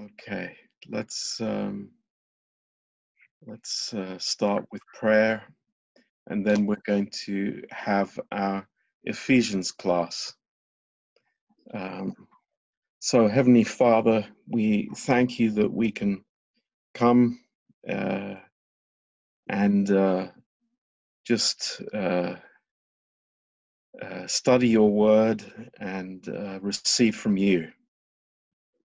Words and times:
Okay, 0.00 0.56
let's 0.88 1.40
um, 1.40 1.90
let's 3.46 3.94
uh, 3.94 4.18
start 4.18 4.64
with 4.72 4.82
prayer, 4.98 5.42
and 6.28 6.46
then 6.46 6.66
we're 6.66 6.82
going 6.86 7.10
to 7.26 7.62
have 7.70 8.18
our 8.32 8.66
Ephesians 9.04 9.72
class. 9.72 10.34
Um, 11.74 12.14
so, 13.00 13.28
Heavenly 13.28 13.64
Father, 13.64 14.26
we 14.48 14.90
thank 14.96 15.38
you 15.40 15.52
that 15.52 15.72
we 15.72 15.92
can 15.92 16.24
come 16.94 17.40
uh, 17.88 18.36
and 19.48 19.90
uh, 19.90 20.28
just 21.26 21.82
uh, 21.94 22.36
uh, 24.02 24.26
study 24.26 24.68
your 24.68 24.90
word 24.90 25.44
and 25.80 26.28
uh, 26.28 26.60
receive 26.60 27.16
from 27.16 27.36
you. 27.36 27.68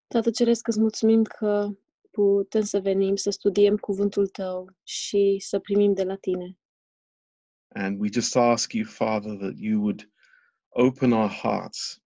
Tată 0.07 0.31
Ceresc, 0.31 0.67
îți 0.67 0.79
mulțumim 0.79 1.23
că 1.23 1.69
putem 2.11 2.61
să 2.61 2.80
venim, 2.80 3.16
să 3.16 3.30
studiem 3.30 3.77
cuvântul 3.77 4.27
tău 4.27 4.75
și 4.84 5.38
să 5.39 5.59
primim 5.59 5.93
de 5.93 6.03
la 6.03 6.16
tine. 6.16 6.57
And 7.67 7.99
we 7.99 8.09
just 8.11 8.35
ask 8.35 8.73
you, 8.73 8.85
Father, 8.85 9.38
that 9.38 9.53
you 9.57 9.81
would 9.81 10.11
open 10.70 11.11
our 11.11 11.30
hearts. 11.30 12.03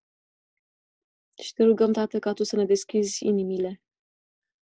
Și 1.43 1.53
te 1.53 1.63
rugăm, 1.63 1.91
Tată, 1.91 2.19
ca 2.19 2.33
tu 2.33 2.43
să 2.43 2.55
ne 2.55 2.65
deschizi 2.65 3.25
inimile. 3.25 3.81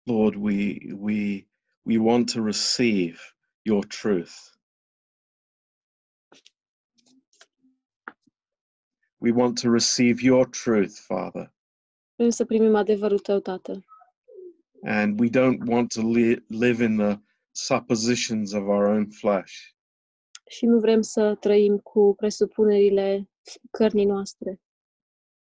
Lord, 0.04 0.36
we 0.36 0.78
we 0.94 1.48
we 1.82 1.98
want 1.98 2.32
to 2.34 2.44
receive 2.44 3.18
your 3.62 3.86
truth. 3.86 4.34
We 9.18 9.32
want 9.32 9.62
to 9.62 9.70
receive 9.72 10.22
your 10.22 10.50
truth, 10.50 10.94
Father, 11.00 11.54
Vrem 12.16 12.30
să 12.30 12.46
primim 12.46 12.76
adevărul 12.76 13.20
tău, 13.20 13.40
Tată. 13.40 13.86
and 14.86 15.20
we 15.20 15.30
don't 15.30 15.60
want 15.68 15.94
to 15.94 16.02
li- 16.02 16.46
live 16.48 16.84
in 16.84 16.98
the 16.98 17.18
suppositions 17.52 18.52
of 18.54 18.62
our 18.62 18.84
own 18.84 19.10
flesh. 19.12 19.54
Și 20.50 20.66
nu 20.66 20.80
vrem 20.80 21.02
să 21.02 21.36
trăim 21.40 21.78
cu 21.78 22.14
presupunerile 22.18 23.30
cărnii 23.72 24.06
noastre. 24.06 24.62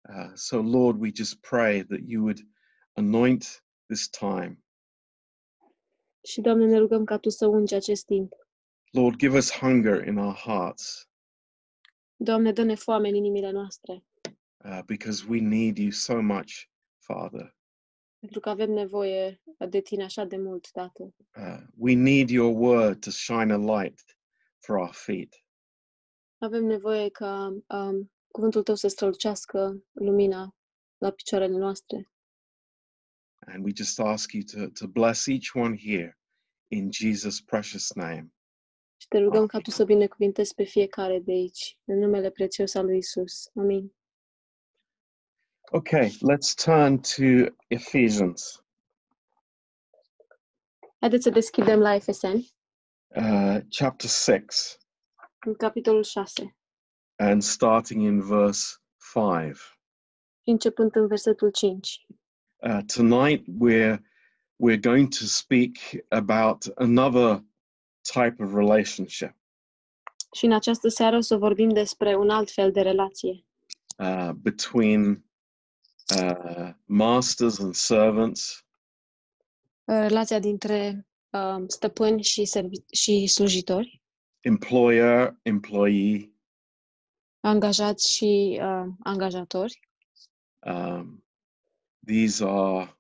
Uh, 0.09 0.31
so, 0.35 0.61
Lord, 0.63 1.01
we 1.01 1.11
just 1.15 1.41
pray 1.41 1.85
that 1.85 2.01
you 2.07 2.23
would 2.23 2.39
anoint 2.93 3.65
this 3.87 4.09
time. 4.09 4.65
Și, 6.25 6.41
Doamne, 6.41 6.67
ne 6.67 6.79
rugăm 6.79 7.05
ca 7.05 7.19
tu 7.19 7.29
să 7.29 7.47
ungi 7.47 7.75
acest 7.75 8.05
timp. 8.05 8.33
Lord, 8.91 9.17
give 9.19 9.37
us 9.37 9.53
hunger 9.53 10.07
in 10.07 10.17
our 10.17 10.35
hearts 10.35 11.07
Doamne, 12.17 12.53
dă-ne 12.53 12.75
foame 12.75 13.09
în 13.09 13.15
inimile 13.15 13.51
noastre, 13.51 14.05
uh, 14.65 14.83
because 14.87 15.27
we 15.29 15.41
need 15.41 15.79
you 15.79 15.91
so 15.91 16.21
much, 16.21 16.69
Father. 16.99 17.55
pentru 18.23 18.41
că 18.41 18.49
avem 18.49 18.71
nevoie 18.71 19.43
de 19.69 19.81
tine 19.81 20.05
așa 20.05 20.25
de 20.25 20.37
mult, 20.37 20.71
Tată. 20.71 21.15
Uh, 21.37 21.61
we 21.77 21.95
need 21.95 22.29
your 22.29 22.55
word 22.57 23.01
to 23.01 23.11
shine 23.11 23.53
a 23.53 23.81
light 23.81 24.17
for 24.59 24.77
our 24.77 24.93
feet. 24.93 25.45
Avem 26.39 26.65
nevoie 26.65 27.09
ca 27.09 27.63
um, 27.67 28.13
cuvântul 28.29 28.63
tău 28.63 28.75
să 28.75 28.89
strălucească 28.89 29.85
lumina 29.93 30.57
la 30.99 31.11
picioarele 31.11 31.57
noastre. 31.57 32.11
And 33.47 33.65
we 33.65 33.73
just 33.75 34.01
ask 34.01 34.33
you 34.33 34.43
to, 34.43 34.69
to 34.69 34.87
bless 34.87 35.27
each 35.27 35.55
one 35.55 35.77
here 35.77 36.19
in 36.69 36.91
Jesus' 36.91 37.41
precious 37.47 37.93
name. 37.93 38.33
Și 38.97 39.09
te 39.09 39.19
rugăm 39.19 39.47
ca 39.47 39.59
tu 39.59 39.71
să 39.71 39.85
binecuvintezi 39.85 40.55
pe 40.55 40.65
fiecare 40.65 41.21
de 41.21 41.33
aici, 41.33 41.79
în 41.85 41.99
numele 41.99 42.31
prețios 42.31 42.75
al 42.75 42.85
lui 42.85 42.97
Isus. 42.97 43.51
Amin. 43.55 43.95
Okay, 45.75 46.13
let's 46.21 46.55
turn 46.55 46.99
to 46.99 47.49
Ephesians. 47.71 48.63
Haideți 51.01 51.23
să 51.23 51.31
deschidem 51.31 51.79
la 51.79 51.95
Efeseni, 51.95 52.53
uh, 53.09 53.59
chapter 53.69 54.11
6 54.11 54.77
în 55.47 55.55
capitolul 55.55 56.03
6, 56.03 56.57
and 57.17 57.43
starting 57.43 58.03
in 58.03 58.21
verse 58.21 58.77
5. 59.13 59.57
și 60.43 60.51
începând 60.51 60.97
în 60.97 61.07
versetul 61.07 61.51
5. 61.51 62.07
Uh, 62.57 62.79
tonight 62.95 63.47
we're 63.47 63.99
we're 64.57 64.81
going 64.81 65.09
to 65.09 65.25
speak 65.25 65.71
about 66.09 66.73
another 66.75 67.45
type 68.13 68.43
of 68.43 68.55
relationship. 68.55 69.37
Și 70.33 70.45
în 70.45 70.53
această 70.53 70.89
seară 70.89 71.17
o 71.17 71.21
să 71.21 71.37
vorbim 71.37 71.69
despre 71.69 72.17
un 72.17 72.31
alt 72.31 72.51
fel 72.51 72.73
de 72.73 72.81
relație. 72.81 73.45
Uh, 73.99 74.31
between 74.31 75.31
uh, 76.11 76.71
masters 76.85 77.59
and 77.59 77.75
servants, 77.75 78.65
relația 79.85 80.39
dintre 80.39 81.07
um, 81.31 81.69
stăpâni 81.69 82.23
și, 82.23 82.45
servi- 82.47 82.87
și 82.93 83.27
slujitori, 83.27 84.03
employer, 84.41 85.39
employee. 85.43 86.33
angajați 87.41 88.15
și 88.15 88.59
uh, 88.63 88.87
angajatori. 89.03 89.81
Um, 90.67 91.25
these 92.07 92.45
are 92.45 92.99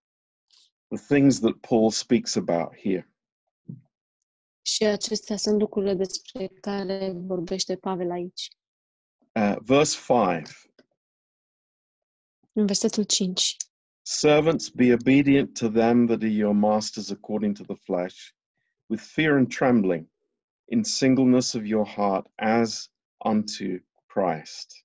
the 0.88 0.98
things 1.08 1.40
that 1.40 1.54
Paul 1.60 1.90
speaks 1.90 2.36
about 2.36 2.76
here. 2.76 3.06
Și 4.64 4.84
acestea 4.84 5.36
sunt 5.36 5.60
lucrurile 5.60 5.94
despre 5.94 6.46
care 6.46 7.12
vorbește 7.14 7.76
Pavel 7.76 8.10
aici. 8.10 8.48
Uh, 9.34 9.56
verse 9.60 9.96
5 10.06 10.48
În 12.52 12.66
versetul 12.66 13.04
5. 13.04 13.56
Servants, 14.02 14.68
be 14.68 14.92
obedient 14.92 15.58
to 15.58 15.68
them 15.68 16.06
that 16.06 16.20
are 16.22 16.30
your 16.30 16.54
masters 16.54 17.10
according 17.10 17.56
to 17.56 17.62
the 17.64 17.76
flesh, 17.76 18.16
with 18.86 19.02
fear 19.02 19.36
and 19.36 19.48
trembling, 19.54 20.06
in 20.64 20.82
singleness 20.82 21.52
of 21.54 21.64
your 21.64 21.86
heart, 21.86 22.26
as 22.34 22.90
unto 23.24 23.64
Christ. 24.06 24.84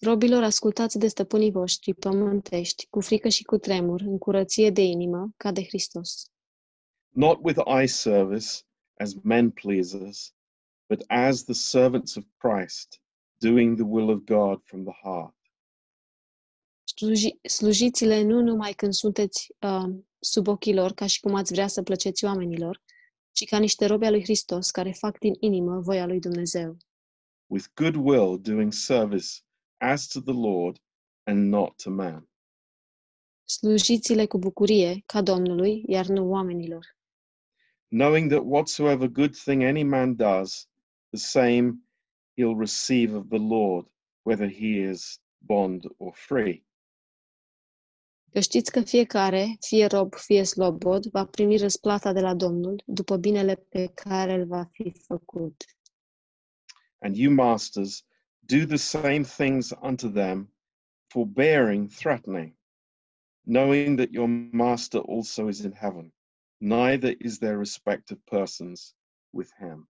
Robilor, 0.00 0.42
ascultați 0.42 0.98
de 0.98 1.08
stăpânii 1.08 1.50
voștri 1.50 1.94
pământești, 1.94 2.86
cu 2.90 3.00
frică 3.00 3.28
și 3.28 3.42
cu 3.44 3.56
tremur, 3.58 4.00
în 4.00 4.18
curăție 4.18 4.70
de 4.70 4.82
inimă, 4.82 5.28
ca 5.36 5.52
de 5.52 5.64
Hristos. 5.64 6.30
not 7.12 7.38
with 7.42 7.58
eye 7.66 7.86
service 7.86 8.64
as 9.00 9.14
men 9.24 9.50
pleasers, 9.50 10.32
but 10.88 11.02
as 11.08 11.44
the 11.44 11.54
servants 11.54 12.16
of 12.16 12.24
Christ, 12.38 13.00
doing 13.40 13.76
the 13.76 13.84
will 13.84 14.10
of 14.10 14.24
God 14.24 14.62
from 14.64 14.84
the 14.84 14.92
heart. 15.02 15.34
Sluji, 16.98 17.38
slujiți-le 17.42 18.22
nu 18.22 18.40
numai 18.40 18.72
când 18.72 18.92
sunteți 18.92 19.54
uh, 19.60 19.94
sub 20.18 20.46
ochii 20.48 20.74
lor, 20.74 20.92
ca 20.92 21.06
și 21.06 21.20
cum 21.20 21.34
ați 21.34 21.52
vrea 21.52 21.66
să 21.66 21.82
plăceți 21.82 22.24
oamenilor, 22.24 22.82
ci 23.32 23.44
ca 23.44 23.58
niște 23.58 23.86
robi 23.86 24.04
al 24.04 24.12
lui 24.12 24.22
Hristos, 24.22 24.70
care 24.70 24.92
fac 24.92 25.18
din 25.18 25.34
inimă 25.40 25.80
voia 25.80 26.06
lui 26.06 26.20
Dumnezeu. 26.20 26.76
with 27.50 27.66
good 27.74 27.96
will 27.96 28.36
doing 28.38 28.72
service 28.72 29.42
as 29.80 30.06
to 30.08 30.20
the 30.20 30.32
Lord 30.32 30.80
and 31.26 31.50
not 31.50 31.76
to 31.78 31.90
man. 31.90 32.28
Slujiți-le 33.44 34.26
cu 34.26 34.38
bucurie, 34.38 35.02
ca 35.06 35.22
Domnului, 35.22 35.82
iar 35.86 36.06
nu 36.06 36.30
oamenilor. 36.30 36.96
Knowing 37.88 38.30
that 38.30 38.42
whatsoever 38.44 39.08
good 39.08 39.36
thing 39.36 39.62
any 39.62 39.82
man 39.82 40.14
does, 40.16 40.68
the 41.10 41.18
same 41.18 41.72
he'll 42.36 42.58
receive 42.58 43.16
of 43.16 43.28
the 43.28 43.38
Lord, 43.38 43.86
whether 44.22 44.48
he 44.50 44.90
is 44.90 45.20
bond 45.38 45.84
or 45.96 46.12
free. 46.14 46.66
Că 48.32 48.40
știți 48.40 48.70
că 48.70 48.80
fiecare, 48.80 49.56
fie 49.60 49.86
rob, 49.86 50.14
fie 50.14 50.44
slobod, 50.44 51.06
va 51.06 51.26
primi 51.26 51.56
răsplata 51.56 52.12
de 52.12 52.20
la 52.20 52.34
Domnul 52.34 52.82
după 52.86 53.16
binele 53.16 53.54
pe 53.54 53.86
care 53.86 54.32
îl 54.32 54.46
va 54.46 54.64
fi 54.72 54.92
făcut. 55.06 55.64
And 56.98 57.16
you 57.16 57.32
masters, 57.32 58.04
do 58.38 58.66
the 58.66 58.76
same 58.76 59.22
things 59.22 59.72
unto 59.80 60.08
them, 60.08 60.54
forbearing, 61.06 61.90
threatening, 61.90 62.56
knowing 63.44 63.98
that 63.98 64.10
your 64.10 64.28
master 64.52 65.00
also 65.06 65.48
is 65.48 65.58
in 65.58 65.72
heaven, 65.72 66.14
neither 66.56 67.14
is 67.18 67.38
there 67.38 67.56
respect 67.56 68.10
of 68.10 68.18
persons 68.24 68.96
with 69.30 69.50
him. 69.58 69.90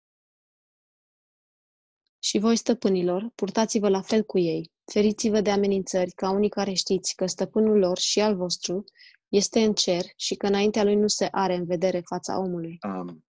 Și 2.21 2.37
voi, 2.37 2.55
stăpânilor, 2.55 3.31
purtați-vă 3.35 3.89
la 3.89 4.01
fel 4.01 4.23
cu 4.23 4.37
ei. 4.37 4.71
Feriți-vă 4.91 5.41
de 5.41 5.51
amenințări, 5.51 6.11
ca 6.11 6.29
unii 6.29 6.49
care 6.49 6.73
știți 6.73 7.15
că 7.15 7.25
stăpânul 7.25 7.77
lor 7.77 7.97
și 7.97 8.19
al 8.19 8.35
vostru 8.35 8.83
este 9.27 9.59
în 9.63 9.73
cer 9.73 10.01
și 10.15 10.35
că 10.35 10.45
înaintea 10.47 10.83
lui 10.83 10.95
nu 10.95 11.07
se 11.07 11.27
are 11.31 11.55
în 11.55 11.65
vedere 11.65 11.99
fața 11.99 12.39
omului. 12.39 12.77
Um, 12.87 13.25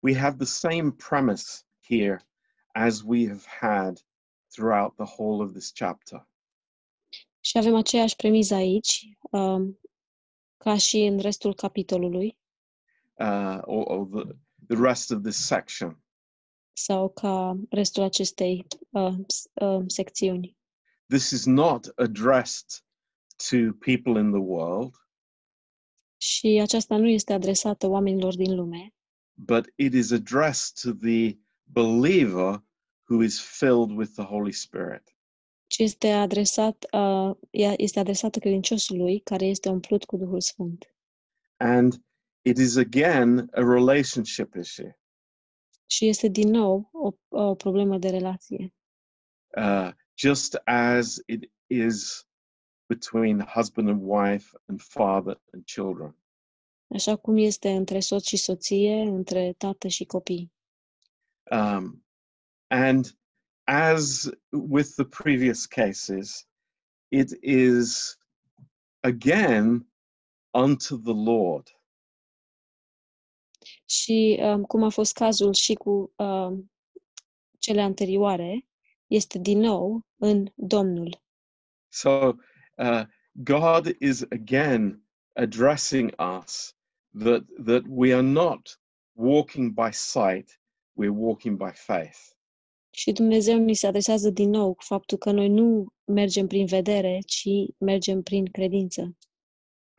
we 0.00 0.16
have 0.18 0.36
the 0.36 0.46
same 0.46 0.90
premise 1.08 1.44
here 1.88 2.28
as 2.72 3.02
we 3.06 3.26
have 3.28 3.42
had 3.60 4.00
throughout 4.50 4.94
the 4.96 5.04
whole 5.16 5.44
of 5.44 5.50
this 5.52 5.70
chapter. 5.70 6.28
Și 7.40 7.58
avem 7.58 7.74
aceeași 7.74 8.16
premiză 8.16 8.54
aici, 8.54 9.08
um, 9.30 9.80
ca 10.56 10.76
și 10.76 10.96
în 10.98 11.18
restul 11.18 11.54
capitolului, 11.54 12.38
uh, 13.14 13.58
or, 13.60 13.84
or 13.98 14.06
the, 14.06 14.32
the 14.68 14.82
rest 14.82 15.10
of 15.10 15.22
this 15.22 15.46
section. 15.46 15.98
sau 16.72 17.08
ca 17.08 17.58
restul 17.70 18.02
acestei 18.02 18.66
uh, 18.90 19.14
s- 19.26 19.48
uh, 19.54 19.84
secțiuni. 19.86 20.56
This 21.06 21.30
is 21.30 21.44
not 21.46 21.92
addressed 21.96 22.82
to 23.48 23.72
people 23.78 24.20
in 24.20 24.30
the 24.30 24.40
world. 24.40 24.94
Și 26.16 26.58
aceasta 26.62 26.96
nu 26.96 27.08
este 27.08 27.32
adresată 27.32 27.86
oamenilor 27.86 28.34
din 28.34 28.54
lume, 28.54 28.94
but 29.34 29.72
it 29.76 29.92
is 29.92 30.10
addressed 30.10 30.80
to 30.82 31.06
the 31.06 31.38
believer 31.62 32.64
who 33.08 33.22
is 33.22 33.40
filled 33.40 33.90
with 33.90 34.12
the 34.14 34.24
Holy 34.24 34.52
Spirit. 34.52 35.14
ci 35.74 35.78
este 35.78 36.10
adresat, 36.10 36.86
uh, 36.92 37.36
este 37.76 37.98
adresată 37.98 38.38
credinciosului 38.38 39.20
care 39.20 39.44
este 39.46 39.68
umplut 39.68 40.04
cu 40.04 40.16
Duhul 40.16 40.40
Sfânt. 40.40 40.94
And 41.56 42.04
it 42.42 42.58
is 42.58 42.76
again 42.76 43.48
a 43.52 43.60
relationship 43.60 44.54
issue. 44.54 44.98
Și 45.86 46.08
este 46.08 46.28
din 46.28 46.48
nou 46.48 46.90
o, 46.92 47.38
o 47.38 47.54
problemă 47.54 47.98
de 47.98 48.10
relație. 48.10 48.74
Uh, 49.56 49.90
just 50.16 50.54
as 50.64 51.22
it 51.26 51.50
is 51.66 52.26
between 52.88 53.40
husband 53.40 53.88
and 53.88 54.00
wife 54.00 54.54
and 54.68 54.80
father 54.80 55.40
and 55.52 55.64
children. 55.66 56.16
Așa 56.94 57.16
cum 57.16 57.36
este 57.36 57.70
între 57.70 58.00
soț 58.00 58.24
și 58.26 58.36
soție, 58.36 59.00
între 59.00 59.52
tată 59.52 59.88
și 59.88 60.04
copii. 60.04 60.52
Um, 61.50 62.04
and 62.66 63.18
as 63.64 64.30
with 64.50 64.88
the 64.96 65.04
previous 65.04 65.66
cases, 65.66 66.46
it 67.08 67.30
is 67.42 68.18
again 69.00 69.86
unto 70.50 70.96
the 70.96 71.12
Lord. 71.12 71.78
Și 73.84 74.38
um, 74.40 74.64
cum 74.64 74.82
a 74.82 74.88
fost 74.88 75.14
cazul 75.14 75.52
și 75.52 75.74
cu 75.74 76.12
um, 76.16 76.72
cele 77.58 77.80
anterioare, 77.80 78.66
este 79.06 79.38
din 79.38 79.58
nou 79.58 80.06
în 80.16 80.46
Domnul. 80.54 81.22
So 81.88 82.32
uh, 82.76 83.02
God 83.32 83.96
is 83.98 84.22
again 84.22 85.04
addressing 85.32 86.14
us 86.38 86.74
that 87.18 87.44
that 87.64 87.82
we 87.88 88.12
are 88.12 88.22
not 88.22 88.80
walking 89.12 89.72
by 89.72 89.90
sight, 89.92 90.60
we're 90.94 91.12
walking 91.12 91.56
by 91.56 91.72
faith. 91.72 92.18
Și 92.90 93.12
Dumnezeu 93.12 93.58
ni 93.58 93.74
se 93.74 93.86
adresează 93.86 94.30
din 94.30 94.50
nou 94.50 94.74
cu 94.74 94.82
faptul 94.82 95.18
că 95.18 95.30
noi 95.30 95.48
nu 95.48 95.92
mergem 96.04 96.46
prin 96.46 96.66
vedere, 96.66 97.18
ci 97.26 97.48
mergem 97.78 98.22
prin 98.22 98.44
credință. 98.44 99.16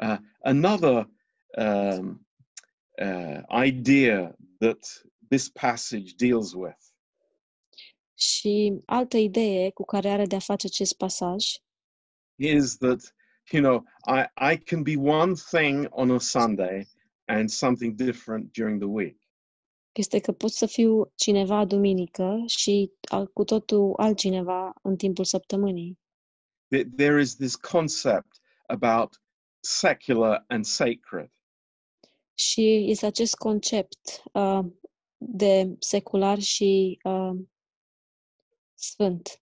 Uh, 0.03 0.17
another 0.39 1.09
um, 1.57 2.27
uh, 3.01 3.65
idea 3.65 4.35
that 4.59 5.05
this 5.29 5.49
passage 5.49 6.13
deals 6.15 6.53
with 6.53 6.84
Și 8.15 8.81
altă 8.85 9.17
idee 9.17 9.69
cu 9.69 9.83
care 9.85 10.09
are 10.09 10.25
de-a 10.25 10.39
face 10.39 10.67
acest 10.67 10.94
pasaj 10.97 11.45
is 12.38 12.77
that 12.77 13.15
you 13.51 13.62
know 13.63 13.83
I, 14.17 14.53
I 14.53 14.57
can 14.57 14.81
be 14.83 14.95
one 14.97 15.33
thing 15.51 15.88
on 15.89 16.12
a 16.12 16.19
Sunday 16.19 16.88
and 17.25 17.50
something 17.50 17.94
different 17.95 18.51
during 18.57 18.79
the 18.79 18.89
week. 18.89 19.17
este 19.91 20.19
că 20.19 20.31
pot 20.31 20.51
să 20.51 20.65
fiu 20.65 21.12
cineva 21.15 21.65
duminică 21.65 22.44
și 22.45 22.91
al- 23.09 23.27
cu 23.27 23.44
totul 23.44 23.94
altcineva 23.97 24.73
în 24.81 24.95
timpul 24.95 25.23
săptămânii. 25.25 26.00
There- 26.75 26.89
There 26.95 27.21
is 27.21 27.35
this 27.35 27.56
concept 27.56 28.41
about 28.67 29.21
secular 29.59 30.44
and 30.47 30.65
sacred. 30.65 31.29
Și 32.33 32.85
este 32.89 33.06
acest 33.06 33.35
concept 33.35 34.23
uh, 34.33 34.59
de 35.17 35.75
secular 35.79 36.39
și 36.39 37.00
uh, 37.03 37.31
sfânt. 38.75 39.42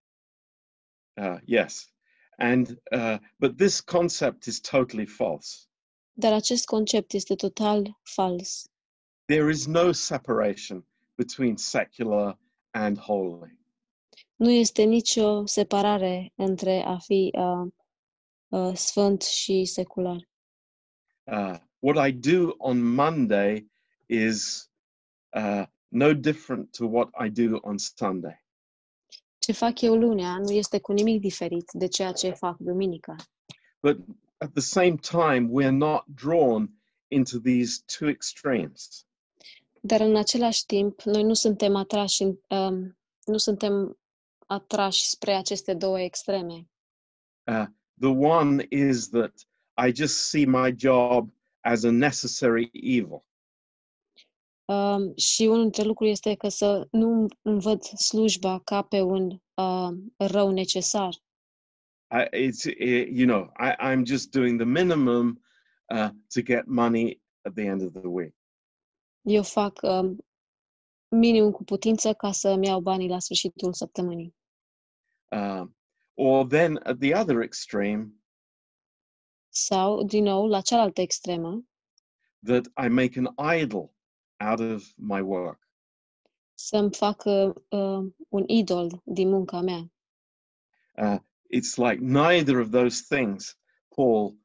Uh, 1.22 1.40
yes, 1.46 1.92
and 2.38 2.78
uh, 2.92 3.18
but 3.40 3.58
this 3.58 3.82
concept 3.82 4.48
is 4.48 4.60
totally 4.60 5.06
false. 5.06 5.68
Dar 6.14 6.34
acest 6.34 6.66
concept 6.66 7.14
este 7.14 7.36
total 7.36 8.00
fals. 8.04 8.68
There 9.26 9.50
is 9.50 9.68
no 9.68 9.92
separation 9.92 10.86
between 11.16 11.58
secular 11.58 12.38
and 12.72 12.98
holy. 12.98 13.58
Nu 14.36 14.50
este 14.50 14.84
nicio 14.84 15.46
separare 15.46 16.32
între 16.36 16.84
a 16.86 16.98
fi 16.98 17.32
uh, 17.34 17.68
uh, 18.48 18.76
sfânt 18.76 19.22
și 19.22 19.66
secular. 19.66 20.30
Uh, 21.24 21.58
what 21.80 22.08
I 22.08 22.12
do 22.12 22.56
on 22.58 22.84
Monday 22.84 23.72
is 24.06 24.70
uh, 25.36 25.66
no 25.88 26.14
different 26.14 26.72
to 26.72 26.86
what 26.86 27.10
I 27.26 27.30
do 27.30 27.60
on 27.62 27.78
Sunday. 27.78 28.43
Ce 29.44 29.51
fac 29.51 29.81
eu 29.81 29.95
lunea 29.95 30.38
nu 30.38 30.51
este 30.51 30.80
cu 30.80 30.92
nimic 30.92 31.22
diferit 31.22 31.72
de 31.72 31.88
ceea 31.88 32.12
ce 32.12 32.31
fac 32.31 32.57
duminica. 32.57 33.16
But 33.81 33.98
at 34.38 34.51
the 34.51 34.62
same 34.62 34.95
time, 34.95 35.50
we're 35.51 35.78
not 35.78 36.04
drawn 36.06 36.81
into 37.07 37.40
these 37.40 37.84
two 37.98 38.07
extremes. 38.07 39.06
Dar 39.81 40.01
în 40.01 40.16
același 40.16 40.66
timp, 40.66 41.01
noi 41.01 41.24
nu 41.24 41.34
suntem 41.34 41.75
atrași, 41.75 42.22
în, 42.22 42.38
um, 42.57 42.98
nu 43.25 43.38
suntem 43.38 44.00
atrași 44.48 45.10
spre 45.10 45.34
aceste 45.34 45.74
două 45.74 46.00
extreme. 46.00 46.68
Uh, 47.48 47.66
the 48.00 48.10
one 48.10 48.66
is 48.69 49.10
that 49.10 49.34
I 49.88 49.94
just 49.96 50.16
see 50.30 50.46
my 50.46 50.75
job 50.78 51.34
as 51.60 51.84
a 51.84 51.92
necessary 51.92 52.69
evil. 52.74 53.25
Um, 54.65 55.15
și 55.15 55.44
unul 55.44 55.62
dintre 55.62 55.83
lucruri 55.83 56.10
este 56.10 56.36
că 56.36 56.48
să 56.48 56.88
nu 56.92 57.27
îmi 57.42 57.60
văd 57.60 57.83
slujba 57.83 58.60
ca 58.60 58.81
pe 58.81 59.01
un 59.01 59.30
uh, 59.54 59.89
rău 60.18 60.51
necesar, 60.51 61.10
I, 62.13 62.27
it's 62.31 62.65
it, 62.65 63.10
you 63.10 63.25
know 63.25 63.51
I, 63.57 63.74
I'm 63.80 64.06
just 64.06 64.31
doing 64.31 64.60
the 64.60 64.65
minimum 64.65 65.42
uh, 65.89 66.12
to 66.33 66.42
get 66.42 66.68
money 66.68 67.21
at 67.42 67.56
the 67.56 67.65
end 67.65 67.81
of 67.81 67.94
the 67.94 68.07
week. 68.07 68.36
Eu 69.21 69.44
fac 69.44 69.80
um, 69.81 70.18
minim 71.07 71.51
cu 71.51 71.63
putință 71.63 72.13
ca 72.13 72.31
să-mi 72.31 72.68
iau 72.68 72.81
banii 72.81 73.10
la 73.10 73.19
sfârșitul 73.19 73.74
săptămânii. 73.74 74.36
Um, 75.31 75.75
or 76.13 76.48
then 76.48 76.80
at 76.83 77.00
the 77.00 77.15
other 77.15 77.42
extreme, 77.42 78.13
Sau, 79.56 80.04
din 80.04 80.24
nou, 80.24 80.48
la 80.48 80.62
cealaltă 80.62 81.01
extremă, 81.01 81.63
that 82.45 82.65
I 82.86 82.88
make 82.88 83.19
an 83.19 83.57
idol 83.60 83.94
out 84.44 84.60
of 84.60 84.84
my 84.95 85.22
work. 85.22 85.60
să-mi 86.54 86.94
fac 86.94 87.24
uh, 87.25 87.54
un 88.30 88.44
idol 88.48 89.01
din 89.06 89.30
munca 89.30 89.62
mea. 89.62 89.92
Uh, 90.98 91.19
it's 91.50 91.78
like 91.78 92.01
neither 92.01 92.60
of 92.60 92.69
those 92.69 93.01
things 93.16 93.57
Paul 93.95 94.38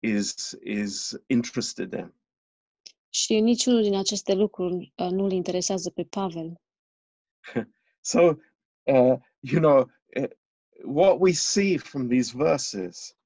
is 0.00 0.56
is 0.62 1.16
interested 1.26 1.92
in. 1.92 2.14
Și 3.08 3.40
niciunul 3.40 3.82
din 3.82 3.94
aceste 3.94 4.34
lucruri 4.34 4.92
uh, 4.96 5.08
nu-l 5.10 5.32
interesează 5.32 5.90
pe 5.90 6.04
Pavel. 6.04 6.60
So, 8.06 8.38
uh, 8.86 9.16
you 9.40 9.60
know, 9.60 9.90
uh, 10.14 10.28
what 10.84 11.20
we 11.20 11.32
see 11.32 11.78
from 11.78 12.08
these 12.08 12.32
verses 12.32 13.16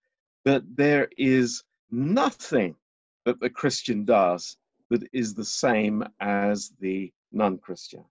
that 0.44 0.62
there 0.76 1.08
is 1.16 1.64
nothing 1.88 2.76
that 3.24 3.40
the 3.40 3.50
Christian 3.50 4.04
does 4.04 4.57
that 4.88 5.02
is 5.10 5.32
the 5.32 5.42
same 5.42 6.14
as 6.16 6.70
the 6.80 7.12
non-Christian. 7.28 8.10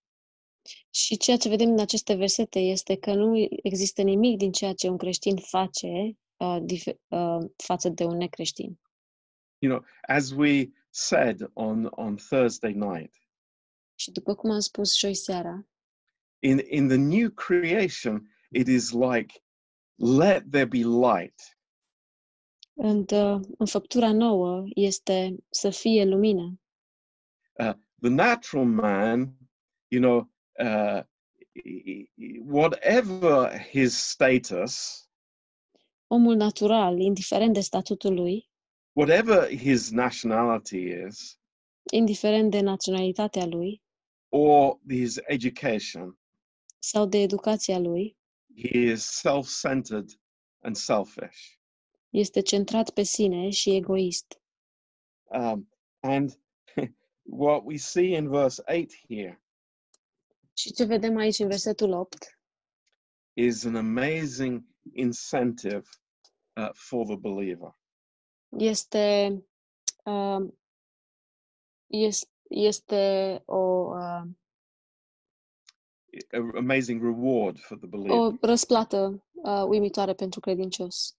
Și 0.89 1.17
ceea 1.17 1.37
ce 1.37 1.49
vedem 1.49 1.69
în 1.69 1.79
aceste 1.79 2.13
versete 2.13 2.59
este 2.59 2.95
că 2.95 3.13
nu 3.13 3.47
există 3.63 4.01
nimic 4.01 4.37
din 4.37 4.51
ceea 4.51 4.73
ce 4.73 4.89
un 4.89 4.97
creștin 4.97 5.37
face 5.37 6.17
uh, 6.37 6.57
dif- 6.61 6.97
uh, 7.07 7.45
față 7.63 7.89
de 7.89 8.03
un 8.03 8.17
necreștin. 8.17 8.79
You 9.59 9.71
know, 9.71 9.85
as 10.07 10.31
we 10.31 10.69
said 10.89 11.49
on 11.53 11.87
on 11.91 12.15
Thursday 12.15 12.73
night, 12.73 13.15
Și 13.95 14.11
după 14.11 14.35
cum 14.35 14.51
am 14.51 14.59
spus 14.59 14.97
joi 14.97 15.13
seara, 15.15 15.67
in 16.39 16.59
in 16.69 16.87
the 16.87 16.97
new 16.97 17.29
creation, 17.29 18.31
it 18.51 18.67
is 18.67 18.91
like, 18.91 19.43
let 19.95 20.43
there 20.51 20.65
be 20.65 20.77
light. 20.77 21.57
în, 22.73 22.97
uh, 23.11 23.41
în 23.57 23.65
făptura 23.65 24.13
nouă 24.13 24.63
este 24.75 25.35
să 25.49 25.69
fie 25.69 26.05
lumină. 26.05 26.59
The 27.57 28.09
natural 28.09 28.65
man, 28.65 29.35
you 29.89 29.99
know, 29.99 30.27
uh, 30.59 31.01
whatever 32.43 33.49
his 33.57 33.97
status, 33.97 35.07
Omul 36.09 36.37
natural, 36.37 36.99
indiferent 36.99 37.53
de 37.53 37.61
statutul 37.61 38.13
lui, 38.13 38.49
whatever 38.93 39.47
his 39.47 39.91
nationality 39.91 40.91
is, 40.91 41.37
indiferent 41.91 42.51
de 42.51 42.61
naționalitatea 42.61 43.45
lui. 43.45 43.81
Or 44.29 44.79
his 44.87 45.19
education, 45.27 46.17
sau 46.79 47.05
de 47.05 47.17
educația 47.17 47.79
lui, 47.79 48.17
he 48.55 48.77
is 48.77 49.03
self 49.03 49.47
centered 49.61 50.09
and 50.61 50.75
selfish. 50.75 51.57
este 52.09 52.41
centrat 52.41 52.89
pe 52.89 53.03
sine 53.03 53.49
și 53.49 53.75
egoist. 53.75 54.41
Um, 55.25 55.69
and 55.99 56.39
what 57.29 57.63
we 57.65 57.77
see 57.77 58.15
in 58.15 58.29
verse 58.29 58.63
8 58.67 58.93
here 59.07 59.41
Și 60.53 60.71
ce 60.73 60.83
vedem 60.85 61.17
aici 61.17 61.39
în 61.39 61.47
versetul 61.47 61.91
8 61.91 62.39
is 63.33 63.63
an 63.65 63.75
amazing 63.75 64.63
incentive 64.93 65.83
uh, 66.55 66.69
for 66.73 67.05
the 67.05 67.15
believer. 67.15 67.77
este 68.57 69.29
uh, 70.03 70.47
este, 71.87 72.27
este 72.49 73.41
o, 73.45 73.57
uh, 73.95 74.21
a- 76.31 76.57
amazing 76.57 77.01
reward 77.01 77.59
for 77.59 77.77
the 77.77 77.87
believer. 77.87 78.17
o 78.17 78.31
răsplată 78.41 79.25
uh, 79.31 79.63
uimitoare 79.67 80.13
pentru 80.13 80.39
credincios. 80.39 81.17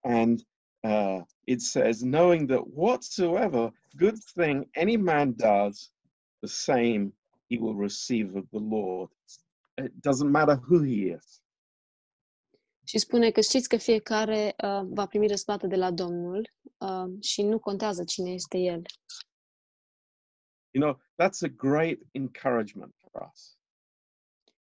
And 0.00 0.40
uh, 0.86 1.22
it 1.46 1.60
says, 1.60 2.02
knowing 2.02 2.46
that 2.48 2.66
whatsoever 2.66 3.72
good 3.96 4.18
thing 4.34 4.68
any 4.74 4.96
man 4.96 5.34
does, 5.36 5.90
the 6.42 6.48
same 6.48 7.12
he 7.48 7.58
will 7.58 7.74
receive 7.74 8.34
of 8.36 8.44
the 8.50 8.58
Lord. 8.58 9.10
It 9.78 9.92
doesn't 10.00 10.30
matter 10.30 10.56
who 10.56 10.82
he 10.82 11.12
is. 11.16 11.40
Și 12.88 12.98
spune 12.98 13.30
că 13.30 13.40
știți 13.40 13.68
că 13.68 13.76
fiecare 13.76 14.54
uh, 14.64 14.80
va 14.84 15.06
primi 15.06 15.26
răsplată 15.26 15.66
de 15.66 15.76
la 15.76 15.90
Domnul 15.90 16.50
uh, 16.78 17.22
și 17.22 17.42
nu 17.42 17.58
contează 17.58 18.04
cine 18.04 18.30
este 18.30 18.58
el. 18.58 18.82
You 20.70 20.84
know, 20.84 21.00
that's 21.22 21.42
a 21.42 21.48
great 21.48 21.98
encouragement 22.10 22.94
for 23.00 23.30
us. 23.32 23.58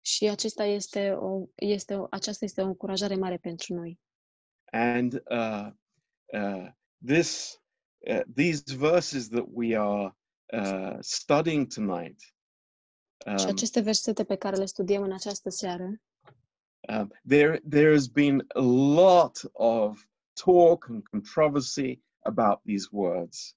Și 0.00 0.29
acesta 0.29 0.64
este 0.64 1.11
o, 1.11 1.47
este 1.55 1.95
o, 1.95 2.07
aceasta 2.11 2.45
este 2.45 2.62
o 2.62 2.67
încurajare 2.67 3.14
mare 3.14 3.37
pentru 3.37 3.75
noi. 3.75 4.00
And 4.73 5.23
uh, 5.31 5.73
uh, 6.33 6.69
this, 7.07 7.61
uh, 8.11 8.23
these 8.35 8.62
verses 8.77 9.29
that 9.29 9.45
we 9.53 9.77
are 9.77 10.15
uh, 10.53 10.97
studying 11.01 11.67
tonight, 11.67 12.21
și 13.39 13.45
um, 13.45 13.51
aceste 13.51 13.81
versete 13.81 14.25
pe 14.25 14.37
care 14.37 14.57
le 14.57 14.65
studiem 14.65 15.03
în 15.03 15.12
această 15.12 15.51
seară, 15.51 16.01
um, 16.89 17.12
there 17.29 17.61
there 17.69 17.93
has 17.93 18.07
been 18.07 18.45
a 18.55 18.61
lot 18.95 19.41
of 19.53 20.07
talk 20.45 20.87
and 20.89 21.09
controversy 21.09 22.03
about 22.21 22.61
these 22.65 22.89
words. 22.91 23.57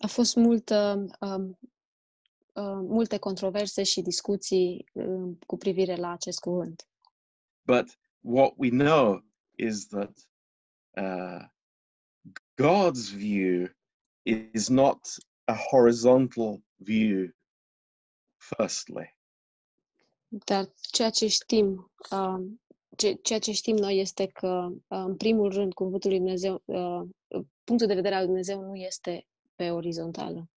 a 0.00 0.06
fost 0.06 0.36
multă, 0.36 1.06
um, 1.20 1.58
uh, 2.54 2.80
multe 2.88 3.18
controverse 3.18 3.82
și 3.82 4.00
discuții 4.00 4.84
uh, 4.92 5.36
cu 5.46 5.56
privire 5.56 5.96
la 5.96 6.10
acest 6.10 6.40
cuvânt. 6.40 6.88
But 7.66 7.98
what 8.20 8.52
we 8.56 8.68
know 8.68 9.24
is 9.56 9.86
that 9.86 10.28
uh, 10.96 11.44
God's 12.60 13.08
view 13.10 13.74
is 14.22 14.68
not 14.68 14.98
a 15.44 15.54
horizontal 15.54 16.62
view. 16.76 17.34
Firstly, 18.36 19.16
Dar 20.28 20.72
ceea 20.90 21.10
ce 21.10 21.26
știm, 21.26 21.92
uh, 22.10 22.46
ce, 22.96 23.12
ceea 23.12 23.38
ce 23.38 23.52
știm 23.52 23.76
noi 23.76 23.98
este 23.98 24.26
că, 24.26 24.68
uh, 24.72 25.04
în 25.06 25.16
primul 25.16 25.52
rând, 25.52 25.72
cuvântul 25.72 26.10
lui 26.10 26.18
Dumnezeu, 26.18 26.62
uh, 26.64 27.08
punctul 27.64 27.86
de 27.88 27.94
vedere 27.94 28.14
al 28.14 28.26
Dumnezeu 28.26 28.60
nu 28.60 28.74
este 28.74 29.26
pe 29.54 29.70
orizontală, 29.70 30.50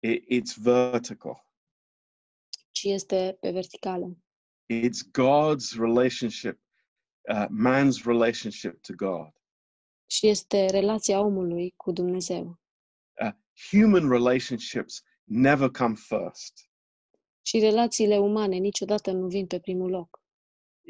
it, 0.00 0.24
it's 0.24 0.54
vertical. 0.62 1.46
ci 2.70 2.82
este 2.84 3.36
pe 3.40 3.50
verticală. 3.50 4.16
It's 4.72 5.02
God's 5.10 5.78
relationship, 5.78 6.60
uh, 7.28 7.46
man's 7.48 8.04
relationship 8.04 8.80
to 8.80 8.92
God. 8.94 9.35
Și 10.06 10.26
este 10.26 10.66
relația 10.66 11.20
omului 11.20 11.74
cu 11.76 11.92
Dumnezeu. 11.92 12.60
Uh, 13.22 13.32
human 13.70 14.08
relationships 14.08 15.02
never 15.24 15.70
come 15.70 15.94
first. 15.94 16.70
Și 17.42 17.58
relațiile 17.58 18.18
umane 18.18 18.56
niciodată 18.56 19.12
nu 19.12 19.26
vin 19.26 19.46
pe 19.46 19.60
primul 19.60 19.90
loc. 19.90 20.22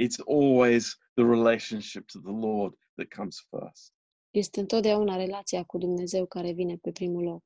It's 0.03 0.19
always 0.27 0.99
the 1.15 1.25
relationship 1.25 2.07
to 2.07 2.19
the 2.19 2.47
Lord 2.47 2.75
that 2.95 3.09
comes 3.17 3.47
first. 3.51 3.93
Este 4.31 4.61
întotdeauna 4.61 5.17
relația 5.17 5.65
cu 5.65 5.79
Dumnezeu 5.79 6.27
care 6.27 6.53
vine 6.53 6.77
pe 6.77 6.93
primul 6.93 7.23
loc. 7.23 7.45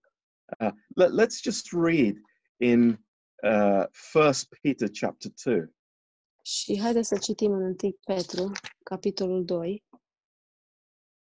Uh, 0.58 0.72
let, 0.94 1.10
let's 1.10 1.40
just 1.42 1.68
read 1.72 2.16
in 2.56 3.06
uh, 3.42 3.84
1 4.14 4.32
Peter 4.62 4.88
chapter 5.00 5.30
2. 5.44 5.74
Și 6.42 6.80
haideți 6.80 7.08
să 7.08 7.18
citim 7.18 7.52
în 7.52 7.62
1 7.62 7.74
Petru, 8.04 8.52
capitolul 8.82 9.44
2, 9.44 9.84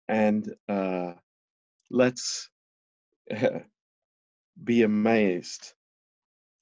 and 0.10 0.54
uh, 0.68 1.14
let's 1.90 2.50
be 4.64 4.84
amazed 4.84 5.74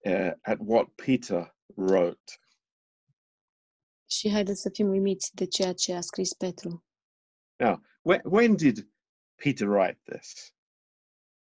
uh, 0.05 0.31
at 0.45 0.59
what 0.59 0.87
Peter 0.97 1.51
wrote. 1.75 2.39
și 4.09 4.29
haideți 4.29 4.61
să 4.61 4.69
fim 4.69 4.87
uimiți 4.87 5.35
de 5.35 5.45
ceea 5.45 5.73
ce 5.73 5.93
a 5.93 6.01
scris 6.01 6.33
Petru. 6.33 6.83
When, 8.01 8.21
when 8.23 8.55
did 8.55 8.89
Peter 9.35 9.67
write 9.67 9.99
this? 10.03 10.53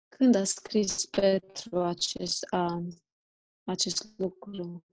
Când 0.09 0.35
a 0.35 0.45
scris 0.45 1.07
Petru 1.07 1.83
acest, 1.83 2.47
a, 2.51 2.83
acest 3.65 4.19
lucru? 4.19 4.85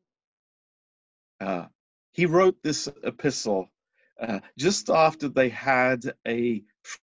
Uh, 1.39 1.65
he 2.13 2.25
wrote 2.25 2.57
this 2.61 2.85
epistle 3.01 3.71
uh, 4.21 4.39
just 4.55 4.89
after 4.89 5.29
they 5.29 5.49
had 5.49 6.15
a 6.27 6.63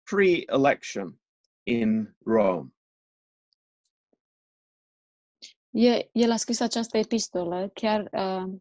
free 0.04 0.46
election 0.48 1.18
in 1.66 2.14
Rome. 2.24 2.72
E, 5.72 6.08
el 6.12 6.30
a 6.30 6.36
scris 6.36 6.60
această 6.60 6.98
epistolă 6.98 7.68
chiar 7.68 8.00
uh, 8.00 8.54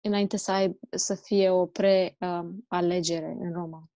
înainte 0.00 0.36
să, 0.36 0.52
aib, 0.52 0.78
să 0.90 1.14
fie 1.14 1.50
o 1.50 1.66
pre-alegere 1.66 3.36
în 3.38 3.52
Roma. 3.52 3.90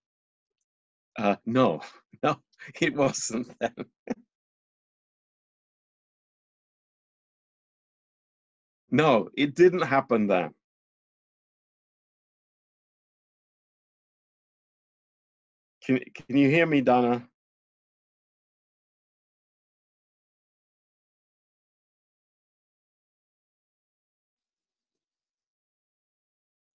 Uh, 1.18 1.36
no, 1.42 1.78
no, 2.22 2.34
it 2.80 2.94
wasn't 2.94 3.56
then. 3.58 3.92
no, 8.90 9.28
it 9.34 9.54
didn't 9.54 9.84
happen 9.84 10.26
then. 10.26 10.59
Can, 15.90 15.98
can 16.14 16.36
you 16.36 16.48
hear 16.48 16.66
me, 16.66 16.82
Donna? 16.82 17.26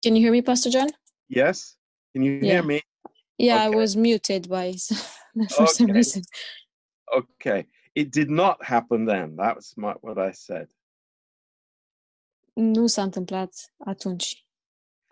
Can 0.04 0.16
you 0.16 0.22
hear 0.22 0.32
me, 0.32 0.42
Pastor 0.42 0.70
John? 0.70 0.90
Yes? 1.30 1.76
Can 2.14 2.24
you 2.24 2.34
Yeah. 2.42 2.54
hear 2.54 2.64
me? 2.64 2.82
Yeah, 3.38 3.64
I 3.66 3.70
was 3.70 3.96
muted 3.96 4.48
by 4.50 4.74
for 5.50 5.68
some 5.68 5.86
Okay. 5.90 5.94
reason. 5.94 6.22
Okay. 7.14 7.66
It 7.94 8.12
did 8.12 8.30
not 8.30 8.64
happen 8.64 9.06
then. 9.06 9.36
That 9.38 9.56
was 9.56 9.74
my, 9.78 9.94
what 10.02 10.18
I 10.18 10.32
said. 10.34 10.68
Nu 12.56 12.88
s-a 12.88 13.02
întâmplat 13.04 13.74
atunci. 13.78 14.46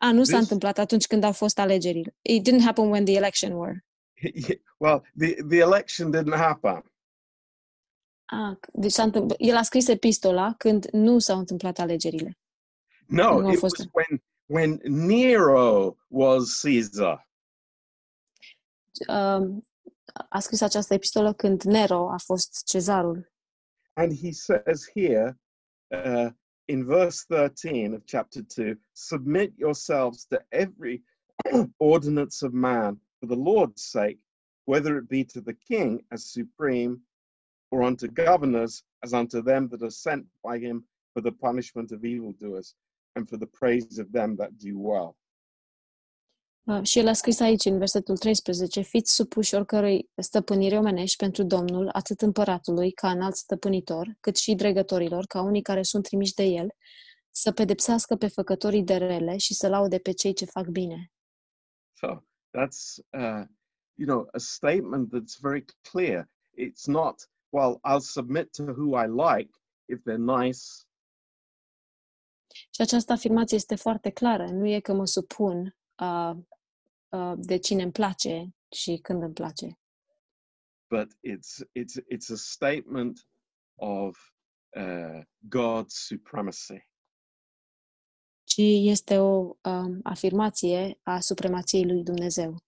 A, 0.02 0.12
nu 0.12 0.24
s-a 0.24 0.38
This- 0.38 0.40
întâmplat 0.42 0.78
atunci 0.78 1.08
când 1.08 1.24
au 1.24 1.32
fost 1.32 1.60
alegerile. 1.60 2.16
It 2.22 2.44
didn't 2.44 2.64
happen 2.64 2.90
when 2.90 3.06
the 3.06 3.16
election 3.16 3.54
were. 3.54 3.86
well, 4.80 5.04
the, 5.16 5.42
the 5.48 5.60
election 5.60 6.12
didn't 6.12 6.38
happen. 6.38 6.82
Ah, 8.26 8.58
deci 8.74 8.92
s-a 8.92 9.04
întâmplat, 9.04 9.38
el 9.40 9.56
a 9.56 9.64
scris 9.64 9.88
epistola 9.88 10.54
când 10.58 10.90
nu 10.92 11.20
s-au 11.20 11.38
întâmplat 11.38 11.80
alegerile. 11.80 12.38
No, 13.08 13.52
it 13.52 13.62
was 13.62 13.74
when 13.92 14.24
when 14.46 14.80
Nero 14.84 15.98
was 16.08 16.62
Caesar. 16.62 17.30
Um, 19.08 19.64
a 20.30 20.40
scris 20.40 20.62
această 20.62 20.94
epistolă 20.94 21.34
când 21.34 21.62
Nero 21.62 22.10
a 22.12 22.18
fost 22.18 22.66
cezarul. 22.66 23.32
And 23.94 24.12
he 24.20 24.32
says 24.32 24.90
here 24.94 25.40
uh, 25.88 26.32
in 26.66 26.86
verse 26.86 27.24
13 27.28 27.94
of 27.94 28.02
chapter 28.06 28.42
2 28.42 28.80
submit 28.92 29.54
yourselves 29.58 30.26
to 30.26 30.38
every 30.50 31.04
ordinance 31.78 32.46
of 32.46 32.52
man 32.52 33.02
for 33.24 33.36
the 33.36 33.52
Lord's 33.52 33.84
sake, 33.86 34.20
whether 34.66 34.98
it 34.98 35.08
be 35.08 35.24
to 35.24 35.40
the 35.40 35.54
king 35.54 36.04
as 36.12 36.26
supreme 36.26 37.00
or 37.72 37.82
unto 37.82 38.08
governors 38.08 38.84
as 39.02 39.14
unto 39.14 39.42
them 39.42 39.70
that 39.70 39.82
are 39.82 39.90
sent 39.90 40.26
by 40.44 40.60
him 40.60 40.84
for 41.14 41.22
the 41.22 41.32
punishment 41.32 41.92
of 41.94 42.04
evildoers 42.04 42.76
and 43.16 43.30
for 43.30 43.38
the 43.38 43.48
praise 43.48 43.98
of 43.98 44.12
them 44.12 44.36
that 44.36 44.58
do 44.58 44.78
well. 44.78 45.16
Uh, 46.68 46.84
și 46.84 47.00
el 47.00 47.08
a 47.08 47.14
scris 47.14 47.40
aici, 47.40 47.66
în 47.66 47.78
versetul 47.78 48.18
13, 48.18 48.82
fiți 48.82 49.14
supuși 49.14 49.56
oricărui 49.56 50.10
stăpânire 50.16 50.78
omenești 50.78 51.18
pentru 51.18 51.44
Domnul, 51.44 51.90
atât 51.94 52.22
împăratului, 52.22 52.92
ca 52.92 53.10
înalt 53.12 53.36
stăpânitor, 53.36 54.18
cât 54.20 54.38
și 54.38 54.56
dregătorilor, 54.56 55.26
ca 55.26 55.42
unii 55.42 55.62
care 55.62 55.84
sunt 55.84 56.04
trimiși 56.04 56.34
de 56.34 56.44
el, 56.44 56.68
să 57.30 57.52
pedepsească 57.52 58.16
pe 58.16 58.28
făcătorii 58.28 58.84
de 58.84 58.96
rele 58.96 59.38
și 59.38 59.54
să 59.54 59.68
laude 59.68 59.98
pe 59.98 60.12
cei 60.12 60.34
ce 60.34 60.46
fac 60.46 60.68
bine. 60.68 61.12
So 61.94 62.24
that's, 62.54 63.00
uh, 63.14 63.46
you 63.96 64.08
know, 64.08 64.28
a 64.34 64.40
statement 64.40 65.12
that's 65.12 65.38
very 65.42 65.66
clear. 65.92 66.30
It's 66.58 66.88
not, 66.88 67.30
well, 67.52 67.80
I'll 67.84 68.00
submit 68.00 68.54
to 68.54 68.64
who 68.64 68.96
I 68.96 69.08
like 69.08 69.52
if 69.88 70.00
they're 70.04 70.18
nice. 70.18 70.64
Și 72.70 72.82
această 72.82 73.12
afirmație 73.12 73.58
este 73.58 73.76
foarte 73.76 74.10
clară. 74.10 74.46
Nu 74.50 74.68
e 74.68 74.80
că 74.80 74.94
mă 74.94 75.06
supun 75.06 75.76
uh, 76.00 76.36
uh, 77.10 77.34
de 77.38 77.58
cine 77.58 77.84
îmi 77.84 77.92
place 77.92 78.56
și 78.72 78.98
când 78.98 79.24
îmi 79.24 79.34
place, 79.34 79.78
but 80.94 81.10
it's 81.24 81.64
it's 81.74 81.98
it's 82.12 82.30
a 82.30 82.38
statement 82.38 83.26
of 83.80 84.16
uh, 84.76 85.24
God's 85.50 85.94
supremacy. 85.94 86.80
Ci 88.54 88.62
este 88.62 89.18
o 89.18 89.58
um, 89.62 90.00
afirmație 90.04 91.00
a 91.04 91.20
supremației 91.20 91.86
lui 91.86 92.04
Dumnezeu. 92.04 92.64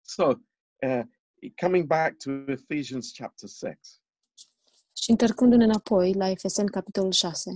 So, 0.00 0.26
uh, 0.26 1.02
coming 1.60 1.86
back 1.86 2.16
to 2.16 2.30
Ephesians 2.30 3.12
chapter 3.12 3.48
6, 3.48 3.78
Și 4.92 5.10
întorcându-ne 5.10 5.64
înapoi 5.64 6.14
la 6.14 6.28
Efeseni, 6.28 6.70
capitolul 6.70 7.12
6, 7.12 7.50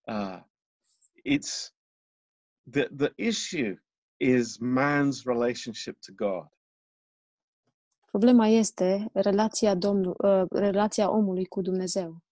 uh, 0.00 0.42
it's 1.28 1.74
the, 2.70 2.88
the 2.96 3.12
issue 3.16 3.82
is 4.16 4.58
man's 4.58 5.24
relationship 5.24 5.98
to 6.00 6.12
God. 6.14 6.48
problema 8.04 8.46
este 8.46 9.10
relația, 9.12 9.74
Domnul, 9.74 10.16
uh, 10.18 10.46
relația 10.50 11.10
omului 11.10 11.44
cu 11.44 11.60
Dumnezeu. 11.60 12.22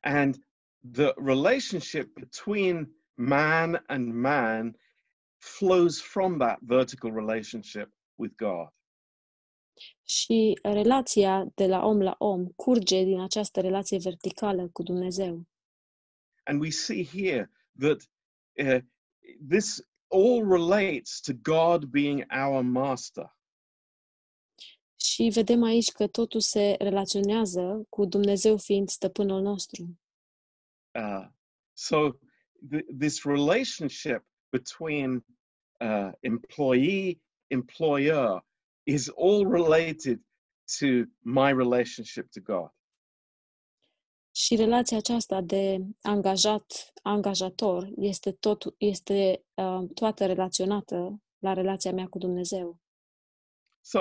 And 0.00 0.36
the 0.92 1.12
relationship 1.16 2.14
between 2.14 2.96
man 3.16 3.82
and 3.86 4.14
man 4.14 4.76
flows 5.38 6.00
from 6.00 6.38
that 6.38 6.58
vertical 6.60 7.10
relationship 7.10 7.90
with 8.14 8.34
God. 8.36 8.68
Și 10.04 10.58
relația 10.62 11.46
de 11.54 11.66
la 11.66 11.84
om 11.84 12.02
la 12.02 12.14
om 12.18 12.46
curge 12.46 13.02
din 13.04 13.20
această 13.20 13.60
relație 13.60 13.98
verticală 13.98 14.68
cu 14.68 14.82
Dumnezeu. 14.82 15.46
And 16.44 16.60
we 16.60 16.70
see 16.70 17.04
here 17.04 17.50
that 17.78 18.08
uh, 18.58 18.80
this 19.48 19.82
all 20.08 20.48
relates 20.48 21.20
to 21.20 21.32
God 21.32 21.84
being 21.84 22.24
our 22.30 22.62
master. 22.62 23.36
Și 24.96 25.30
vedem 25.32 25.62
aici 25.62 25.90
că 25.90 26.06
totul 26.06 26.40
se 26.40 26.76
relaționează 26.78 27.86
cu 27.88 28.04
Dumnezeu 28.04 28.56
fiind 28.56 28.88
stăpânul 28.88 29.42
nostru. 29.42 29.98
Uh, 30.94 31.26
so 31.72 32.10
th- 32.70 32.86
this 32.98 33.24
relationship 33.24 34.22
between 34.50 35.24
uh, 35.80 36.12
employee 36.22 37.20
employer 37.50 38.40
is 38.84 39.08
all 39.08 39.44
related 39.46 40.18
to 40.78 41.06
my 41.22 41.50
relationship 41.50 42.30
to 42.30 42.40
God. 42.40 42.70
Și 44.30 44.56
relația 44.56 44.96
aceasta 44.96 45.40
de 45.40 45.78
angajat 46.02 46.92
angajator 47.02 47.88
este 47.96 48.32
tot 48.32 48.74
este 48.78 49.44
uh, 49.54 49.88
toată 49.94 50.26
relaționată 50.26 51.22
la 51.38 51.52
relația 51.52 51.92
mea 51.92 52.06
cu 52.06 52.18
Dumnezeu. 52.18 52.80
So 53.80 54.00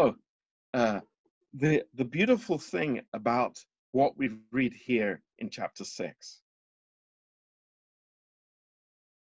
uh, 0.73 0.99
the 1.57 1.87
the 1.95 2.03
beautiful 2.03 2.59
thing 2.59 3.07
about 3.09 3.67
what 3.89 4.13
we 4.17 4.27
read 4.51 4.73
here 4.85 5.23
in 5.35 5.49
chapter 5.49 5.85
six 5.85 6.44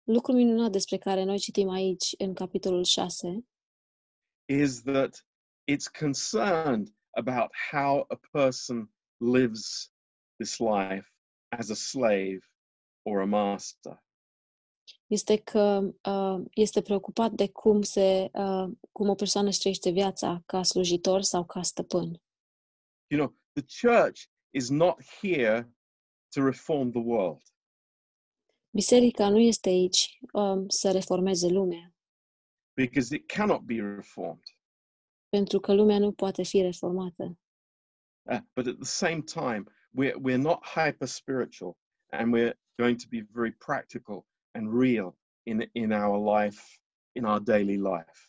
Lucru 0.04 0.32
minunat 0.32 0.70
despre 0.70 0.98
care 0.98 1.24
noi 1.24 1.38
citim 1.38 1.68
aici 1.68 2.14
în 2.18 2.34
capitolul 2.34 2.84
6 2.84 3.44
is 4.46 4.82
that 4.82 5.26
it's 5.66 5.88
concerned 5.98 6.88
about 7.10 7.50
how 7.70 8.04
a 8.08 8.18
person 8.30 8.94
lives 9.16 9.92
this 10.38 10.58
life 10.58 11.12
as 11.48 11.70
a 11.70 11.74
slave 11.74 12.40
or 13.02 13.20
a 13.20 13.24
master. 13.24 14.02
este 15.06 15.36
că 15.36 15.94
uh, 16.02 16.44
este 16.54 16.82
preocupat 16.82 17.32
de 17.32 17.48
cum 17.48 17.82
se 17.82 18.30
uh, 18.32 18.70
cum 18.92 19.08
o 19.08 19.14
persoană 19.14 19.48
își 19.48 19.58
trăiește 19.58 19.90
viața 19.90 20.42
ca 20.46 20.62
slujitor 20.62 21.22
sau 21.22 21.44
ca 21.44 21.62
stăpân. 21.62 22.22
You 23.10 23.20
know, 23.20 23.36
the 23.52 23.88
church 23.88 24.22
is 24.50 24.68
not 24.68 25.02
here 25.20 25.74
to 26.34 26.44
reform 26.44 26.90
the 26.90 27.02
world. 27.02 27.42
Biserica 28.74 29.28
nu 29.28 29.38
este 29.38 29.68
aici 29.68 30.18
um, 30.32 30.68
să 30.68 30.90
reformeze 30.90 31.48
lumea, 31.48 31.94
because 32.76 33.14
it 33.14 33.32
cannot 33.32 33.60
be 33.60 33.74
reformed. 33.74 34.42
pentru 35.28 35.60
că 35.60 35.72
lumea 35.74 35.98
nu 35.98 36.12
poate 36.12 36.42
fi 36.42 36.60
reformată. 36.60 37.38
Uh, 38.30 38.38
but 38.54 38.66
at 38.66 38.76
the 38.76 38.84
same 38.84 39.20
time, 39.22 39.64
we're, 39.98 40.14
we're 40.14 40.42
not 40.42 40.66
hyper 40.66 41.06
spiritual 41.06 41.76
and 42.10 42.34
we're 42.34 42.54
going 42.82 42.98
to 42.98 43.06
be 43.10 43.26
very 43.32 43.52
practical 43.52 44.26
and 44.50 44.80
real 44.80 45.18
in, 45.42 45.68
in 45.72 45.92
our 45.92 46.40
life, 46.40 46.60
in 47.12 47.24
our 47.24 47.40
daily 47.40 47.76
life. 47.76 48.28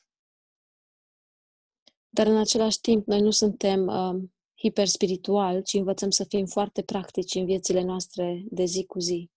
Dar 2.09 2.27
în 2.27 2.37
același 2.37 2.79
timp, 2.79 3.07
noi 3.07 3.21
nu 3.21 3.31
suntem 3.31 3.87
um, 3.87 4.33
hiperspiritual, 4.57 5.63
ci 5.63 5.73
învățăm 5.73 6.09
să 6.09 6.23
fim 6.23 6.45
foarte 6.45 6.83
practici 6.83 7.35
în 7.35 7.45
viețile 7.45 7.81
noastre 7.81 8.43
de 8.49 8.63
zi 8.65 8.85
cu 8.85 8.99
zi. 8.99 9.29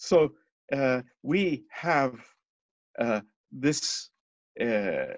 So 0.00 0.34
uh, 0.72 1.00
we 1.22 1.64
have 1.68 2.14
uh, 3.00 3.20
this 3.60 4.10
uh, 4.60 5.14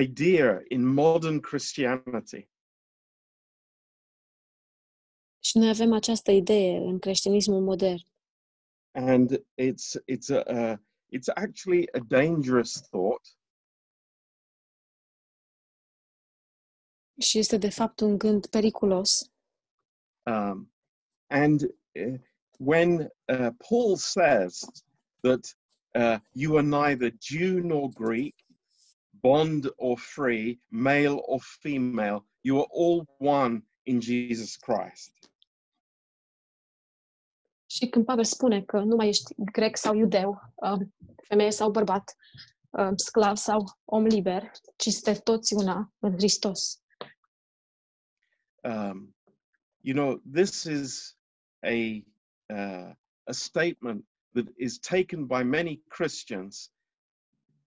idea 0.00 0.62
in 0.68 0.84
modern 0.94 1.40
Christianity 1.40 2.48
Și 5.44 5.58
noi 5.58 5.68
avem 5.68 5.92
această 5.92 6.30
idee 6.30 6.76
în 6.76 6.98
creștinismul 6.98 7.60
modern. 7.62 8.06
and 8.94 9.30
it's 9.56 9.96
it's 10.06 10.30
a, 10.30 10.42
uh, 10.72 10.76
it's 11.16 11.28
actually 11.34 11.88
a 11.92 11.98
dangerous 11.98 12.80
thought 12.80 13.36
Și 17.20 17.38
este 17.38 17.56
de 17.56 17.70
fapt 17.70 18.00
un 18.00 18.18
gând 18.18 18.46
periculos. 18.46 19.32
um, 20.26 20.72
and 21.30 21.60
uh, 21.94 22.20
when 22.58 23.08
uh, 23.28 23.50
Paul 23.60 23.96
says 23.96 24.64
that 25.22 25.54
uh, 25.94 26.18
you 26.34 26.56
are 26.56 26.62
neither 26.62 27.10
Jew 27.20 27.60
nor 27.60 27.90
Greek, 27.90 28.34
bond 29.22 29.68
or 29.78 29.96
free, 29.96 30.58
male 30.70 31.22
or 31.26 31.40
female, 31.40 32.24
you 32.42 32.58
are 32.60 32.66
all 32.70 33.06
one 33.18 33.62
in 33.86 34.00
Jesus 34.00 34.56
Christ. 34.56 35.12
Și 37.70 37.88
când 37.88 38.04
Pavel 38.04 38.24
spune 38.24 38.62
că 38.62 38.80
nu 38.80 38.96
mai 38.96 39.08
ești 39.08 39.34
grec 39.36 39.76
sau 39.76 39.94
iudeu, 39.94 40.40
um, 40.54 40.94
femeie 41.28 41.50
sau 41.50 41.70
bărbat, 41.70 42.16
um, 42.70 42.96
sclav 42.96 43.36
sau 43.36 43.64
om 43.84 44.04
liber, 44.04 44.50
ci 44.76 44.88
sunteți 44.88 45.22
toți 45.22 45.54
una 45.54 45.92
în 45.98 46.12
Hristos. 46.12 46.82
Um, 48.62 49.16
you 49.80 49.94
know, 49.94 50.22
this 50.32 50.62
is 50.64 51.16
a 51.62 52.04
uh, 52.50 52.92
a 53.26 53.34
statement 53.34 54.04
that 54.34 54.48
is 54.58 54.78
taken 54.78 55.26
by 55.26 55.44
many 55.44 55.80
Christians 55.90 56.70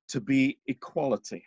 to 0.10 0.22
be 0.22 0.60
equality. 0.68 1.44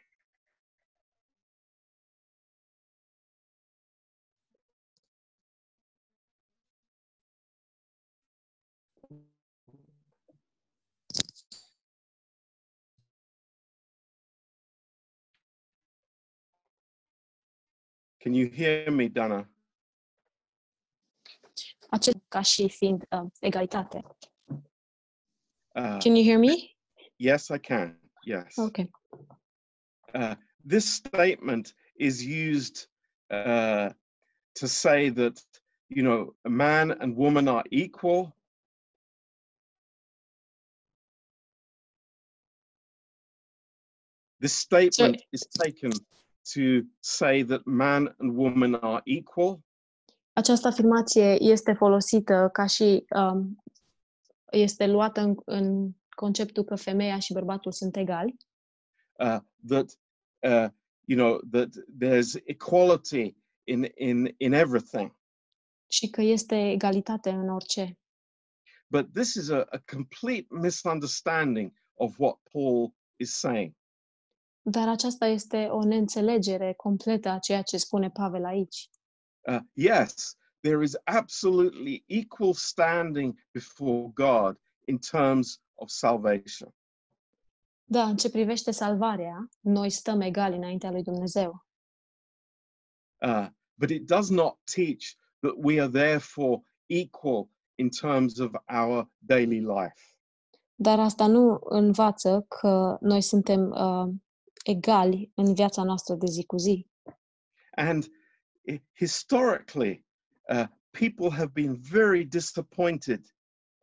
Can 18.20 18.34
you 18.34 18.46
hear 18.46 18.90
me, 18.90 19.08
Dana? 19.08 19.46
Acest 21.90 22.16
ca 22.28 22.40
și 22.40 22.68
fiind 22.68 23.06
um, 23.10 23.32
egalitate. 23.40 24.04
Uh, 25.74 25.98
Can 25.98 26.14
you 26.14 26.22
hear 26.22 26.38
me? 26.38 26.76
yes, 27.16 27.48
I 27.48 27.58
can. 27.58 28.00
Yes. 28.24 28.56
Ok. 28.56 28.76
Uh, 30.14 30.34
this 30.68 30.84
statement 30.84 31.74
is 31.96 32.22
used 32.22 32.88
uh, 33.30 33.90
to 34.54 34.66
say 34.66 35.10
that, 35.10 35.42
you 35.88 36.02
know, 36.02 36.34
a 36.44 36.48
man 36.48 36.90
and 37.00 37.16
woman 37.16 37.48
are 37.48 37.64
equal. 37.70 38.36
This 44.40 44.52
statement 44.52 45.22
is 45.32 45.46
taken 45.46 45.92
to 46.52 46.86
say 47.00 47.42
that 47.42 47.66
man 47.66 48.08
and 48.20 48.36
woman 48.36 48.74
are 48.74 49.02
equal. 49.06 49.62
Această 50.34 50.66
afirmație 50.66 51.42
este 51.42 51.72
folosită 51.72 52.48
ca 52.52 52.66
și 52.66 53.04
um, 53.16 53.62
este 54.50 54.86
luată 54.86 55.20
în, 55.20 55.34
în 55.44 55.90
conceptul 56.08 56.64
că 56.64 56.74
femeia 56.74 57.18
și 57.18 57.32
bărbatul 57.32 57.72
sunt 57.72 57.96
egali, 57.96 58.36
uh, 59.18 59.38
that 59.68 59.98
uh, 60.38 60.70
you 61.04 61.18
know 61.18 61.40
that 61.50 61.68
there's 62.00 62.42
equality 62.44 63.36
in 63.64 63.84
in 63.94 64.34
in 64.36 64.52
everything 64.52 65.16
și 65.86 66.10
că 66.10 66.22
este 66.22 66.70
egalitate 66.70 67.30
în 67.30 67.48
orice. 67.48 67.98
but 68.86 69.12
this 69.12 69.34
is 69.34 69.50
a, 69.50 69.66
a 69.70 69.82
complete 69.92 70.46
misunderstanding 70.50 71.72
of 71.94 72.18
what 72.18 72.38
paul 72.52 72.94
is 73.16 73.38
saying 73.38 73.72
Dar 74.66 74.88
aceasta 74.88 75.26
este 75.26 75.66
o 75.66 75.84
neînțelegere 75.84 76.72
completă 76.72 77.28
a 77.28 77.38
ceea 77.38 77.62
ce 77.62 77.76
spune 77.76 78.10
Pavel 78.10 78.44
aici. 78.44 78.88
Uh, 79.48 79.60
yes, 79.72 80.36
there 80.62 80.82
is 80.82 80.96
absolutely 81.04 82.04
equal 82.06 82.54
standing 82.54 83.38
before 83.52 84.10
God 84.14 84.56
in 84.86 84.98
terms 84.98 85.60
of 85.74 85.90
salvation. 85.90 86.74
Da, 87.84 88.04
în 88.04 88.16
ce 88.16 88.30
privește 88.30 88.70
salvarea, 88.70 89.48
noi 89.60 89.90
stăm 89.90 90.20
egali 90.20 90.56
înaintea 90.56 90.90
lui 90.90 91.02
Dumnezeu. 91.02 91.66
Uh, 93.26 93.46
but 93.74 93.90
it 93.90 94.06
does 94.06 94.30
not 94.30 94.58
teach 94.74 95.16
that 95.40 95.54
we 95.56 95.80
are 95.80 95.90
therefore 95.90 96.60
equal 96.86 97.48
in 97.74 97.88
terms 97.88 98.38
of 98.38 98.54
our 98.84 99.10
daily 99.18 99.60
life. 99.60 100.14
Dar 100.74 100.98
asta 100.98 101.26
nu 101.26 101.58
învață 101.64 102.44
că 102.48 102.98
noi 103.00 103.20
suntem 103.20 103.70
uh, 103.70 104.14
egali 104.64 105.30
în 105.34 105.54
viața 105.54 105.82
noastră 105.82 106.14
de 106.14 106.26
zi 106.26 106.44
cu 106.44 106.56
zi. 106.56 106.86
And 107.70 108.06
historically, 108.92 110.04
uh, 110.48 110.66
people 110.90 111.30
have 111.30 111.52
been 111.52 111.76
very 111.76 112.24
disappointed 112.24 113.26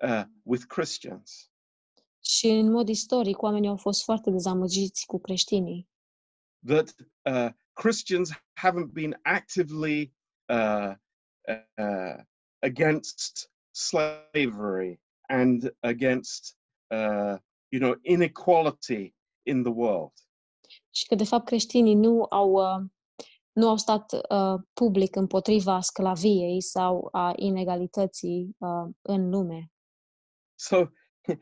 uh, 0.03 0.23
with 0.43 0.65
Christians. 0.67 1.51
Și 2.23 2.47
în 2.47 2.71
mod 2.71 2.89
istoric, 2.89 3.41
oamenii 3.41 3.69
au 3.69 3.77
fost 3.77 4.03
foarte 4.03 4.31
dezamăgiți 4.31 5.05
cu 5.05 5.19
creștinii. 5.19 5.89
that 6.65 6.95
uh, 7.25 7.51
Christians 7.73 8.31
haven't 8.53 8.93
been 8.93 9.15
actively 9.23 10.11
uh, 10.49 10.95
uh, 11.77 12.23
against 12.61 13.49
slavery 13.71 14.99
and 15.29 15.71
against, 15.81 16.55
uh, 16.91 17.37
you 17.69 17.79
know, 17.79 17.95
inequality 18.03 19.13
in 19.43 19.63
the 19.63 19.71
world. 19.71 20.11
Și 20.89 21.05
că, 21.05 21.15
de 21.15 21.23
fapt, 21.23 21.45
creștinii 21.45 21.95
nu 21.95 22.25
au, 22.29 22.59
nu 23.51 23.69
au 23.69 23.77
stat 23.77 24.11
uh, 24.11 24.61
public 24.73 25.15
împotriva 25.15 25.81
sclaviei 25.81 26.61
sau 26.61 27.07
a 27.11 27.33
inegalității 27.35 28.55
uh, 28.57 28.93
în 29.01 29.29
lume. 29.29 29.71
So, 30.55 30.75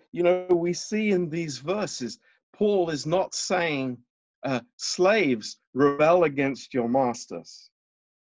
you 0.10 0.24
know, 0.24 0.60
we 0.60 0.72
see 0.72 1.08
in 1.08 1.30
these 1.30 1.62
verses, 1.63 2.17
Paul 2.58 2.93
is 2.93 3.06
not 3.06 3.34
saying, 3.34 3.98
uh, 4.48 4.60
slaves, 4.76 5.62
rebel 5.72 6.24
against 6.24 6.72
your 6.72 6.89
masters. 6.89 7.72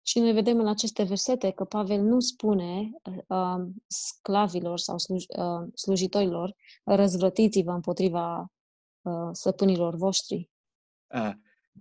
Și 0.04 0.20
noi 0.20 0.34
vedem 0.34 0.60
în 0.60 0.67
aceste 0.67 1.04
versete 1.04 1.52
că 1.52 1.63
Pavel 1.63 2.02
nu 2.02 2.20
spune 2.20 2.91
uh, 3.28 3.56
sclavilor 3.88 4.78
sau 4.78 4.98
sluj, 4.98 5.24
uh, 5.38 5.67
slujitorilor, 5.74 6.56
răzvrătiți-vă 6.84 7.72
împotriva 7.72 8.52
uh, 9.02 9.30
stăpânilor 9.32 9.96
voștri, 9.96 10.50
uh, 11.13 11.34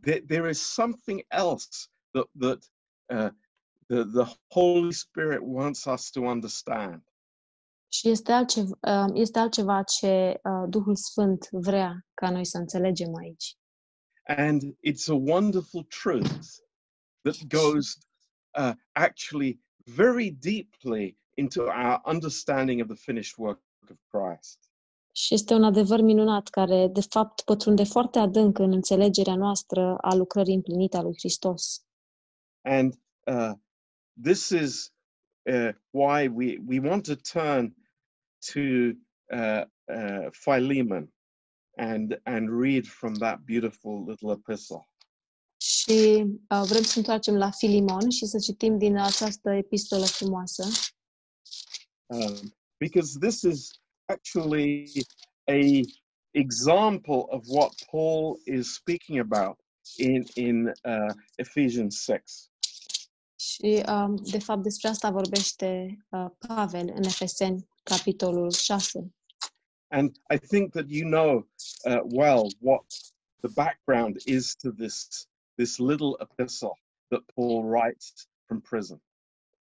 there, 0.03 0.21
there 0.27 0.49
is 0.49 0.61
something 0.61 1.25
else 1.29 1.90
that 2.11 2.29
that 2.41 2.71
uh, 3.15 3.31
the 3.87 4.05
the 4.05 4.37
Holy 4.49 4.93
Spirit 4.93 5.41
wants 5.43 5.85
us 5.85 6.11
to 6.11 6.21
understand, 6.21 7.03
Și 7.89 8.09
este 8.09 8.33
altceva, 8.33 8.79
uh, 8.81 9.11
este 9.15 9.39
altceva 9.39 9.83
ce 9.83 10.41
uh, 10.45 10.65
Duhul 10.69 10.97
Sfânt 10.97 11.49
vrea 11.51 12.07
ca 12.15 12.31
noi 12.31 12.45
să 12.45 12.59
înțelegem 12.59 13.15
aici. 13.17 13.55
and 14.27 14.63
it's 14.63 15.09
a 15.09 15.15
wonderful 15.15 15.85
truth 16.03 16.39
that 17.23 17.37
goes 17.49 17.97
uh, 18.59 18.73
actually 18.93 19.61
very 19.85 20.31
deeply 20.31 21.19
into 21.35 21.63
our 21.63 22.01
understanding 22.05 22.81
of 22.81 22.87
the 22.87 22.97
finished 22.97 23.35
work 23.39 23.61
of 23.91 23.97
Christ. 24.11 24.59
Și 25.13 25.35
este 25.35 25.55
un 25.55 25.65
adevăr 25.65 26.01
minunat 26.01 26.49
care, 26.49 26.89
de 26.89 27.01
fapt, 27.01 27.41
pătrunde 27.41 27.85
foarte 27.85 28.19
adânc 28.19 28.59
în 28.59 28.73
înțelegerea 28.73 29.37
noastră 29.37 29.97
a 30.01 30.15
lucrării 30.15 30.55
împlinite 30.55 30.97
a 30.97 31.03
lui 31.03 31.15
Hristos. 31.19 31.85
And 32.63 32.95
uh, 33.27 33.55
this 34.23 34.51
is 34.51 34.91
uh, 35.47 35.73
why 35.93 36.29
we, 36.29 36.59
we 36.67 36.79
want 36.81 37.05
to 37.05 37.17
turn 37.17 37.75
to 38.53 38.95
uh, 39.33 39.65
uh, 39.89 40.31
Philemon 40.33 41.09
and, 41.79 42.19
and 42.27 42.51
read 42.51 42.87
from 42.87 43.15
that 43.15 43.45
beautiful 43.47 44.05
little 44.05 44.33
epistle. 44.33 44.85
Și 45.63 46.25
uh, 46.51 46.63
vrem 46.69 46.83
să 46.83 46.99
întoarcem 46.99 47.37
la 47.37 47.51
Filimon 47.51 48.11
și 48.11 48.27
să 48.27 48.39
citim 48.39 48.79
din 48.79 48.97
această 48.97 49.51
epistolă 49.51 50.05
frumoasă, 50.05 50.65
um, 52.07 52.55
because 52.79 53.19
this 53.19 53.43
is 53.43 53.71
actually 54.07 54.85
a 55.49 55.81
example 56.31 57.27
of 57.29 57.45
what 57.47 57.73
Paul 57.91 58.41
is 58.45 58.75
speaking 58.75 59.19
about 59.19 59.59
in 59.97 60.25
in 60.35 60.67
uh, 60.67 61.15
Ephesians 61.37 62.03
six. 62.03 62.50
Și, 63.61 63.83
um, 63.89 64.17
de 64.17 64.39
fapt, 64.39 64.63
despre 64.63 64.89
asta 64.89 65.11
vorbește 65.11 65.99
uh, 66.09 66.27
Pavel 66.47 66.93
în 66.95 67.03
Efeseni, 67.03 67.69
capitolul 67.83 68.51
6. 68.51 69.15
And 69.89 70.17
I 70.35 70.39
think 70.39 70.71
that 70.71 70.85
you 70.89 71.11
know 71.11 71.49
uh, 71.85 72.01
well 72.11 72.55
what 72.61 72.87
the 73.41 73.51
background 73.55 74.17
is 74.25 74.55
to 74.55 74.71
this 74.71 75.09
this 75.55 75.79
little 75.79 76.17
epistle 76.21 76.79
that 77.09 77.23
Paul 77.35 77.65
writes 77.65 78.29
from 78.47 78.61
prison. 78.61 79.03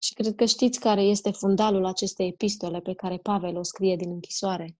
Și 0.03 0.13
cred 0.13 0.35
că 0.35 0.45
știți 0.45 0.79
care 0.79 1.01
este 1.01 1.31
fundalul 1.31 1.85
acestei 1.85 2.27
epistole 2.27 2.79
pe 2.79 2.93
care 2.93 3.17
Pavel 3.17 3.57
o 3.57 3.63
scrie 3.63 3.95
din 3.95 4.11
închisoare. 4.11 4.77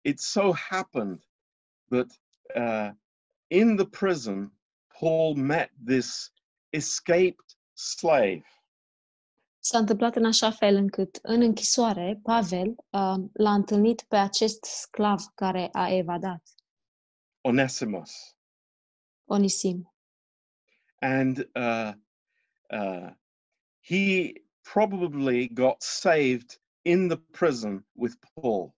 It 0.00 0.18
so 0.20 0.52
happened 0.52 1.28
that 1.88 2.20
uh, 2.56 2.90
in 3.46 3.76
the 3.76 3.86
prison, 3.86 4.52
Paul 4.98 5.34
met 5.34 5.70
this 5.86 6.32
escaped 6.70 7.43
slave. 7.74 8.42
S-a 9.58 9.78
întâmplat 9.78 10.16
în 10.16 10.24
așa 10.24 10.50
fel 10.50 10.74
încât, 10.74 11.18
în 11.22 11.40
închisoare, 11.40 12.20
Pavel 12.22 12.68
uh, 12.68 13.14
l-a 13.32 13.54
întâlnit 13.54 14.02
pe 14.08 14.16
acest 14.16 14.64
sclav 14.64 15.20
care 15.34 15.68
a 15.72 15.94
evadat, 15.94 16.42
Onesimus. 17.46 18.36
Onisim. 19.24 19.94
And 21.00 21.48
uh, 21.54 21.92
uh, 22.70 23.10
he 23.80 24.32
probably 24.72 25.48
got 25.48 25.82
saved 25.82 26.60
in 26.82 27.08
the 27.08 27.16
prison 27.16 27.86
with 27.92 28.14
Paul. 28.34 28.74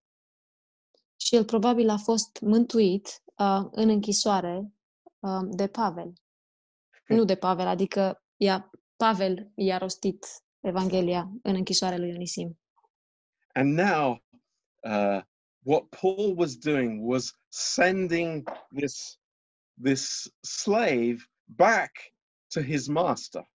Și 1.17 1.35
el 1.35 1.45
probabil 1.45 1.89
a 1.89 1.97
fost 1.97 2.41
mântuit 2.41 3.23
uh, 3.37 3.67
în 3.71 3.89
închisoare 3.89 4.73
uh, 5.19 5.41
de 5.51 5.69
Pavel. 5.69 6.13
Nu 7.07 7.25
de 7.25 7.37
Pavel, 7.37 7.67
adică 7.67 8.25
ea, 8.37 8.71
Pavel 8.97 9.53
i-a 9.55 9.79
rostit 9.79 10.27
Evanghelia 10.61 11.31
în 11.43 11.55
închisoarea 11.55 11.99
lui 11.99 12.13
Onisim. 12.15 12.59
And 13.55 13.79
now, 13.79 14.25
uh, 14.83 15.23
what 15.63 15.89
Paul 16.01 16.35
was 16.37 16.57
doing 16.57 17.01
was 17.03 17.33
sending 17.49 18.49
this, 18.75 19.19
this 19.83 20.33
slave 20.41 21.17
back 21.45 22.15
to 22.49 22.61
his 22.61 22.87
master. 22.87 23.51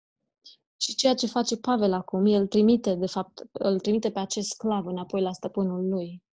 Și 0.81 0.95
ceea 0.95 1.13
ce 1.13 1.27
face 1.27 1.57
Pavel 1.57 1.93
acum, 1.93 2.25
el 2.25 2.47
trimite, 2.47 2.95
de 2.95 3.05
fapt, 3.07 3.41
îl 3.51 3.79
trimite 3.79 4.11
pe 4.11 4.19
acest 4.19 4.49
sclav 4.49 4.85
înapoi 4.85 5.21
la 5.21 5.31
stăpânul 5.31 5.89
lui. 5.89 6.23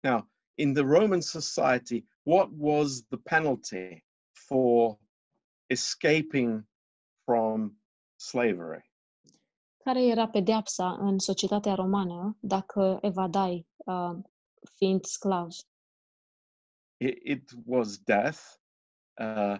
Now, 0.00 0.30
in 0.54 0.72
the 0.72 0.82
Roman 0.82 1.20
society, 1.20 2.04
what 2.22 2.48
was 2.56 3.02
the 3.08 3.18
penalty 3.18 4.04
for 4.32 4.98
escaping 5.66 6.68
from 7.24 7.79
slavery? 8.20 8.90
Care 9.84 10.02
era 10.06 10.28
pedeapsa 10.28 10.92
în 10.92 11.18
societatea 11.18 11.74
romană 11.74 12.36
dacă 12.40 12.98
evadai 13.02 13.66
uh, 13.76 14.16
fiind 14.74 15.04
sclav? 15.04 15.48
It, 16.96 17.18
it 17.22 17.50
was 17.64 17.98
death, 17.98 18.38
uh, 19.18 19.56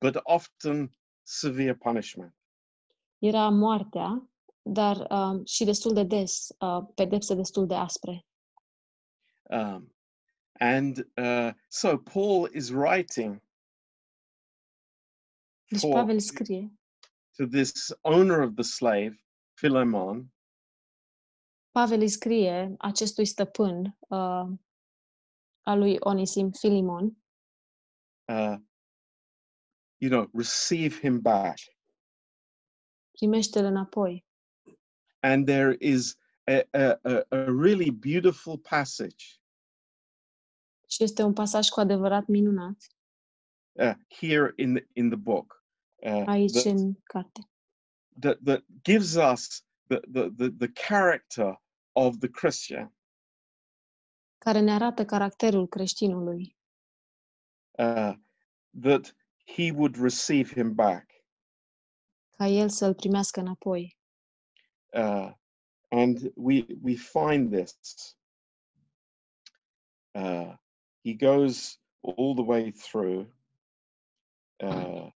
but 0.00 0.20
often 0.22 0.96
severe 1.22 1.74
punishment. 1.74 2.34
Era 3.18 3.48
moartea, 3.48 4.28
dar 4.62 4.96
uh, 4.96 5.46
și 5.46 5.64
destul 5.64 5.92
de 5.94 6.02
des, 6.02 6.48
uh, 6.58 6.86
pedepse 6.94 7.34
destul 7.34 7.66
de 7.66 7.74
aspre. 7.74 8.26
Um, 9.50 9.94
and 10.58 10.98
uh, 11.16 11.52
so 11.68 11.96
Paul 11.98 12.50
is 12.54 12.68
writing 12.70 13.42
Deci 15.68 15.80
for- 15.80 15.92
Pavel 15.92 16.18
scrie 16.20 16.72
to 17.36 17.46
this 17.46 17.92
owner 18.04 18.42
of 18.42 18.56
the 18.56 18.64
slave, 18.64 19.16
Philemon, 19.54 20.32
Pavel 21.74 22.00
îi 22.00 22.08
scrie 22.08 22.74
acestui 22.78 23.24
stăpân 23.24 23.96
uh, 23.98 24.48
al 25.62 25.78
lui 25.78 25.96
Onisim 25.98 26.50
Filimon, 26.50 27.16
uh, 28.24 28.56
you 29.96 30.10
know, 30.10 30.30
receive 30.32 30.98
him 30.98 31.20
back. 31.20 31.58
primește-l 33.10 33.64
înapoi. 33.64 34.26
And 35.20 35.46
there 35.46 35.76
is 35.80 36.16
a, 36.44 36.68
a, 36.70 36.98
a, 37.02 37.44
really 37.62 37.90
beautiful 37.90 38.58
passage. 38.58 39.24
Și 40.88 41.02
este 41.02 41.22
un 41.22 41.32
pasaj 41.32 41.68
cu 41.68 41.80
adevărat 41.80 42.26
minunat, 42.26 42.86
uh, 43.72 43.94
here 44.08 44.52
in 44.56 44.74
the, 44.74 44.86
in 44.92 45.08
the 45.08 45.18
book 45.18 45.63
uh, 46.04 46.24
that, 46.24 47.30
that, 48.16 48.44
that 48.44 48.62
gives 48.82 49.16
us 49.16 49.62
the, 49.88 50.02
the, 50.08 50.30
the, 50.36 50.50
the 50.50 50.68
character 50.68 51.56
of 51.94 52.18
the 52.20 52.28
Christian. 52.28 52.92
care 54.38 54.60
ne 54.60 54.72
arată 54.72 55.04
caracterul 55.04 55.68
creștinului, 55.68 56.56
uh, 57.70 58.14
that 58.80 59.14
he 59.44 59.70
would 59.70 59.96
receive 59.96 60.52
him 60.52 60.74
back. 60.74 61.10
ca 62.36 62.46
el 62.46 62.68
să-l 62.68 62.94
primească 62.94 63.40
înapoi. 63.40 63.98
Uh, 64.92 65.32
and 65.88 66.32
we 66.34 66.66
we 66.82 66.94
find 66.94 67.50
this. 67.52 68.16
Uh, 70.12 70.54
he 71.04 71.14
goes 71.14 71.80
all 72.00 72.34
the 72.34 72.44
way 72.44 72.70
through. 72.70 73.26
Uh, 74.56 75.10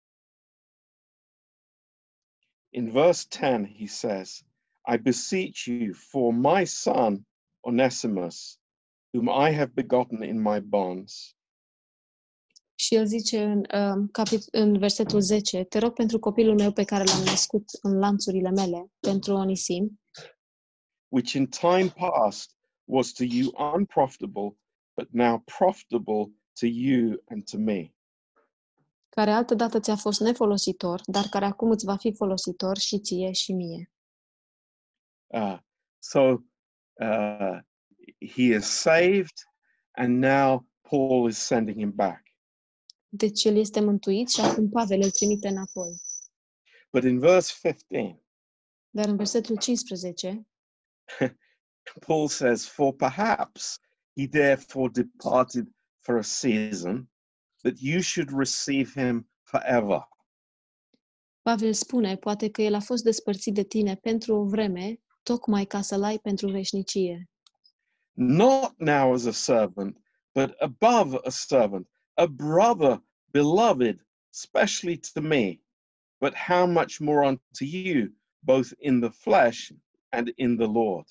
in 2.76 2.90
verse 2.92 3.24
10, 3.30 3.64
he 3.64 3.86
says, 3.86 4.42
I 4.86 4.98
beseech 4.98 5.66
you 5.66 5.94
for 5.94 6.32
my 6.32 6.64
son 6.64 7.24
Onesimus, 7.64 8.58
whom 9.12 9.28
I 9.28 9.50
have 9.50 9.74
begotten 9.74 10.22
in 10.22 10.38
my 10.42 10.60
bonds. 10.60 11.34
Și 12.78 12.94
el 12.94 13.06
zice 13.06 13.42
în, 13.42 13.64
um, 13.80 14.08
capit- 14.08 14.48
în 14.50 14.78
versetul 14.78 15.20
10, 15.20 15.64
Te 15.64 15.78
rog 15.78 15.92
pentru 15.92 16.18
copilul 16.18 16.54
meu 16.54 16.72
pe 16.72 16.84
care 16.84 17.04
l-am 17.04 17.22
născut 17.24 17.64
în 17.82 17.98
lanțurile 17.98 18.50
mele, 18.50 18.90
pentru 19.00 19.34
Onisim, 19.34 20.00
which 21.08 21.32
in 21.32 21.46
time 21.46 21.88
past 21.96 22.56
was 22.84 23.12
to 23.12 23.24
you 23.24 23.72
unprofitable, 23.74 24.56
but 24.96 25.08
now 25.10 25.38
profitable 25.58 26.32
to 26.60 26.66
you 26.66 27.22
and 27.28 27.44
to 27.50 27.58
me. 27.58 27.95
Care 29.16 29.30
altădată 29.30 29.80
ți-a 29.80 29.96
fost 29.96 30.20
nefolositor, 30.20 31.00
dar 31.04 31.24
care 31.24 31.44
acum 31.44 31.70
îți 31.70 31.84
va 31.84 31.96
fi 31.96 32.14
folositor 32.14 32.78
și 32.78 32.98
ție 32.98 33.32
și 33.32 33.52
mie. 33.52 33.90
Uh, 35.26 35.58
so 35.98 36.20
uh, 36.20 37.58
he 38.28 38.42
is 38.42 38.66
saved, 38.66 39.36
and 39.90 40.22
now 40.22 40.66
Paul 40.80 41.28
is 41.28 41.38
sending 41.38 41.78
him 41.78 41.92
back. 41.94 42.22
Deci 43.08 43.44
el 43.44 43.56
este 43.56 43.80
mântuit 43.80 44.28
și 44.28 44.40
acum 44.40 44.68
Pavel 44.68 45.00
îl 45.02 45.10
trimite 45.10 45.48
înapoi. 45.48 46.00
But 46.92 47.02
in 47.02 47.18
verse 47.18 47.52
15, 47.62 48.22
Dar 48.90 49.08
în 49.08 49.16
versetul 49.16 49.56
15, 49.56 50.46
Paul 52.06 52.28
says, 52.28 52.66
For 52.66 52.94
perhaps 52.94 53.78
he 54.16 54.28
therefore 54.28 54.90
departed 54.92 55.66
for 56.00 56.16
a 56.16 56.22
season, 56.22 57.10
that 57.66 57.80
you 57.80 58.00
should 58.00 58.30
receive 58.30 58.92
him 58.94 59.28
forever. 59.42 60.08
Pavel 61.42 61.72
spune, 61.72 62.16
poate 62.16 62.50
că 62.50 62.62
el 62.62 62.74
a 62.74 62.80
fost 62.80 63.04
despărțit 63.04 63.54
de 63.54 63.62
tine 63.62 63.94
pentru 63.94 64.34
o 64.34 64.44
vreme, 64.44 65.00
tocmai 65.22 65.64
ca 65.64 65.80
să-l 65.80 66.02
ai 66.02 66.18
pentru 66.18 66.50
veșnicie. 66.50 67.30
not 68.16 68.72
now 68.78 69.12
as 69.12 69.26
a 69.26 69.32
servant, 69.32 69.96
but 70.34 70.54
above 70.60 71.18
a 71.24 71.30
servant, 71.30 71.86
a 72.16 72.26
brother 72.26 73.02
beloved, 73.32 74.00
specially 74.30 74.96
to 74.96 75.20
me, 75.20 75.60
but 76.20 76.34
how 76.34 76.66
much 76.66 77.00
more 77.00 77.24
unto 77.24 77.64
you, 77.64 78.10
both 78.40 78.72
in 78.78 79.00
the 79.00 79.10
flesh 79.10 79.72
and 80.12 80.32
in 80.36 80.56
the 80.56 80.66
Lord. 80.66 81.06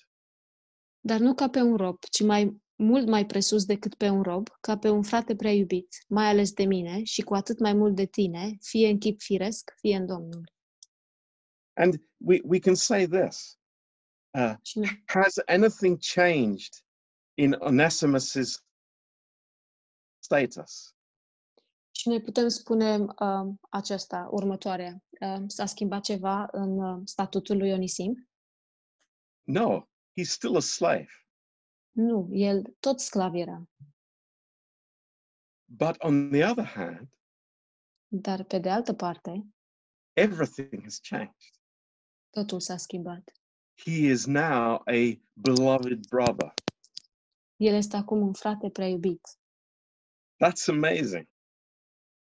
Dar 1.01 1.19
nu 1.19 1.33
ca 1.33 1.49
pe 1.49 1.61
un 1.61 1.75
rob, 1.75 1.97
ci 2.09 2.21
mai 2.21 2.61
mult 2.75 3.07
mai 3.07 3.25
presus 3.25 3.65
decât 3.65 3.95
pe 3.95 4.09
un 4.09 4.21
rob, 4.21 4.47
ca 4.61 4.77
pe 4.77 4.89
un 4.89 5.03
frate 5.03 5.35
prea 5.35 5.51
iubit, 5.51 5.87
mai 6.07 6.25
ales 6.25 6.51
de 6.51 6.65
mine 6.65 7.03
și 7.03 7.21
cu 7.21 7.33
atât 7.33 7.59
mai 7.59 7.73
mult 7.73 7.95
de 7.95 8.05
tine, 8.05 8.57
fie 8.61 8.89
în 8.89 8.97
chip 8.97 9.21
firesc, 9.21 9.73
fie 9.79 9.95
în 9.95 10.05
Domnul. 10.05 10.53
And 11.73 12.01
we, 12.17 12.39
we 12.43 12.59
can 12.59 12.75
say 12.75 13.07
this 13.07 13.59
uh, 14.37 14.53
Și 14.61 14.79
ne, 14.79 14.87
Has 15.05 15.37
anything 15.45 15.97
changed 16.13 16.73
in 17.33 17.55
Onesimus's 17.59 18.63
status? 20.19 20.95
și 21.97 22.07
noi 22.07 22.21
putem 22.21 22.47
spune 22.47 22.97
uh, 22.97 23.53
aceasta, 23.69 24.27
următoarea. 24.31 25.03
Uh, 25.21 25.43
s-a 25.47 25.65
schimbat 25.65 26.01
ceva 26.01 26.47
în 26.51 26.79
uh, 26.79 27.01
statutul 27.05 27.57
lui 27.57 27.71
Onisim? 27.71 28.29
No, 29.43 29.81
he's 30.19 30.29
still 30.29 30.55
a 30.55 30.59
slave. 30.59 31.07
Nu, 31.95 32.29
el 32.31 32.63
tot 32.79 32.99
sclav 32.99 33.35
era. 33.35 33.69
But 35.65 35.95
on 36.03 36.29
the 36.31 36.43
other 36.49 36.65
hand, 36.65 37.07
Dar 38.07 38.43
pe 38.43 38.59
de 38.59 38.69
altă 38.69 38.93
parte, 38.93 39.45
everything 40.13 40.81
has 40.83 40.99
changed. 41.01 41.53
totul 42.29 42.59
s-a 42.59 42.77
schimbat. 42.77 43.31
He 43.77 43.91
is 43.91 44.25
now 44.25 44.81
a 44.87 45.19
beloved 45.33 46.07
brother. 46.09 46.53
El 47.57 47.73
este 47.73 47.95
acum 47.97 48.21
un 48.21 48.33
frate 48.33 48.69
prea 48.69 48.87
iubit 48.87 49.21
That's 50.43 50.67
amazing. 50.67 51.27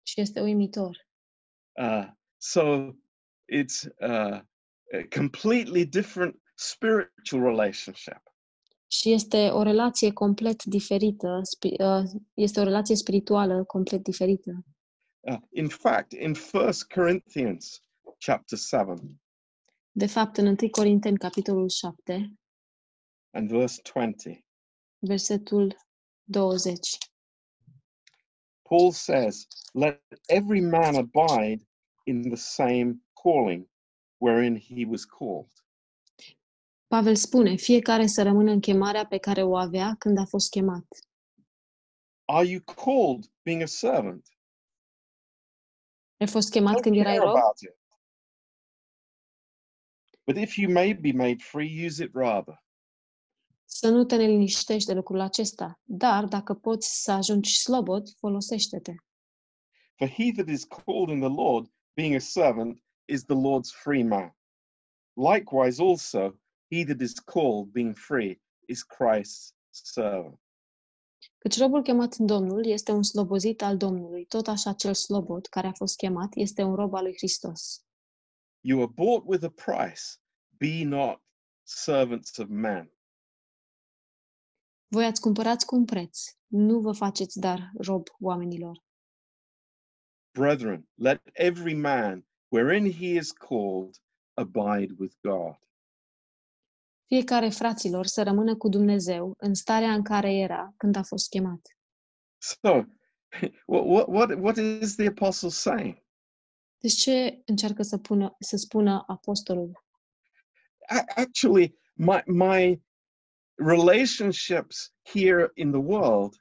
și 0.02 0.20
este 0.20 0.40
uimitor. 0.40 1.07
Uh, 1.81 2.11
so 2.37 2.92
it's 3.52 3.83
uh, 4.00 4.40
a 4.92 5.07
completely 5.14 5.85
different 5.87 6.40
spiritual 6.54 7.42
relationship. 7.42 8.27
Și 8.90 9.12
este 9.12 9.48
o 9.48 9.62
relație 9.62 10.12
complet 10.12 10.64
diferită, 10.64 11.40
uh, 11.79 12.11
este 12.35 12.61
o 12.61 12.62
relație 12.62 12.96
spirituală 12.96 13.64
complet 13.64 14.03
diferită. 14.03 14.64
Uh, 15.20 15.38
in 15.51 15.68
fact, 15.68 16.12
in 16.12 16.35
First 16.35 16.87
Corinthians 16.87 17.83
chapter 18.18 18.59
7 18.59 19.20
De 19.90 20.07
fapt, 20.07 20.37
în 20.37 20.46
1 20.46 20.57
Corinteni, 20.70 21.18
capitolul 21.18 21.68
7, 21.68 22.38
and 23.31 23.51
verse 23.51 23.81
20, 23.92 24.44
versetul 24.98 25.77
20, 26.24 26.98
Paul 28.68 28.92
says, 28.92 29.46
Let 29.72 30.03
every 30.29 30.61
man 30.61 30.94
abide 30.96 31.66
in 32.05 32.22
the 32.22 32.37
same 32.37 33.01
calling 33.14 33.66
wherein 34.18 34.57
he 34.57 34.85
was 34.85 35.05
called. 35.05 35.58
Pavel 36.88 37.16
spune, 37.16 37.55
fiecare 37.55 38.07
să 38.07 38.22
rămână 38.22 38.51
în 38.51 38.61
chemarea 38.61 39.07
pe 39.07 39.18
care 39.18 39.42
o 39.42 39.57
avea 39.57 39.94
când 39.98 40.18
a 40.18 40.24
fost 40.24 40.51
chemat. 40.51 40.87
Are 42.24 42.46
you 42.46 42.61
called 42.61 43.33
being 43.42 43.62
a 43.62 43.66
servant? 43.66 44.29
Ai 46.16 46.27
fost 46.27 46.51
chemat 46.51 46.79
Don't 46.79 46.83
când 46.83 46.96
erai 46.96 47.16
care 47.16 47.27
rob? 47.27 47.37
about 47.37 47.61
it. 47.61 47.77
But 50.27 50.37
if 50.37 50.57
you 50.57 50.72
may 50.72 50.94
be 50.94 51.12
made 51.12 51.42
free, 51.42 51.87
use 51.87 52.05
it 52.05 52.14
rather. 52.14 52.62
Să 53.64 53.88
nu 53.88 54.05
te 54.05 54.16
neliniștești 54.16 54.87
de 54.88 54.94
lucrul 54.94 55.20
acesta, 55.20 55.81
dar 55.85 56.24
dacă 56.24 56.55
poți 56.55 57.03
să 57.03 57.12
ajungi 57.12 57.59
slobod, 57.61 58.09
folosește-te. 58.18 58.94
For 59.94 60.09
he 60.09 60.33
that 60.33 60.48
is 60.48 60.64
called 60.64 61.09
in 61.09 61.20
the 61.20 61.42
Lord, 61.42 61.72
being 61.94 62.14
a 62.14 62.18
servant, 62.18 62.83
is 63.05 63.24
the 63.24 63.35
Lord's 63.37 63.70
free 63.83 64.03
man. 64.03 64.37
Likewise, 65.12 65.83
also, 65.83 66.40
he 66.70 66.85
that 66.85 67.00
is 67.00 67.18
called, 67.18 67.72
being 67.72 67.94
free, 67.94 68.40
is 68.66 68.85
Christ's 68.85 69.52
servant. 69.70 70.38
Căci 71.38 71.59
robul 71.59 71.83
chemat 71.83 72.14
în 72.14 72.26
Domnul 72.26 72.66
este 72.66 72.92
un 72.92 73.02
slobozit 73.02 73.62
al 73.62 73.76
Domnului, 73.76 74.24
tot 74.24 74.46
așa 74.46 74.72
cel 74.72 74.94
slobod 74.94 75.46
care 75.46 75.66
a 75.66 75.72
fost 75.72 75.96
chemat 75.96 76.28
este 76.35 76.62
un 76.62 76.74
rob 76.74 76.94
al 76.94 77.02
lui 77.02 77.14
Hristos. 77.16 77.85
You 78.61 78.83
are 78.83 78.92
bought 78.94 79.22
with 79.26 79.44
a 79.44 79.50
price. 79.50 80.02
Be 80.57 80.85
not 80.85 81.22
servants 81.62 82.37
of 82.37 82.48
men. 82.48 82.92
Voi 84.88 85.04
ați 85.04 85.20
cumpărați 85.20 85.66
cu 85.66 85.74
un 85.74 85.85
preț, 85.85 86.18
nu 86.46 86.81
vă 86.81 86.92
faceți 86.92 87.38
dar 87.38 87.70
rob 87.78 88.07
oamenilor. 88.20 88.85
Brethren, 90.33 90.88
let 90.94 91.20
every 91.33 91.74
man, 91.74 92.26
wherein 92.48 92.92
he 92.92 93.07
is 93.07 93.33
called, 93.33 93.94
abide 94.35 94.94
with 94.98 95.14
God. 95.20 95.57
Fiecare 97.09 97.49
fraților 97.49 98.07
să 98.07 98.23
rămână 98.23 98.57
cu 98.57 98.68
Dumnezeu 98.68 99.35
în 99.38 99.55
starea 99.55 99.92
în 99.92 100.03
care 100.03 100.33
era 100.33 100.75
când 100.77 100.97
a 100.97 101.03
fost 101.03 101.29
chemat. 101.29 101.61
So, 102.38 102.83
what, 103.66 103.85
what, 103.87 104.09
what, 104.09 104.38
what 104.40 104.57
is 104.57 104.94
the 104.94 105.07
apostle 105.07 105.49
saying? 105.49 106.03
Deci 106.79 106.92
ce 106.94 107.42
încearcă 107.44 107.83
să, 107.83 107.99
pună, 107.99 108.37
să 108.38 108.57
spună 108.57 109.05
apostolul? 109.07 109.85
A- 110.88 111.05
Actually, 111.14 111.79
my, 111.94 112.23
my 112.27 112.83
relationships 113.55 114.92
here 115.03 115.51
in 115.55 115.71
the 115.71 115.81
world 115.81 116.35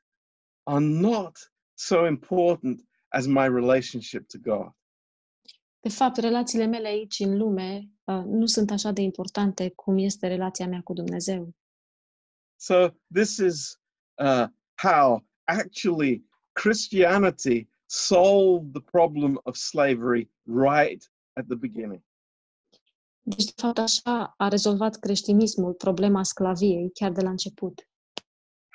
are 0.64 0.86
not 0.86 1.52
so 1.74 2.06
important 2.06 2.82
as 3.08 3.26
my 3.26 3.48
relationship 3.48 4.28
to 4.28 4.38
God. 4.38 4.72
De 5.88 5.94
fapt, 5.94 6.18
relațiile 6.18 6.66
mele 6.66 6.88
aici 6.88 7.20
în 7.20 7.38
lume 7.38 7.90
uh, 8.04 8.24
nu 8.26 8.46
sunt 8.46 8.72
așa 8.72 8.92
de 8.92 9.02
importante 9.02 9.70
cum 9.70 9.98
este 9.98 10.28
relația 10.28 10.68
mea 10.68 10.82
cu 10.82 10.94
Dumnezeu. 10.94 11.56
So, 12.56 12.88
this 13.14 13.38
is 13.38 13.80
uh, 14.16 14.46
how 14.82 15.26
actually 15.44 16.26
Christianity 16.52 17.68
solved 17.86 18.74
the 18.74 18.82
problem 18.82 19.40
of 19.44 19.56
slavery 19.56 20.32
right 20.44 21.12
at 21.34 21.46
the 21.46 21.56
beginning. 21.56 22.04
Deci, 23.22 23.46
de 23.46 23.54
fapt, 23.56 23.78
așa 23.78 24.34
a 24.38 24.48
rezolvat 24.48 25.00
creștinismul 25.00 25.74
problema 25.74 26.24
sclaviei 26.24 26.92
chiar 26.94 27.12
de 27.12 27.22
la 27.22 27.30
început. 27.30 27.90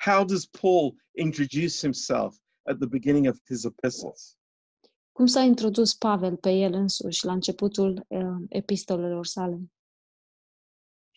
How 0.05 0.25
does 0.25 0.45
Paul 0.45 0.95
introduce 1.11 1.77
himself 1.79 2.35
at 2.61 2.77
the 2.77 2.87
beginning 2.87 3.27
of 3.27 3.37
his 3.45 3.63
epistles? 3.63 4.37
Cum 5.13 5.25
s-a 5.25 5.41
introdus 5.41 5.93
Pavel 5.93 6.37
pe 6.37 6.49
el 6.49 6.73
însuși 6.73 7.25
la 7.25 7.31
începutul 7.31 8.05
uh, 8.07 8.45
epistolelor 8.49 9.25
sale? 9.25 9.71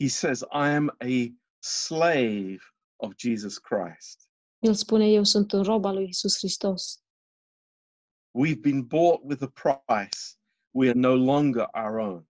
He 0.01 0.09
says, 0.09 0.41
I 0.41 0.69
am 0.75 0.89
a 0.89 1.35
slave 1.59 2.59
of 2.97 3.13
Jesus 3.17 3.59
Christ. 3.59 4.29
El 4.59 4.75
spune, 4.75 5.07
eu 5.07 5.25
sunt 5.25 5.53
un 5.53 5.63
rob 5.63 5.85
al 5.85 5.95
lui 5.95 6.09
Isus 6.09 6.37
Hristos. 6.39 7.01
We've 8.39 8.61
been 8.61 8.83
bought 8.83 9.21
with 9.23 9.43
a 9.43 9.53
price. 9.87 10.37
We 10.71 10.89
are 10.89 10.99
no 10.99 11.15
longer 11.15 11.69
our 11.73 11.99
own. 11.99 12.29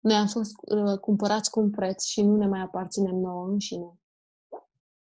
Noi 0.00 0.16
am 0.16 0.26
fost 0.26 0.52
uh, 0.60 0.98
cumpărați 0.98 1.50
cu 1.50 1.60
un 1.60 1.70
preț 1.70 2.04
și 2.04 2.22
nu 2.22 2.36
ne 2.36 2.46
mai 2.46 2.60
aparținem 2.60 3.14
nouă 3.14 3.48
înșine. 3.48 4.00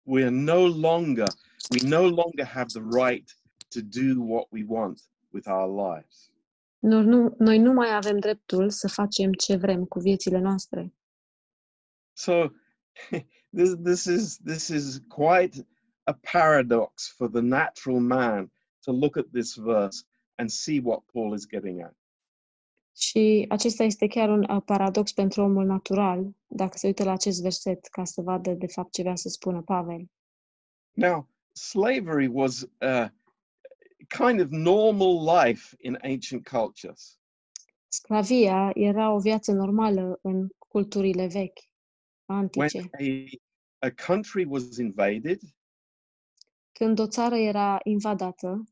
We 0.02 0.22
are 0.22 0.36
no 0.36 0.68
longer, 0.68 1.28
we 1.70 1.90
no 1.90 2.02
longer 2.02 2.46
have 2.46 2.66
the 2.66 3.04
right 3.04 3.40
to 3.70 3.80
do 3.82 4.24
what 4.24 4.48
we 4.52 4.66
want 4.68 5.13
with 5.34 5.48
our 5.48 5.94
lives. 5.94 6.32
Noi 6.80 7.06
nu, 7.06 7.36
noi 7.38 7.58
nu 7.58 7.74
mai 7.74 7.96
avem 7.96 8.20
dreptul 8.20 8.70
să 8.70 8.88
facem 8.88 9.34
ce 9.34 9.56
vrem 9.56 9.86
cu 9.86 10.00
viețile 10.00 10.40
noastre. 10.40 10.94
So 12.14 12.48
this 13.58 13.76
this 13.84 14.06
is 14.06 14.38
this 14.38 14.68
is 14.68 15.02
quite 15.08 15.68
a 16.04 16.20
paradox 16.32 17.14
for 17.16 17.30
the 17.30 17.42
natural 17.42 18.00
man 18.00 18.52
to 18.80 18.92
look 18.92 19.18
at 19.18 19.26
this 19.32 19.56
verse 19.56 20.04
and 20.36 20.50
see 20.50 20.80
what 20.84 21.04
Paul 21.12 21.34
is 21.34 21.48
getting 21.48 21.82
at. 21.82 21.96
Și 22.96 23.46
acesta 23.50 23.84
este 23.84 24.08
chiar 24.08 24.30
un 24.30 24.46
uh, 24.50 24.62
paradox 24.66 25.12
pentru 25.12 25.42
omul 25.42 25.66
natural, 25.66 26.36
dacă 26.48 26.78
se 26.78 26.88
uită 26.88 27.04
la 27.04 27.12
acest 27.12 27.42
verset, 27.42 27.86
ca 27.86 28.04
să 28.04 28.22
vadă 28.22 28.52
de 28.52 28.68
fapt 28.68 28.92
ce 28.92 29.02
vrea 29.02 29.16
să 29.16 29.30
spună 29.30 29.62
Pavel. 29.62 30.06
Now, 30.92 31.30
slavery 31.52 32.28
was 32.28 32.68
a 32.80 33.14
kind 34.08 34.40
of 34.40 34.50
normal 34.50 35.24
life 35.46 35.76
in 35.80 35.98
ancient 36.04 36.48
cultures. 36.48 37.18
Sclavia 37.88 38.72
era 38.74 39.12
o 39.12 39.20
viață 39.20 39.52
normală 39.52 40.20
în 40.22 40.48
culturile 40.58 41.28
vechi, 41.28 41.60
When 42.26 42.40
antice. 42.40 42.90
a, 43.80 43.86
a 43.88 43.90
country 44.06 44.46
was 44.46 44.78
invaded 44.78 45.40
Când 46.72 47.00
o 47.00 47.08
țară 47.08 47.36
era 47.36 47.80
invadată 47.84 48.64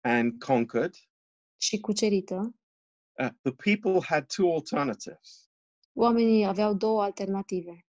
and 0.00 0.42
conquered, 0.42 0.94
și 1.60 1.80
cucerită, 1.80 2.54
uh, 3.18 3.28
the 3.42 3.52
people 3.52 4.06
had 4.06 4.26
two 4.26 4.52
alternatives. 4.54 5.48
oamenii 5.92 6.44
aveau 6.46 6.74
două 6.74 7.02
alternative. 7.02 7.86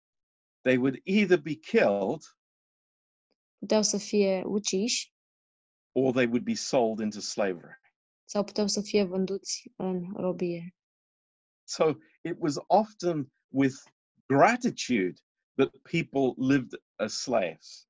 They 0.60 0.76
would 0.76 1.00
either 1.04 1.40
be 1.40 1.54
killed 1.54 2.20
Puteau 3.58 3.82
să 3.82 3.98
fie 3.98 4.42
uciși 4.46 5.13
or 5.94 6.12
they 6.12 6.26
would 6.26 6.44
be 6.44 6.54
sold 6.54 7.00
into 7.00 7.20
slavery. 7.20 7.80
sau 8.24 8.44
puteau 8.44 8.66
să 8.66 8.80
fie 8.80 9.04
vânduți 9.04 9.72
în 9.76 10.12
robie. 10.16 10.74
So 11.68 11.92
it 12.20 12.36
was 12.38 12.54
often 12.66 13.32
with 13.48 13.74
gratitude 14.26 15.14
that 15.54 15.70
people 15.82 16.54
lived 16.54 16.82
as 16.96 17.12
slaves. 17.12 17.88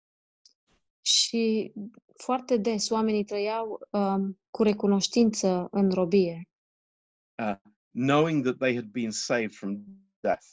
Și 1.01 1.73
foarte 2.17 2.57
des 2.57 2.91
oamenii 2.91 3.25
trăiau 3.25 3.89
um, 3.91 4.41
cu 4.51 4.63
recunoștință 4.63 5.69
în 5.71 5.91
robie, 5.91 6.49
knowing 7.91 8.45
that 8.45 8.59
they 8.59 8.75
had 8.75 8.91
been 8.91 9.11
saved 9.11 9.55
from 9.55 9.85
death. 10.21 10.47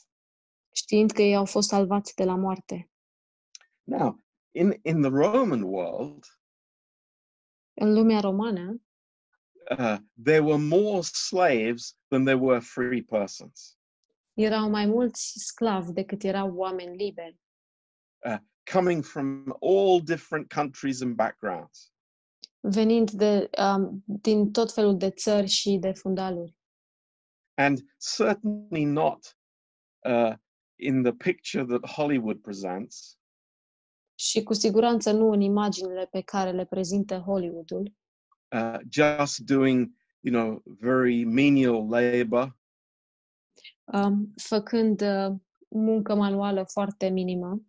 știind 0.74 1.10
că 1.10 1.22
ei 1.22 1.36
au 1.36 1.44
fost 1.44 1.68
salvați 1.68 2.14
de 2.14 2.24
la 2.24 2.36
moarte. 2.36 2.90
Now, 3.82 4.20
in, 4.50 4.78
in 4.82 5.00
the 5.00 5.10
Roman 5.10 5.62
world, 5.62 6.24
În 7.74 7.92
lumea 7.92 8.20
romană 8.20 8.82
uh, 9.78 9.96
there 10.22 10.40
were 10.40 10.62
more 10.62 11.00
slaves 11.02 11.96
than 12.08 12.24
there 12.24 12.38
were 12.38 12.60
free 12.60 13.02
persons, 13.02 13.78
erau 14.34 14.70
mai 14.70 14.86
mulți 14.86 15.32
sclavi 15.36 15.92
decât 15.92 16.22
erau 16.22 16.54
oameni 16.54 16.96
liberi, 16.96 17.40
coming 18.72 19.04
from 19.04 19.56
all 19.60 20.00
different 20.00 20.48
countries 20.48 21.00
and 21.00 21.14
backgrounds. 21.14 21.92
venind 22.60 23.10
de, 23.10 23.50
um, 23.58 24.02
din 24.06 24.52
tot 24.52 24.72
felul 24.72 24.96
de 24.96 25.10
țări 25.10 25.46
și 25.46 25.76
de 25.76 25.92
fundaluri. 25.92 26.56
And 27.54 27.78
certainly 28.16 28.84
not 28.84 29.36
uh, 30.04 30.34
in 30.76 31.02
the 31.02 31.12
picture 31.12 31.64
that 31.64 31.90
Hollywood 31.90 32.40
presents, 32.40 33.18
Și 34.22 34.42
cu 34.42 34.52
siguranță 34.52 35.12
nu 35.12 35.30
în 35.30 35.40
imaginile 35.40 36.06
pe 36.10 36.20
care 36.20 36.50
le 36.50 36.64
prezintă 36.64 37.18
Hollywoodul, 37.18 37.92
uh, 38.54 38.78
just 38.88 39.38
doing, 39.38 39.90
you 40.20 40.34
know, 40.34 40.62
very 40.64 41.24
menial 41.24 41.88
labor, 41.88 42.56
um, 43.84 44.32
făcând 44.36 45.00
uh, 45.00 45.32
muncă 45.68 46.14
manuală 46.14 46.64
foarte 46.64 47.08
minimă, 47.08 47.60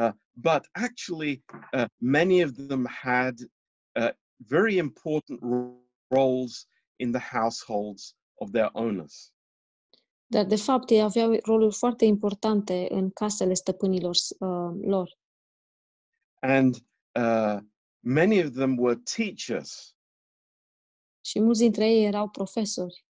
uh, 0.00 0.12
but 0.30 0.68
actually, 0.72 1.44
uh, 1.72 1.84
many 1.96 2.44
of 2.44 2.50
them 2.50 2.86
had 2.86 3.34
uh, 4.00 4.10
very 4.36 4.76
important 4.76 5.40
ro- 5.40 5.88
roles 6.08 6.66
in 6.96 7.12
the 7.12 7.36
households 7.38 8.16
of 8.34 8.50
their 8.50 8.68
owners. 8.72 9.32
dar 10.26 10.44
de 10.44 10.56
fapt 10.56 10.90
ei 10.90 11.02
aveau 11.02 11.38
roluri 11.42 11.74
foarte 11.74 12.04
importante 12.04 12.86
în 12.90 13.10
casele 13.10 13.54
stăpânilor 13.54 14.14
uh, 14.38 14.80
lor. 14.80 15.20
And 16.42 16.74
uh, 17.14 17.60
many 18.00 18.40
of 18.40 18.54
them 18.54 18.76
were 18.76 19.00
teachers. 19.16 19.96
Și 21.24 21.40
mulți 21.40 21.60
dintre 21.60 21.90
ei 21.90 22.04
erau 22.04 22.28
profesori. 22.28 23.04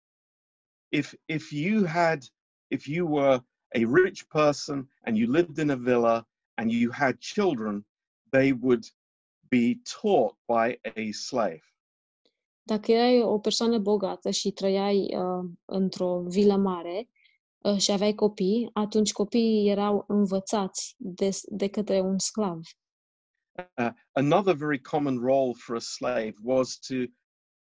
If, 0.88 1.14
if 1.24 1.50
you 1.50 1.86
had, 1.86 2.22
if 2.66 2.86
you 2.86 3.06
were 3.06 3.44
a 3.74 3.80
rich 4.04 4.24
person 4.28 4.90
and 5.00 5.16
you 5.16 5.30
lived 5.32 5.58
in 5.58 5.70
a 5.70 5.76
villa 5.76 6.28
and 6.54 6.70
you 6.70 6.92
had 6.92 7.18
children, 7.18 7.86
they 8.30 8.52
would 8.52 8.84
be 9.48 9.80
taught 10.00 10.36
by 10.46 10.78
a 10.82 11.12
slave. 11.12 11.62
Dacă 12.62 12.92
erai 12.92 13.22
o 13.22 13.38
persoană 13.38 13.78
bogată 13.78 14.30
și 14.30 14.50
trăiai 14.50 15.16
uh, 15.16 15.50
într-o 15.64 16.22
vilă 16.26 16.56
mare 16.56 17.08
uh, 17.58 17.76
și 17.76 17.90
aveai 17.90 18.14
copii, 18.14 18.70
atunci 18.72 19.12
copiii 19.12 19.70
erau 19.70 20.04
învățați 20.06 20.94
de, 20.98 21.30
de 21.48 21.68
către 21.68 22.00
un 22.00 22.18
sclav. 22.18 22.60
Uh, 23.76 23.90
another 24.12 24.54
very 24.54 24.78
common 24.78 25.18
role 25.18 25.54
for 25.54 25.76
a 25.76 25.80
slave 25.80 26.34
was 26.42 26.78
to 26.78 27.08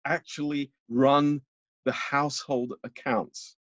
actually 0.05 0.71
run 0.87 1.41
the 1.85 1.93
household 1.93 2.71
accounts. 2.81 3.57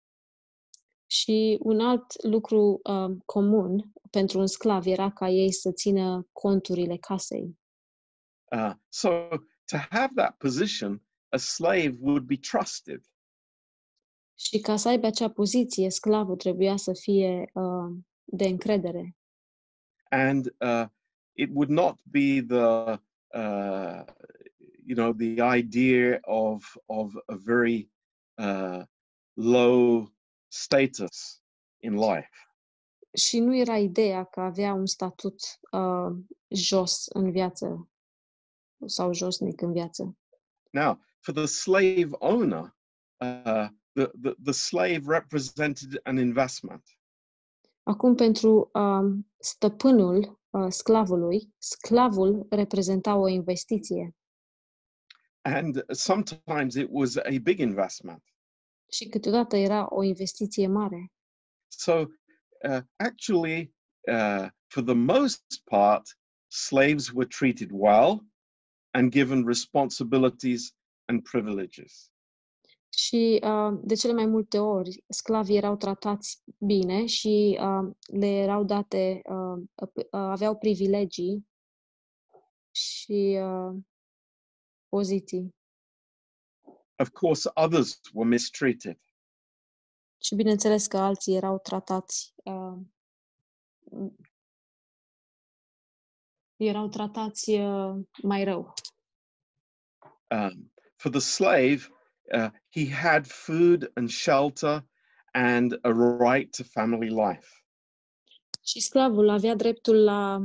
Și 1.07 1.59
un 1.61 1.81
alt 1.81 2.23
lucru 2.23 2.81
uh, 2.83 3.17
comun 3.25 3.93
pentru 4.11 4.39
un 4.39 4.47
sclav 4.47 4.87
era 4.87 5.11
ca 5.11 5.29
ei 5.29 5.53
să 5.53 5.73
țină 5.73 6.29
conturile 6.33 6.97
casei. 6.97 7.59
Uh, 8.53 8.73
so 8.89 9.29
to 9.65 9.77
have 9.91 10.13
that 10.15 10.37
position, 10.37 11.03
a 11.29 11.37
slave 11.37 11.97
would 12.01 12.25
be 12.25 12.37
trusted. 12.37 13.05
Și 14.39 14.61
ca 14.61 14.77
să 14.77 14.89
aibă 14.89 15.07
acea 15.07 15.31
poziție, 15.31 15.91
sclavul 15.91 16.37
trebuia 16.37 16.77
să 16.77 16.93
fie 16.93 17.51
uh, 17.53 17.97
de 18.25 18.45
încredere. 18.45 19.17
and 20.11 20.55
uh, 20.61 20.87
it 21.37 21.51
would 21.53 21.71
not 21.71 21.99
be 22.11 22.41
the 22.41 22.99
uh, 23.35 24.05
you 24.85 24.95
know 24.95 25.13
the 25.13 25.41
idea 25.41 26.21
of 26.25 26.77
of 26.89 27.17
a 27.29 27.37
very 27.37 27.89
uh, 28.39 28.85
low 29.37 30.09
status 30.49 31.41
in 31.81 31.97
life. 31.97 32.31
Și 33.15 33.41
nu 33.41 33.57
era 33.57 33.77
ideea 33.79 34.25
că 34.25 34.41
avea 34.41 34.73
un 34.73 34.87
statut 34.87 35.41
uh, 35.71 36.17
jos 36.49 37.07
în 37.07 37.31
viață 37.31 37.91
sau 38.87 39.13
josnic 39.13 39.61
în 39.61 39.73
viață. 39.73 40.17
Now, 40.71 41.01
for 41.21 41.35
the 41.35 41.47
slave 41.47 42.09
owner, 42.19 42.75
uh, 43.21 43.69
the, 43.93 44.11
the 44.23 44.35
the 44.43 44.53
slave 44.53 45.07
represented 45.07 46.01
an 46.03 46.19
investment. 46.19 46.96
Acum, 47.87 48.15
pentru 48.15 48.71
um, 48.73 49.33
stăpânul 49.39 50.41
uh, 50.51 50.67
sclavului, 50.69 51.55
sclavul 51.59 52.47
reprezenta 52.51 53.17
o 53.17 53.29
investiție 53.29 54.17
And 55.43 55.85
sometimes 55.95 56.75
it 56.75 56.89
was 56.91 57.17
a 57.17 57.39
big 57.43 57.59
investment. 57.59 58.23
și 58.91 59.09
câteodată 59.09 59.57
era 59.57 59.87
o 59.89 60.03
investiție 60.03 60.67
mare. 60.67 61.13
So, 61.69 61.93
uh, 62.69 62.81
actually, 62.97 63.75
uh, 64.09 64.49
for 64.67 64.83
the 64.83 64.95
most 64.95 65.63
part, 65.65 66.19
slaves 66.49 67.11
were 67.13 67.27
treated 67.27 67.71
well 67.73 68.27
and 68.91 69.11
given 69.11 69.45
responsibilities 69.47 70.75
and 71.05 71.23
privileges. 71.23 72.11
Și 72.97 73.41
uh, 73.43 73.79
de 73.83 73.95
cele 73.95 74.13
mai 74.13 74.27
multe 74.27 74.59
ori, 74.59 75.05
sclavii 75.09 75.57
erau 75.57 75.77
tratați 75.77 76.43
bine 76.59 77.07
și 77.07 77.59
uh, 77.61 77.95
le 78.07 78.27
erau 78.27 78.65
date, 78.65 79.23
uh, 79.25 79.63
uh, 79.75 80.05
aveau 80.11 80.57
privilegii 80.57 81.49
și 82.71 83.39
uh, 83.43 83.77
poziții. 84.89 85.55
Of 86.99 87.09
course, 87.09 87.51
others 87.55 88.01
were 88.13 88.29
mistreated. 88.29 88.99
Și 90.23 90.35
bineînțeles 90.35 90.87
că 90.87 90.99
alții 90.99 91.35
erau 91.35 91.59
tratați 91.59 92.35
uh, 92.45 92.79
erau 96.57 96.89
tratați 96.89 97.51
uh, 97.51 98.05
mai 98.23 98.45
rău. 98.45 98.75
Um, 100.31 100.73
for 100.97 101.11
the 101.11 101.21
slave, 101.21 101.96
uh, 102.33 102.51
he 102.69 102.91
had 102.91 103.27
food 103.27 103.91
and 103.95 104.11
shelter 104.11 104.85
and 105.33 105.79
a 105.83 105.93
right 105.93 106.57
to 106.57 106.65
family 106.65 107.09
life. 107.09 107.49
Și 108.65 108.81
sclavul 108.81 109.29
avea 109.29 109.55
dreptul 109.55 110.05
la 110.05 110.37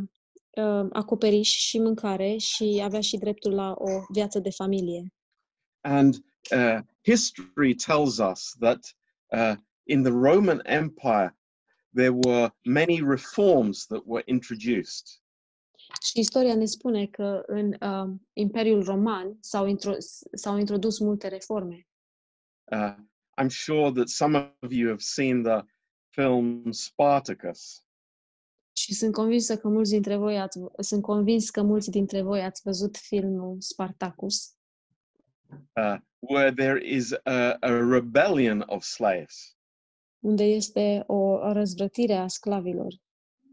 uh, 0.49 0.87
acoperiș 0.91 1.49
și 1.49 1.79
mâncare 1.79 2.37
și 2.37 2.81
avea 2.83 3.01
și 3.01 3.17
dreptul 3.17 3.53
la 3.53 3.73
o 3.77 3.89
viață 4.13 4.39
de 4.39 4.49
familie. 4.49 5.13
And 5.81 6.15
uh, 6.51 6.79
history 7.03 7.75
tells 7.75 8.17
us 8.17 8.55
that 8.59 8.95
uh, 9.31 9.55
in 9.83 10.03
the 10.03 10.11
Roman 10.11 10.61
Empire, 10.65 11.35
there 11.93 12.13
were 12.25 12.53
many 12.63 13.01
reforms 13.01 13.85
that 13.87 14.01
were 14.05 14.23
introduced. 14.25 15.20
Și 16.01 16.19
istoria 16.19 16.55
ne 16.55 16.65
spune 16.65 17.05
că 17.05 17.43
în 17.45 17.75
uh, 17.81 18.13
Imperiul 18.33 18.83
Roman 18.83 19.37
s-au, 19.39 19.67
intro- 19.67 19.97
s-au 20.33 20.57
introdus 20.57 20.99
multe 20.99 21.27
reforme. 21.27 21.87
Uh, 22.71 22.95
I'm 23.41 23.49
sure 23.49 23.91
that 23.91 24.07
some 24.07 24.55
of 24.61 24.71
you 24.71 24.87
have 24.87 25.01
seen 25.01 25.43
the 25.43 25.61
film 26.09 26.71
Spartacus. 26.71 27.85
Și 28.73 28.93
sunt 28.93 29.13
convinsă 29.13 29.57
că 29.57 29.67
mulți 29.67 29.91
dintre 29.91 30.15
voi 30.15 30.39
ați, 30.39 30.59
sunt 30.77 31.01
convins 31.01 31.49
că 31.49 31.61
mulți 31.61 31.89
dintre 31.89 32.21
voi 32.21 32.41
ați 32.41 32.61
văzut 32.63 32.97
filmul 32.97 33.55
Spartacus, 33.59 34.55
uh, 35.75 35.97
where 36.19 36.53
there 36.53 36.87
is 36.87 37.11
a, 37.23 37.57
a 37.59 37.69
rebellion 37.89 38.63
of 38.65 38.83
slaves. 38.83 39.55
unde 40.19 40.43
este 40.43 41.03
o 41.07 41.51
răzvrătire 41.51 42.13
a 42.13 42.27
sclavilor. 42.27 42.93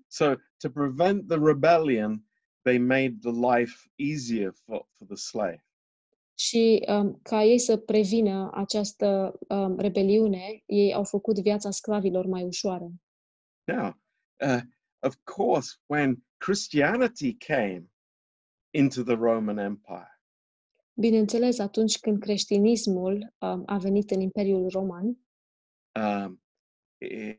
So, 0.06 0.34
to 0.56 0.70
prevent 0.70 1.28
the 1.28 1.38
rebellion, 1.38 2.27
they 2.68 2.78
made 2.78 3.22
the 3.22 3.32
life 3.32 3.88
easier 3.96 4.52
for, 4.52 4.84
for 4.98 5.06
the 5.06 5.16
slave. 5.16 5.62
Și 6.34 6.84
um, 6.88 7.20
ca 7.22 7.42
ei 7.42 7.58
să 7.58 7.76
prevină 7.76 8.50
această 8.54 9.38
um, 9.48 9.78
rebeliune, 9.78 10.62
ei 10.66 10.94
au 10.94 11.04
făcut 11.04 11.38
viața 11.38 11.70
sclavilor 11.70 12.26
mai 12.26 12.44
ușoară. 12.44 12.90
Now, 13.64 13.94
uh, 14.46 14.60
of 14.98 15.14
course, 15.24 15.76
when 15.86 16.24
Christianity 16.36 17.34
came 17.34 17.90
into 18.70 19.02
the 19.02 19.14
Roman 19.14 19.58
Empire, 19.58 20.12
Bineînțeles, 21.00 21.58
atunci 21.58 21.98
când 21.98 22.20
creștinismul 22.20 23.34
um, 23.38 23.62
a 23.66 23.78
venit 23.78 24.10
în 24.10 24.20
Imperiul 24.20 24.68
Roman, 24.68 25.04
um, 25.94 26.42
eh, 26.98 27.36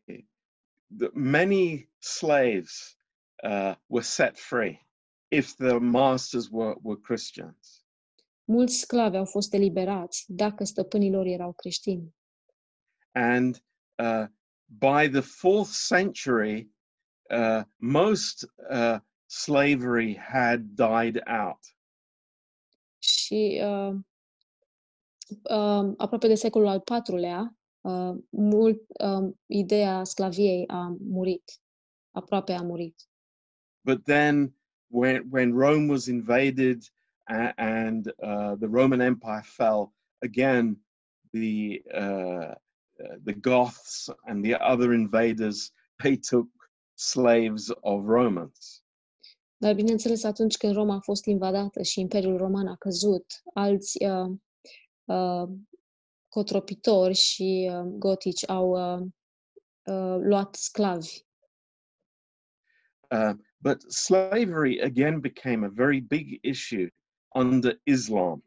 the, 0.98 1.10
many 1.14 1.90
slaves 1.98 2.98
uh, 3.44 3.76
were 3.88 4.06
set 4.06 4.38
free 4.38 4.89
if 5.32 5.56
the 5.56 5.78
masters 5.80 6.50
were, 6.52 6.76
were 6.82 7.00
Christians. 7.00 7.84
mulți 8.50 8.80
sclavi 8.80 9.18
au 9.18 9.26
fost 9.26 9.54
eliberați 9.54 10.26
dacă 10.28 10.64
stăpânilor 10.64 11.26
erau 11.26 11.54
creștini. 11.54 12.16
And 13.12 13.64
uh, 13.98 14.26
by 14.66 15.10
the 15.10 15.22
fourth 15.22 15.72
century, 15.88 16.70
uh, 17.30 17.62
most 17.76 18.52
uh, 18.70 18.98
slavery 19.26 20.18
had 20.18 20.62
died 20.62 21.22
out. 21.28 21.60
Și 22.98 23.62
uh, 23.64 23.96
uh, 25.44 25.94
aproape 25.98 26.28
de 26.28 26.36
secolul 26.36 26.68
al 26.68 26.84
IV-lea, 27.06 27.58
uh, 27.82 28.18
mult, 28.30 28.82
uh, 29.00 29.34
ideea 29.46 30.04
sclaviei 30.04 30.68
a 30.68 30.98
murit, 31.00 31.62
aproape 32.12 32.54
a 32.54 32.62
murit. 32.62 33.10
But 33.82 34.04
then, 34.04 34.59
when, 34.90 35.30
when 35.30 35.54
Rome 35.54 35.88
was 35.88 36.08
invaded 36.08 36.84
and 37.28 38.12
uh, 38.24 38.56
the 38.56 38.68
Roman 38.68 39.02
Empire 39.02 39.44
fell, 39.44 39.94
again, 40.24 40.78
the, 41.34 41.82
uh, 41.94 41.98
uh, 42.00 42.56
the 43.24 43.34
Goths 43.34 44.10
and 44.26 44.44
the 44.44 44.56
other 44.56 44.94
invaders, 44.94 45.72
they 46.04 46.16
took 46.16 46.48
slaves 46.96 47.72
of 47.84 48.06
Romans. 48.06 48.82
Dar, 49.62 49.74
bineînțeles, 49.74 50.24
atunci 50.24 50.58
când 50.58 50.74
Roma 50.74 50.96
a 50.96 51.00
fost 51.00 51.26
invadată 51.26 51.82
și 51.82 52.00
Imperiul 52.00 52.38
Roman 52.38 52.68
a 52.68 52.76
căzut, 52.76 53.26
alți 53.54 54.04
uh, 54.04 54.32
uh, 55.06 55.50
cotropitori 56.30 57.14
și 57.14 57.72
uh, 57.72 57.82
gotici 57.82 58.50
au 58.50 58.70
uh, 58.70 59.08
uh, 59.84 60.18
luat 60.20 60.56
sclavi. 60.56 61.26
Uh, 63.10 63.32
but 63.62 63.82
slavery 63.91 64.80
again 64.80 65.20
became 65.20 65.64
a 65.64 65.70
very 65.70 65.99
big 65.99 66.39
issue 66.41 66.89
under 67.36 67.80
Islam. 67.84 68.43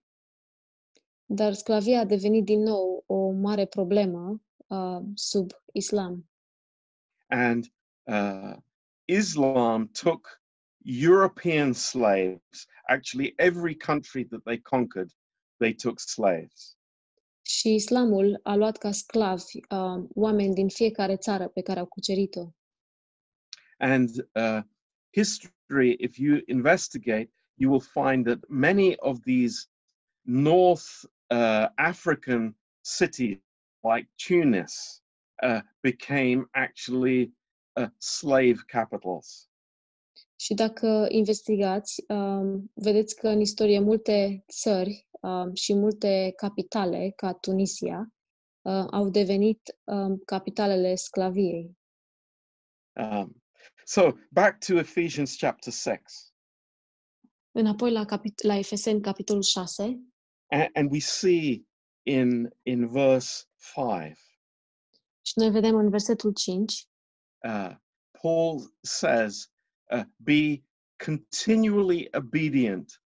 Dar 1.27 1.53
sclavia 1.53 2.01
a 2.01 2.05
devenit 2.05 2.45
din 2.45 2.63
nou 2.63 3.05
o 3.07 3.31
mare 3.31 3.67
problemă 3.67 4.41
uh, 4.67 5.01
sub 5.15 5.51
islam. 5.73 6.29
And 7.27 7.73
uh, 8.03 8.57
Islam 9.05 9.89
took 9.89 10.43
European 10.85 11.73
slaves, 11.73 12.67
actually, 12.89 13.35
every 13.39 13.75
country 13.75 14.25
that 14.25 14.45
they 14.45 14.59
conquered, 14.59 15.11
they 15.59 15.73
took 15.75 16.01
slaves. 16.01 16.77
Și 17.43 17.75
islamul 17.75 18.41
a 18.43 18.55
luat 18.55 18.77
ca 18.77 18.91
sclavi 18.91 19.61
uh, 19.71 20.05
oameni 20.15 20.55
din 20.55 20.69
fiecare 20.69 21.17
țară 21.17 21.49
pe 21.49 21.63
care 21.63 21.79
au 21.79 21.87
cucerit-o. 21.87 22.53
And 23.79 24.09
uh, 24.33 24.63
history, 25.13 25.97
if 26.01 26.19
you 26.19 26.43
investigate, 26.47 27.29
you 27.57 27.71
will 27.71 27.81
find 27.81 28.27
that 28.27 28.39
many 28.49 28.97
of 28.97 29.23
these 29.25 29.69
North 30.25 31.05
uh, 31.31 31.69
African 31.79 32.55
cities, 32.83 33.39
like 33.85 34.07
Tunis, 34.19 35.03
uh, 35.43 35.61
became 35.83 36.47
actually 36.55 37.33
uh, 37.77 37.89
slave 37.99 38.59
capitals. 38.67 39.49
Și 40.37 40.55
dacă 40.55 41.07
investigați, 41.09 42.05
um, 42.09 42.71
vedeți 42.75 43.17
că 43.17 43.29
în 43.29 43.41
istorie 43.41 43.81
multe 43.81 44.45
țări 44.49 45.09
um, 45.21 45.55
și 45.55 45.75
multe 45.75 46.33
capitale, 46.37 47.13
ca 47.17 47.33
Tunisia, 47.33 48.13
uh, 48.63 48.87
au 48.91 49.09
devenit 49.11 49.61
um, 49.85 50.23
capitalele 50.25 50.95
sclaviei. 50.95 51.77
Um, 52.93 53.42
so 53.85 54.13
back 54.31 54.59
to 54.67 54.77
Ephesians 54.79 55.37
chapter 55.37 55.73
6. 55.73 56.33
Înapoi 57.55 57.91
la, 57.93 58.05
capit- 58.05 58.43
la 58.43 58.55
Efeseni, 58.57 59.01
capitolul 59.01 59.43
6, 59.43 59.83
And, 60.51 60.69
and 60.75 60.91
we 60.91 60.99
see 60.99 61.65
in, 62.03 62.49
in 62.63 62.89
verse 62.89 63.45
5, 63.75 64.17
și 65.27 65.33
noi 65.39 65.51
vedem 65.51 65.75
în 65.77 65.91
versetul 65.91 66.33
5, 66.33 66.89
uh, 67.45 67.77
Paul 68.23 68.75
says, 68.81 69.51
uh, 69.91 70.03
Be 70.17 70.63
continually 71.05 72.09
obedient 72.17 73.03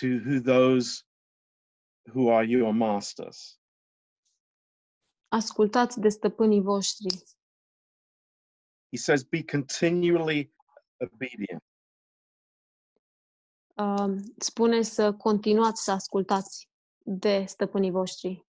to 0.00 0.06
who 0.06 0.40
those 0.40 1.02
who 2.14 2.30
are 2.30 2.46
your 2.46 2.72
masters. 2.72 3.58
ascultați 5.28 6.00
de 6.00 6.08
stăpânii 6.08 6.60
voștri. 6.60 7.22
He 8.94 8.98
says, 8.98 9.24
Be 9.24 9.42
continually 9.42 10.52
obedient. 11.00 11.62
Um, 13.76 14.34
spune 14.38 14.82
să 14.82 15.12
continuați 15.12 15.82
să 15.82 15.90
ascultați 15.90 16.68
de 17.04 17.44
stăpânii 17.46 17.90
voștri. 17.90 18.46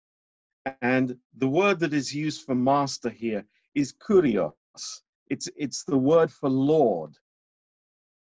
And 0.80 1.20
the 1.38 1.48
word 1.48 1.80
that 1.80 1.92
is 1.92 2.14
used 2.26 2.44
for 2.44 2.56
master 2.56 3.16
here 3.16 3.50
is 3.72 3.92
kurios. 3.92 5.06
It's, 5.34 5.48
it's 5.56 5.84
the 5.86 5.96
word 5.96 6.30
for 6.32 6.50
Lord. 6.50 7.24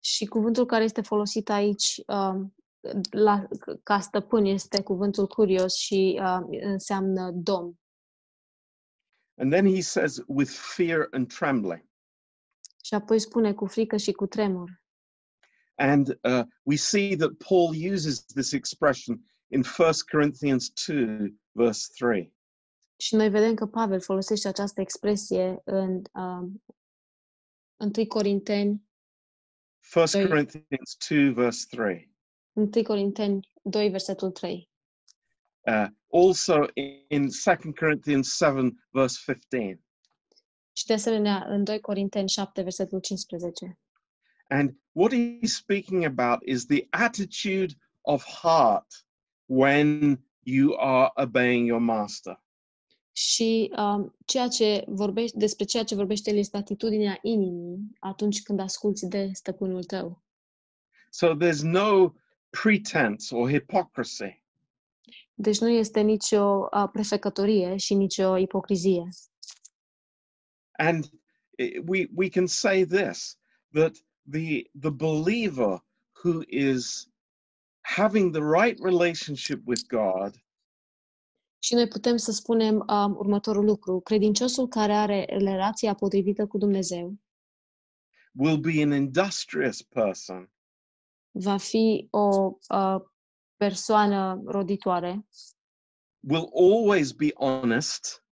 Și 0.01 0.27
cuvântul 0.27 0.67
care 0.67 0.85
este 0.85 1.01
folosit 1.01 1.49
aici 1.49 2.03
um, 2.07 2.55
la, 3.11 3.49
ca 3.83 4.01
stăpân 4.01 4.45
este 4.45 4.83
cuvântul 4.83 5.27
curios 5.27 5.75
și 5.75 6.21
um, 6.21 6.49
înseamnă 6.61 7.31
domn. 7.31 7.79
And 9.39 9.53
then 9.53 9.67
he 9.67 9.81
says, 9.81 10.23
with 10.27 10.51
fear 10.51 11.09
and 11.11 11.33
trembling. 11.33 11.85
Și 12.87 12.95
apoi 12.95 13.19
spune 13.19 13.55
cu 13.55 13.67
frică 13.67 13.97
și 13.97 14.13
cu 14.13 14.27
tremur. 14.27 14.83
And 15.75 16.09
uh, 16.09 16.45
we 16.63 16.77
see 16.77 17.17
that 17.17 17.33
Paul 17.49 17.75
uses 17.93 18.25
this 18.25 18.53
expression 18.53 19.25
in 19.47 19.63
1 19.79 19.89
Corinthians 20.11 20.73
2, 20.87 21.41
verse 21.53 21.89
3. 21.95 22.35
Și 22.97 23.15
noi 23.15 23.31
vedem 23.31 23.55
că 23.55 23.67
Pavel 23.67 24.01
folosește 24.01 24.49
această 24.49 24.81
expresie 24.81 25.61
în 25.65 26.03
um, 26.13 26.63
1 27.77 28.07
Corinteni, 28.09 28.89
1 29.95 30.07
Sorry. 30.07 30.29
Corinthians 30.29 30.97
2, 31.09 31.33
verse 31.33 31.67
3. 31.71 32.11
1 32.53 32.71
Corinteni 32.83 33.51
2, 33.63 33.89
versetul 33.91 34.31
3. 34.31 34.71
Uh, 35.61 35.87
also 36.13 36.67
in 37.09 37.29
2 37.45 37.73
Corinthians 37.75 38.37
7, 38.37 38.75
verse 38.91 39.19
15. 39.25 39.86
Și 40.77 40.87
de 40.87 40.93
asemenea 40.93 41.45
în 41.49 41.65
2 41.65 41.81
Corinteni 41.81 42.29
7, 42.29 42.63
versetul 42.63 43.01
15. 43.01 43.79
And 44.49 44.77
what 44.93 45.13
he's 45.13 45.53
speaking 45.53 46.05
about 46.05 46.43
is 46.45 46.67
the 46.67 46.87
attitude 46.91 47.75
of 48.01 48.25
heart 48.25 49.07
when 49.47 50.19
you 50.43 50.75
are 50.79 51.11
obeying 51.15 51.67
your 51.67 51.81
master. 51.81 52.43
Și 53.13 53.73
um, 53.77 54.17
ceea 54.25 54.49
ce 54.49 54.85
vorbește, 54.87 55.39
despre 55.39 55.65
ceea 55.65 55.85
ce 55.85 55.95
vorbește 55.95 56.31
el 56.31 56.37
este 56.37 56.57
atitudinea 56.57 57.19
inimii 57.23 57.79
atunci 58.01 58.43
când 58.43 58.61
asculți 58.61 59.07
de 59.07 59.31
stăpânul 59.33 59.85
tău. 59.85 60.25
So 61.11 61.35
there's 61.37 61.63
no 61.63 62.13
pretense 62.63 63.35
or 63.35 63.51
hypocrisy. 63.51 64.43
Deci 65.35 65.59
nu 65.59 65.69
este 65.69 66.01
nicio 66.01 66.69
uh, 66.73 66.89
prefecătorie 66.93 67.77
și 67.77 67.95
nicio 67.95 68.37
ipocrizie. 68.37 69.09
And 70.79 71.11
we, 71.85 72.09
we 72.15 72.29
can 72.29 72.47
say 72.47 72.85
this 72.85 73.37
that 73.73 73.97
the, 74.27 74.67
the 74.75 74.91
believer 74.91 75.81
who 76.23 76.45
is 76.49 77.09
having 77.83 78.33
the 78.33 78.43
right 78.43 78.79
relationship 78.81 79.61
with 79.67 79.87
God 79.89 80.45
Și 81.59 81.75
noi 81.75 81.89
putem 81.89 82.17
să 82.17 82.33
spunem 82.33 82.85
um, 82.89 83.17
următorul 83.17 83.65
lucru. 83.65 84.01
Credinciosul 84.01 84.69
care 84.69 84.93
are 84.93 85.25
relația 85.29 85.95
potrivită 85.95 86.47
cu 86.47 86.59
Dumnezeu 86.59 87.19
will 88.37 88.59
be 88.59 88.83
an 88.83 88.93
industrious 88.93 89.83
person. 89.83 90.51
va 91.31 91.57
fi 91.57 92.09
o 92.11 92.57
uh, 92.69 93.01
persoană 93.57 94.43
roditoare, 94.45 95.27
will 96.21 96.51
always 96.55 97.13
be 97.13 97.33
honest, 97.35 98.26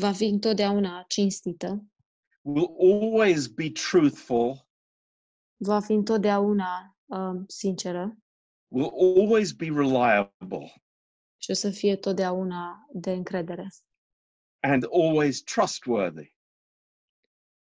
va 0.00 0.12
fi 0.12 0.24
întotdeauna 0.24 1.04
cinstită, 1.08 1.84
will 2.42 2.76
always 2.78 3.46
be 3.46 3.70
truthful, 3.70 4.68
va 5.56 5.80
fi 5.80 5.92
întotdeauna 5.92 6.96
um, 7.04 7.44
sinceră 7.48 8.16
will 8.68 8.92
always 9.18 9.52
be 9.52 9.66
reliable, 9.66 10.82
și 11.36 11.50
o 11.50 11.54
să 11.54 11.70
fie 11.70 11.96
totdeauna 11.96 12.86
de 12.92 13.10
încredere 13.10 13.68
and 14.60 14.84
always 14.84 15.42
trustworthy. 15.42 16.34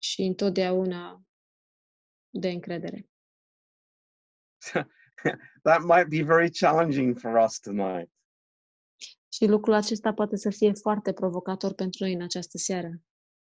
și 0.02 0.22
întotdeauna 0.22 1.22
de 2.30 2.48
încredere. 2.48 3.08
that 5.62 5.82
might 5.82 6.08
be 6.08 6.22
very 6.22 6.50
challenging 6.50 7.18
for 7.18 7.36
us 7.36 7.58
tonight. 7.60 8.11
Și 9.32 9.46
lucrul 9.46 9.74
acesta 9.74 10.12
poate 10.12 10.36
să 10.36 10.50
fie 10.50 10.72
foarte 10.72 11.12
provocator 11.12 11.72
pentru 11.72 12.04
noi 12.04 12.12
în 12.12 12.22
această 12.22 12.58
seară. 12.58 13.02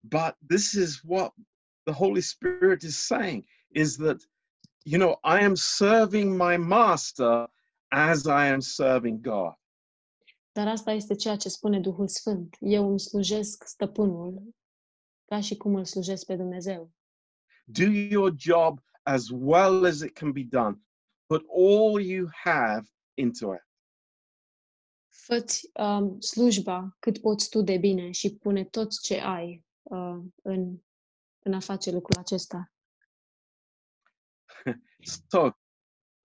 But 0.01 0.37
this 0.49 0.73
is 0.73 1.01
what 1.03 1.35
the 1.83 1.95
Holy 1.95 2.21
Spirit 2.21 2.83
is 2.83 3.07
saying 3.07 3.45
is 3.75 3.97
that, 3.97 4.31
you 4.83 5.01
know, 5.01 5.19
I 5.39 5.45
am 5.45 5.55
serving 5.55 6.43
my 6.43 6.57
master 6.57 7.53
as 7.89 8.25
I 8.25 8.49
am 8.53 8.61
serving 8.61 9.21
God. 9.21 9.53
Dar 10.53 10.69
asta 10.69 10.91
este 10.91 11.15
ceea 11.15 11.37
ce 11.37 11.49
spune 11.49 11.81
Duhul 11.81 12.09
Sfânt. 12.09 12.57
Eu 12.61 12.89
îmi 12.89 13.01
slujesc 13.01 13.65
stăpânul 13.67 14.55
ca 15.25 15.41
și 15.41 15.57
cum 15.57 15.75
îl 15.75 15.85
slujesc 15.85 16.27
pe 16.27 16.37
Dumnezeu. 16.37 16.93
Do 17.65 17.85
your 17.85 18.35
job 18.37 18.81
as 19.03 19.29
well 19.31 19.85
as 19.85 20.01
it 20.01 20.13
can 20.13 20.33
be 20.33 20.45
done. 20.49 20.81
Put 21.27 21.47
all 21.57 22.01
you 22.01 22.29
have 22.33 22.89
into 23.15 23.55
it. 23.55 23.63
Fă-ți 25.25 25.71
um, 25.75 26.21
slujba 26.21 26.97
cât 26.99 27.19
poți 27.19 27.49
tu 27.49 27.63
de 27.63 27.77
bine 27.77 28.11
și 28.11 28.35
pune 28.35 28.65
tot 28.65 29.01
ce 29.01 29.21
ai 29.21 29.65
uh, 29.83 30.19
în, 30.43 30.79
în 31.39 31.55
a 31.55 31.61
face 31.61 31.91
lucrul 31.91 32.21
acesta. 32.21 32.73
So, 35.29 35.51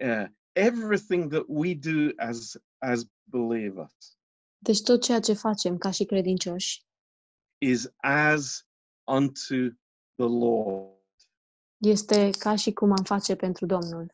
uh, 0.05 0.27
everything 0.53 1.31
that 1.31 1.45
we 1.49 1.75
do 1.75 2.13
as 2.17 2.57
as 2.79 3.07
believers 3.25 4.19
Deci 4.59 4.83
tot 4.83 5.03
ceea 5.03 5.21
ce 5.21 5.33
facem 5.33 5.79
ca 5.79 5.91
și 5.91 6.05
credincioși 6.05 6.85
is 7.59 7.89
as 7.97 8.67
unto 9.05 9.55
the 10.15 10.27
Lord. 10.27 10.99
este 11.79 12.31
ca 12.31 12.57
și 12.57 12.73
cum 12.73 12.91
am 12.91 13.05
face 13.05 13.37
pentru 13.37 13.67
Domnul. 13.67 14.11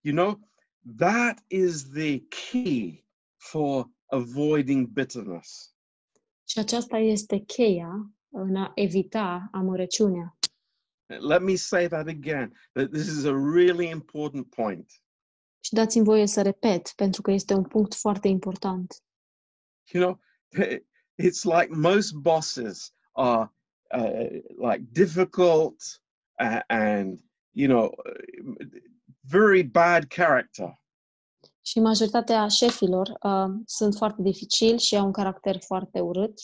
You 0.00 0.14
know, 0.14 0.48
that 0.96 1.44
is 1.46 1.88
the 1.88 2.18
key 2.18 3.08
for 3.40 3.90
avoiding 4.06 4.86
bitterness. 4.88 5.74
Și 6.48 6.58
aceasta 6.58 6.96
este 6.96 7.38
cheia 7.38 8.10
în 8.28 8.56
a 8.56 8.72
evita 8.74 9.48
amărăciunea. 9.52 10.38
Let 11.06 11.42
me 11.42 11.54
say 11.54 11.88
that 11.88 12.06
again, 12.06 12.52
that 12.72 12.90
this 12.90 13.06
is 13.06 13.24
a 13.24 13.32
really 13.54 13.88
important 13.88 14.50
point. 14.50 14.92
Și 15.60 15.72
dați-mi 15.72 16.04
voie 16.04 16.26
să 16.26 16.42
repet, 16.42 16.92
pentru 16.96 17.22
că 17.22 17.30
este 17.30 17.54
un 17.54 17.64
punct 17.64 17.94
foarte 17.94 18.28
important. 18.28 19.02
You 19.92 20.02
know, 20.02 20.20
it's 21.26 21.44
like 21.44 21.68
most 21.74 22.14
bosses 22.14 22.92
are 23.12 23.52
uh, 23.94 24.42
like 24.70 24.82
difficult 24.92 26.02
uh, 26.38 26.60
and, 26.68 27.20
you 27.50 27.68
know, 27.68 27.94
very 29.20 29.62
bad 29.62 30.08
character. 30.08 30.80
Și 31.70 31.80
majoritatea 31.80 32.48
șefilor 32.48 33.08
uh, 33.22 33.60
sunt 33.64 33.94
foarte 33.94 34.22
dificili 34.22 34.78
și 34.78 34.96
au 34.96 35.06
un 35.06 35.12
caracter 35.12 35.58
foarte 35.62 36.00
urât. 36.00 36.40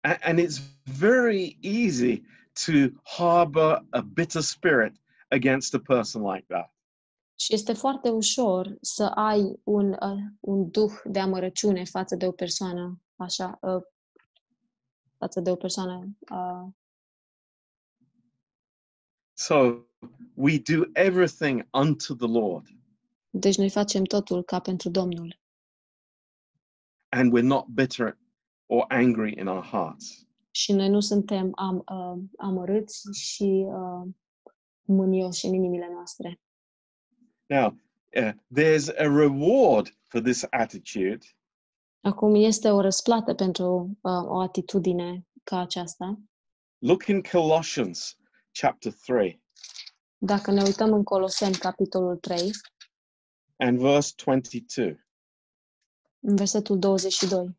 A- 0.00 0.18
And 0.22 0.38
it's 0.40 0.60
very 0.98 1.58
easy 1.60 2.22
to 2.64 2.72
harbor 3.02 3.86
a 3.90 4.00
bitter 4.00 4.42
spirit 4.42 5.00
against 5.28 5.74
a 5.74 5.78
person 5.78 6.22
like 6.32 6.44
that. 6.48 6.74
și 7.38 7.54
este 7.54 7.72
foarte 7.72 8.08
ușor 8.08 8.76
să 8.80 9.04
ai 9.04 9.60
un, 9.64 9.90
uh, 9.92 10.18
un 10.40 10.70
duh 10.70 10.92
de 11.04 11.18
amărăciune 11.18 11.84
față 11.84 12.16
de 12.16 12.26
o 12.26 12.32
persoană 12.32 13.00
așa, 13.16 13.58
uh, 13.60 13.82
față 15.18 15.40
de 15.40 15.50
o 15.50 15.56
persoană 15.56 16.08
uh, 16.30 16.68
So 19.38 19.84
we 20.34 20.58
do 20.58 20.82
everything 20.92 21.68
unto 21.72 22.14
the 22.14 22.26
Lord, 22.28 22.66
Deci 23.38 23.56
noi 23.56 23.70
facem 23.70 24.04
totul 24.04 24.42
ca 24.42 24.58
pentru 24.58 24.90
Domnul 24.90 25.36
and 27.16 27.32
we're 27.32 27.42
not 27.42 27.74
bitter 27.74 28.18
or 28.66 28.84
angry 28.88 29.34
in 29.38 29.48
our 29.48 29.62
hearts. 29.62 30.26
și 30.50 30.72
noi 30.72 30.88
nu 30.88 31.00
suntem 31.00 31.50
am, 31.54 31.76
uh, 31.76 32.22
amărâți 32.36 33.02
și 33.12 33.66
uh, 33.68 34.08
mânioși 34.82 35.46
în 35.46 35.54
inimile 35.54 35.88
noastre. 35.92 36.40
Now, 37.46 37.66
uh, 38.16 38.32
there's 38.32 38.88
a 38.98 39.02
reward 39.02 39.96
for 40.08 40.20
this 40.20 40.46
attitude, 40.50 41.18
Acum 42.00 42.34
este 42.34 42.70
o 42.70 42.80
răsplată 42.80 43.34
pentru 43.34 43.98
uh, 44.00 44.22
o 44.24 44.40
atitudine 44.40 45.26
ca 45.42 45.58
aceasta. 45.58 46.20
Look 46.78 47.06
in 47.06 47.22
Colossians 47.22 48.16
chapter 48.60 48.92
3 48.92 49.42
Dacă 50.18 50.50
ne 50.50 50.62
uităm 50.62 50.92
în 50.92 51.02
Coloseni, 51.02 51.54
capitolul 51.54 52.16
3, 52.16 52.50
and 53.56 53.78
verse 53.78 54.12
22. 54.24 55.04
în 56.20 56.36
versetul 56.36 56.78
22, 56.78 57.56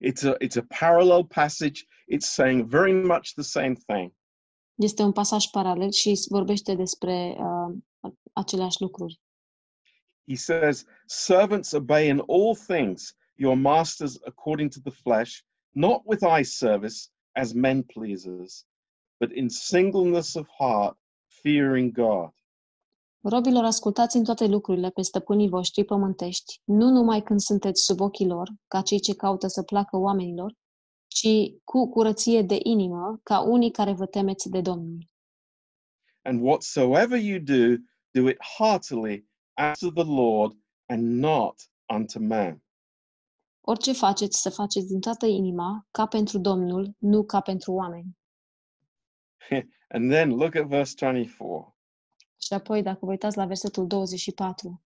It's 0.00 0.22
a, 0.24 0.34
it's 0.40 0.56
a 0.56 0.66
parallel 0.78 1.26
passage. 1.26 1.84
It's 2.06 2.26
saying 2.28 2.66
very 2.68 2.92
much 2.92 3.34
the 3.34 3.42
same 3.42 3.74
thing. 3.86 4.12
este 4.74 5.02
un 5.02 5.12
pasaj 5.12 5.44
paralel 5.46 5.90
și 5.90 6.20
vorbește 6.28 6.74
despre 6.74 7.36
uh, 7.38 8.12
aceleași 8.32 8.80
lucruri. 8.82 9.20
He 10.28 10.36
says, 10.36 10.84
Servants, 11.06 11.72
obey 11.72 12.08
in 12.08 12.18
all 12.18 12.54
things 12.54 13.16
your 13.34 13.56
masters 13.56 14.18
according 14.26 14.70
to 14.70 14.80
the 14.80 14.90
flesh, 15.02 15.44
not 15.70 16.02
with 16.04 16.22
eye 16.22 16.44
service 16.44 17.08
as 17.32 17.52
men 17.52 17.82
pleasers, 17.82 18.66
but 19.18 19.32
in 19.32 19.48
singleness 19.48 20.34
of 20.34 20.46
heart, 20.58 20.96
fearing 21.42 21.92
God. 21.92 22.30
Robilor, 23.22 23.64
ascultați 23.64 24.16
în 24.16 24.24
toate 24.24 24.46
lucrurile 24.46 24.90
pe 24.90 25.02
stăpânii 25.02 25.48
voștri 25.48 25.84
pământești, 25.84 26.60
nu 26.64 26.90
numai 26.90 27.22
când 27.22 27.40
sunteți 27.40 27.82
sub 27.82 28.00
ochii 28.00 28.26
lor, 28.26 28.50
ca 28.66 28.82
cei 28.82 29.00
ce 29.00 29.14
caută 29.14 29.46
să 29.46 29.62
placă 29.62 29.96
oamenilor, 29.96 30.54
ci 31.06 31.28
cu 31.64 31.90
curăție 31.90 32.42
de 32.42 32.58
inimă, 32.62 33.20
ca 33.22 33.40
unii 33.40 33.70
care 33.70 33.92
vă 33.92 34.06
temeți 34.06 34.48
de 34.48 34.60
Domnul. 34.60 35.06
And 36.22 36.42
whatsoever 36.42 37.18
you 37.18 37.38
do, 37.38 37.82
do 38.10 38.28
it 38.28 38.38
heartily 38.58 39.26
as 39.54 39.78
to 39.78 39.90
the 39.90 40.04
Lord 40.04 40.56
and 40.86 41.02
not 41.02 41.54
unto 41.94 42.20
man. 42.20 42.62
Orice 43.60 43.92
faceți, 43.92 44.40
să 44.40 44.50
faceți 44.50 44.86
din 44.86 45.00
toată 45.00 45.26
inima, 45.26 45.86
ca 45.90 46.06
pentru 46.06 46.38
Domnul, 46.38 46.94
nu 46.98 47.24
ca 47.24 47.40
pentru 47.40 47.72
oameni. 47.72 48.18
And 49.94 50.10
then 50.10 50.28
look 50.30 50.54
at 50.54 50.66
verse 50.66 50.94
24. 51.06 51.74
Și 52.42 52.52
apoi, 52.52 52.82
dacă 52.82 52.98
vă 53.00 53.10
uitați 53.10 53.36
la 53.36 53.44
versetul 53.46 53.86
24, 53.86 54.82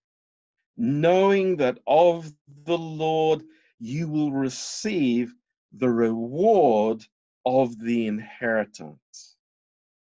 Knowing 0.75 1.59
that 1.59 1.81
of 1.85 2.27
the 2.65 2.77
Lord 2.97 3.45
you 3.77 4.11
will 4.13 4.41
receive 4.41 5.31
the 5.79 5.87
reward 5.87 7.13
of 7.43 7.71
the 7.77 7.93
inheritance. 7.93 9.19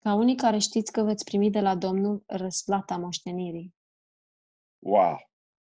ca 0.04 0.14
unii 0.14 0.36
care 0.36 0.58
știți 0.58 0.92
că 0.92 1.02
veți 1.04 1.24
primi 1.24 1.50
de 1.52 1.60
la 1.60 1.76
Domnul 1.76 2.24
răsplata 2.28 2.98
moștenirii. 2.98 3.76
Wow. 4.80 5.18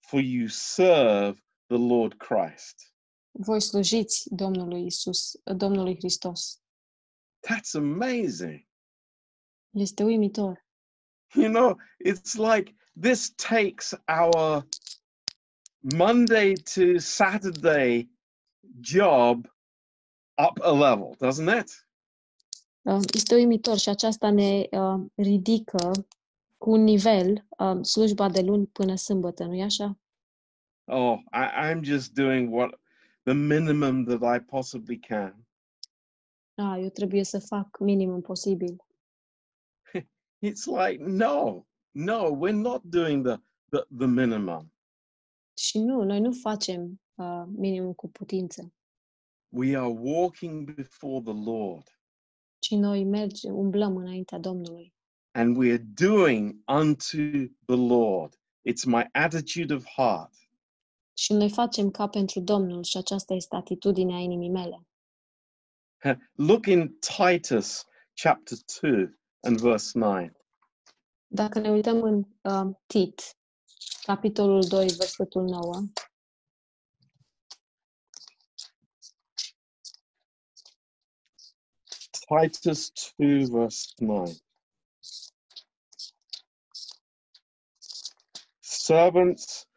For 0.07 0.19
you 0.21 0.47
serve 0.47 1.39
the 1.65 1.77
Lord 1.77 2.13
Christ. 2.13 2.93
Voi 3.31 3.61
slujiți 3.61 4.35
Domnului 4.35 4.85
Isus, 4.85 5.31
Domnului 5.55 5.95
Hristos. 5.95 6.61
That's 7.47 7.71
amazing. 7.73 8.67
Este 9.69 10.03
uimitor. 10.03 10.65
You 11.33 11.49
know, 11.49 11.77
it's 11.99 12.37
like 12.37 12.73
this 12.95 13.29
takes 13.37 13.93
our 14.07 14.63
Monday 15.81 16.55
to 16.55 16.99
Saturday 16.99 18.07
job 18.81 19.47
up 20.37 20.59
a 20.63 20.71
level, 20.71 21.15
doesn't 21.19 21.49
it? 21.49 21.85
Este 23.13 23.35
uimitor 23.35 23.77
și 23.77 23.89
aceasta 23.89 24.31
ne 24.31 24.67
uh, 24.71 25.01
ridică 25.15 25.91
cu 26.57 26.71
un 26.71 26.83
nivel 26.83 27.45
uh, 27.57 27.85
slujba 27.85 28.29
de 28.29 28.41
luni 28.41 28.65
până 28.65 28.95
sâmbătă, 28.95 29.43
nu-i 29.43 29.61
așa? 29.61 29.97
Oh, 30.85 31.19
I, 31.31 31.71
I'm 31.71 31.81
just 31.83 32.13
doing 32.13 32.53
what 32.53 32.79
the 33.23 33.33
minimum 33.33 34.03
that 34.03 34.35
I 34.35 34.39
possibly 34.39 34.99
can. 34.99 35.45
A, 36.55 36.77
eu 36.77 36.89
trebuie 36.89 37.23
să 37.23 37.39
fac 37.39 37.79
minimum 37.79 38.21
posibil. 38.21 38.85
It's 40.41 40.65
like, 40.65 41.03
no, 41.03 41.65
no, 41.91 42.31
we're 42.31 42.61
not 42.61 42.81
doing 42.83 43.25
the, 43.25 43.37
the, 43.69 43.85
the 43.97 44.07
minimum. 44.07 44.73
Și 45.57 45.79
nu, 45.79 46.03
noi 46.03 46.19
nu 46.19 46.31
facem 46.31 47.01
uh, 47.15 47.43
minimum 47.47 47.93
cu 47.93 48.09
putință, 48.09 48.73
We 49.53 49.77
are 49.77 49.93
walking 49.99 50.73
before 50.73 51.21
the 51.21 51.33
Lord 51.33 51.99
ci 52.59 52.71
noi 52.71 53.03
mergem, 53.03 53.55
umblăm 53.55 53.97
înaintea 53.97 54.39
Domnului 54.39 54.93
and 55.31 55.57
we 55.57 55.71
are 55.71 55.85
doing 55.93 56.63
unto 56.67 57.17
the 57.65 57.75
Lord. 57.75 58.39
It's 58.63 58.85
my 58.85 59.07
attitude 59.11 59.73
of 59.73 59.85
heart. 59.85 60.33
și 61.17 61.33
noi 61.33 61.49
facem 61.49 61.89
ca 61.89 62.07
pentru 62.07 62.39
Domnul 62.39 62.83
și 62.83 62.97
aceasta 62.97 63.33
este 63.33 63.55
atitudinea 63.55 64.17
inimii 64.17 64.49
mele. 64.49 64.87
Look 66.47 66.65
in 66.65 66.97
Titus 66.99 67.85
chapter 68.13 68.57
2 68.81 69.19
and 69.41 69.59
verse 69.59 69.99
9. 69.99 70.29
Dacă 71.27 71.59
ne 71.59 71.69
uităm 71.69 72.03
în 72.03 72.25
uh, 72.41 72.75
Tit, 72.85 73.37
capitolul 74.03 74.63
2, 74.67 74.87
versetul 74.87 75.43
9, 75.43 75.83
Titus 82.27 82.91
2 83.17 83.45
verse 83.45 83.93
9. 83.99 84.27
Servants, 88.61 89.67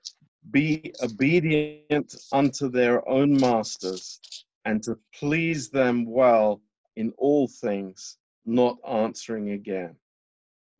be 0.51 0.93
obedient 1.03 2.15
unto 2.33 2.69
their 2.69 3.07
own 3.09 3.39
masters, 3.39 4.21
and 4.65 4.83
to 4.83 4.99
please 5.19 5.69
them 5.71 6.05
well 6.07 6.61
in 6.97 7.12
all 7.19 7.49
things, 7.49 8.19
not 8.45 8.79
answering 8.85 9.51
again, 9.51 9.97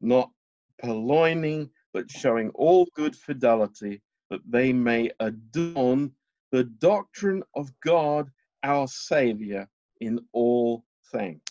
not 0.01 0.31
purloining, 0.79 1.71
but 1.93 2.11
showing 2.11 2.51
all 2.55 2.87
good 2.95 3.15
fidelity, 3.15 4.03
that 4.31 4.41
they 4.51 4.73
may 4.73 5.11
adorn 5.19 6.12
the 6.51 6.65
doctrine 6.79 7.43
of 7.53 7.71
God 7.81 8.31
our 8.62 8.87
Saviour 8.89 9.69
in 10.01 10.19
all 10.33 10.85
things. 11.11 11.43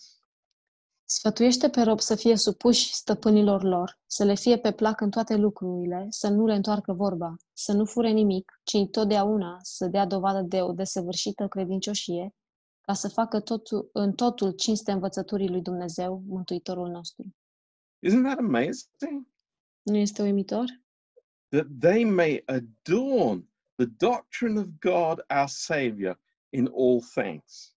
Sfătuiește 1.06 1.70
pe 1.70 1.82
rob 1.82 2.00
să 2.00 2.16
fie 2.16 2.36
supuși 2.36 2.94
stăpânilor 2.94 3.64
lor, 3.64 4.00
să 4.06 4.24
le 4.24 4.36
fie 4.36 4.58
pe 4.58 4.72
plac 4.72 5.02
în 5.02 5.10
toate 5.10 5.36
lucrurile, 5.36 6.06
să 6.10 6.30
nu 6.30 6.46
le 6.46 6.54
întoarcă 6.54 6.94
vorba, 6.94 7.36
să 7.54 7.74
nu 7.74 7.86
fure 7.86 8.10
nimic, 8.10 8.62
ci 8.64 8.74
întotdeauna 8.74 9.58
să 9.62 9.88
dea 9.88 10.06
dovadă 10.06 10.42
de 10.42 10.62
o 10.62 10.72
desăvârșită 10.72 11.48
credincioșie, 11.48 12.34
ca 12.86 12.94
să 12.94 13.08
facă 13.08 13.40
totul, 13.40 13.90
în 13.94 14.14
totul 14.14 14.52
cinste 14.52 14.92
învățăturii 14.92 15.50
lui 15.50 15.62
Dumnezeu, 15.62 16.24
Mântuitorul 16.28 16.90
nostru. 16.90 17.36
Isn't 18.08 18.24
that 18.24 18.38
amazing? 18.38 19.28
Nu 19.82 19.96
este 19.96 20.22
uimitor? 20.22 20.66
That 21.50 21.68
they 21.80 22.04
may 22.04 22.44
adorn 22.46 23.50
the 23.76 23.86
doctrine 23.86 24.60
of 24.60 24.68
God 24.80 25.26
our 25.30 25.48
Saviour 25.48 26.20
in 26.50 26.66
all 26.66 27.02
things. 27.02 27.76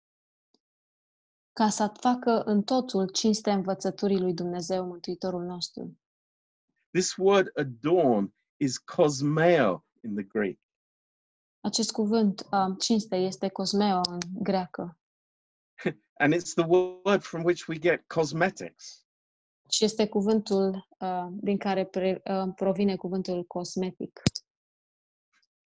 Ca 1.53 1.69
să 1.69 1.93
facă 2.01 2.43
în 2.45 2.63
totul 2.63 3.09
cinste 3.09 3.51
învățăturii 3.51 4.21
lui 4.21 4.35
Dumnezeu, 4.35 4.87
Mântuitorul 4.87 5.45
nostru. 5.45 5.99
This 6.91 7.17
word 7.17 7.51
adorn 7.59 8.35
is 8.57 8.79
cosmeo 8.79 9.85
in 10.03 10.15
the 10.15 10.23
Greek. 10.23 10.61
Acest 11.67 11.91
cuvânt, 11.91 12.47
um, 12.51 12.75
cinste, 12.75 13.17
este 13.17 13.49
cosmeo 13.49 14.01
în 14.11 14.19
greacă 14.33 14.99
And 16.21 16.35
it's 16.35 16.55
the 16.55 16.67
word 16.67 17.23
from 17.23 17.45
which 17.45 17.67
we 17.69 17.79
get 17.79 18.05
cosmetics. 18.07 19.07
și 19.71 19.85
este 19.85 20.09
cuvântul 20.09 20.89
uh, 20.99 21.27
din 21.31 21.59
care 21.59 21.85
pre, 21.85 22.23
uh, 22.25 22.53
provine 22.55 22.97
cuvântul 22.97 23.45
cosmetic. 23.45 24.23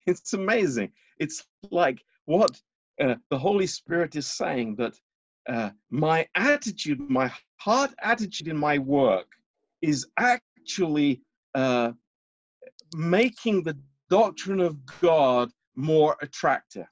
It's 0.09 0.33
amazing. 0.33 0.93
It's 1.23 1.45
like 1.69 2.05
what 2.23 2.63
uh, 3.03 3.15
the 3.27 3.37
Holy 3.37 3.67
Spirit 3.67 4.13
is 4.13 4.35
saying 4.35 4.77
that 4.77 4.93
uh, 5.49 5.69
my 5.87 6.29
attitude, 6.31 6.99
my 7.09 7.29
heart 7.55 7.93
attitude 7.95 8.49
in 8.49 8.57
my 8.57 8.77
work 8.77 9.27
is 9.79 10.11
actually 10.13 11.23
uh, 11.57 11.91
making 12.97 13.63
the 13.63 13.75
doctrine 14.07 14.65
of 14.65 14.75
God 14.99 15.51
more 15.71 16.15
attractive. 16.19 16.89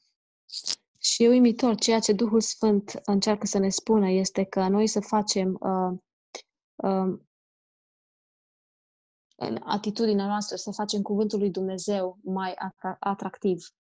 Și 1.00 1.24
e 1.24 1.28
uimitor, 1.30 1.76
ceea 1.76 2.00
ce 2.00 2.14
Duhul 2.14 2.42
Sfânt 2.42 3.00
încearcă 3.04 3.46
să 3.46 3.58
ne 3.58 3.70
spună 3.70 4.10
este 4.10 4.44
că 4.44 4.68
noi 4.68 4.88
să 4.88 5.00
facem 5.00 5.58
uh, 5.62 6.00
uh, 6.76 7.20
în 9.36 9.62
atitudinea 9.64 10.26
noastră, 10.26 10.56
să 10.56 10.72
facem 10.72 11.02
cuvântul 11.02 11.40
lui 11.40 11.50
Dumnezeu 11.50 12.20
mai 12.24 12.54
atra- 12.54 12.98
atractiv. 13.00 13.74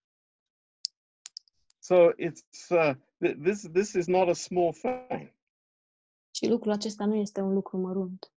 So 1.79 1.95
it's 2.11 2.69
uh, 2.69 2.93
th- 3.25 3.41
this 3.43 3.61
this 3.71 3.93
is 3.93 4.07
not 4.07 4.27
a 4.27 4.33
small 4.33 4.73
thing. 4.73 5.33
Și 6.35 6.47
lucrul 6.47 6.71
acesta 6.71 7.05
nu 7.05 7.15
este 7.15 7.41
un 7.41 7.53
lucru 7.53 7.77
mărunt. 7.77 8.31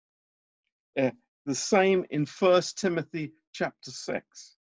The 1.45 1.55
same 1.55 2.05
in 2.09 2.25
First 2.25 2.79
Timothy 2.79 3.35
chapter 3.51 3.93
six. 3.93 4.57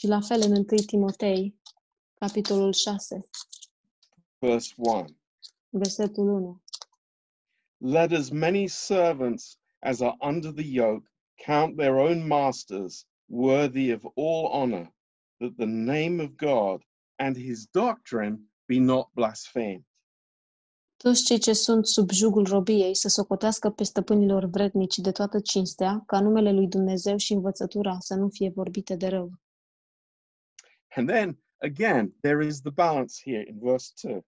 Și 0.00 0.06
la 0.06 0.20
fel 0.20 0.40
în 0.40 0.52
1 0.52 0.64
Timotei, 0.86 1.60
capitolul 2.14 2.72
6, 2.72 3.20
verse 4.38 4.74
1. 4.76 5.04
versetul 5.68 6.28
1. 6.28 6.62
Let 7.76 8.12
as 8.12 8.30
many 8.30 8.66
servants 8.66 9.58
as 9.78 10.00
are 10.00 10.16
under 10.20 10.52
the 10.52 10.66
yoke 10.66 11.10
count 11.46 11.76
their 11.76 11.94
own 11.94 12.26
masters 12.26 13.06
worthy 13.26 13.92
of 13.92 14.04
all 14.14 14.46
honor, 14.52 14.94
that 15.38 15.54
the 15.56 15.66
name 15.66 16.22
of 16.22 16.30
God 16.30 16.82
and 17.16 17.36
his 17.36 17.66
doctrine 17.66 18.38
be 18.66 18.78
not 18.78 19.08
blasphemed. 19.12 19.84
Toți 20.96 21.24
cei 21.24 21.38
ce 21.38 21.52
sunt 21.52 21.86
sub 21.86 22.10
jugul 22.10 22.46
robiei 22.46 22.94
să 22.94 23.08
socotească 23.08 23.70
pe 23.70 23.84
stăpânilor 23.84 24.44
vrednici 24.44 24.98
de 24.98 25.10
toată 25.10 25.40
cinstea, 25.40 26.02
ca 26.06 26.20
numele 26.20 26.52
lui 26.52 26.68
Dumnezeu 26.68 27.16
și 27.16 27.32
învățătura 27.32 27.96
să 27.98 28.14
nu 28.14 28.28
fie 28.28 28.52
vorbite 28.54 28.96
de 28.96 29.08
rău. 29.08 29.30
And 30.96 31.08
then 31.08 31.36
again, 31.62 32.12
there 32.22 32.40
is 32.40 32.62
the 32.62 32.70
balance 32.70 33.18
here 33.18 33.42
in 33.42 33.58
verse 33.60 33.92
2. 33.94 34.26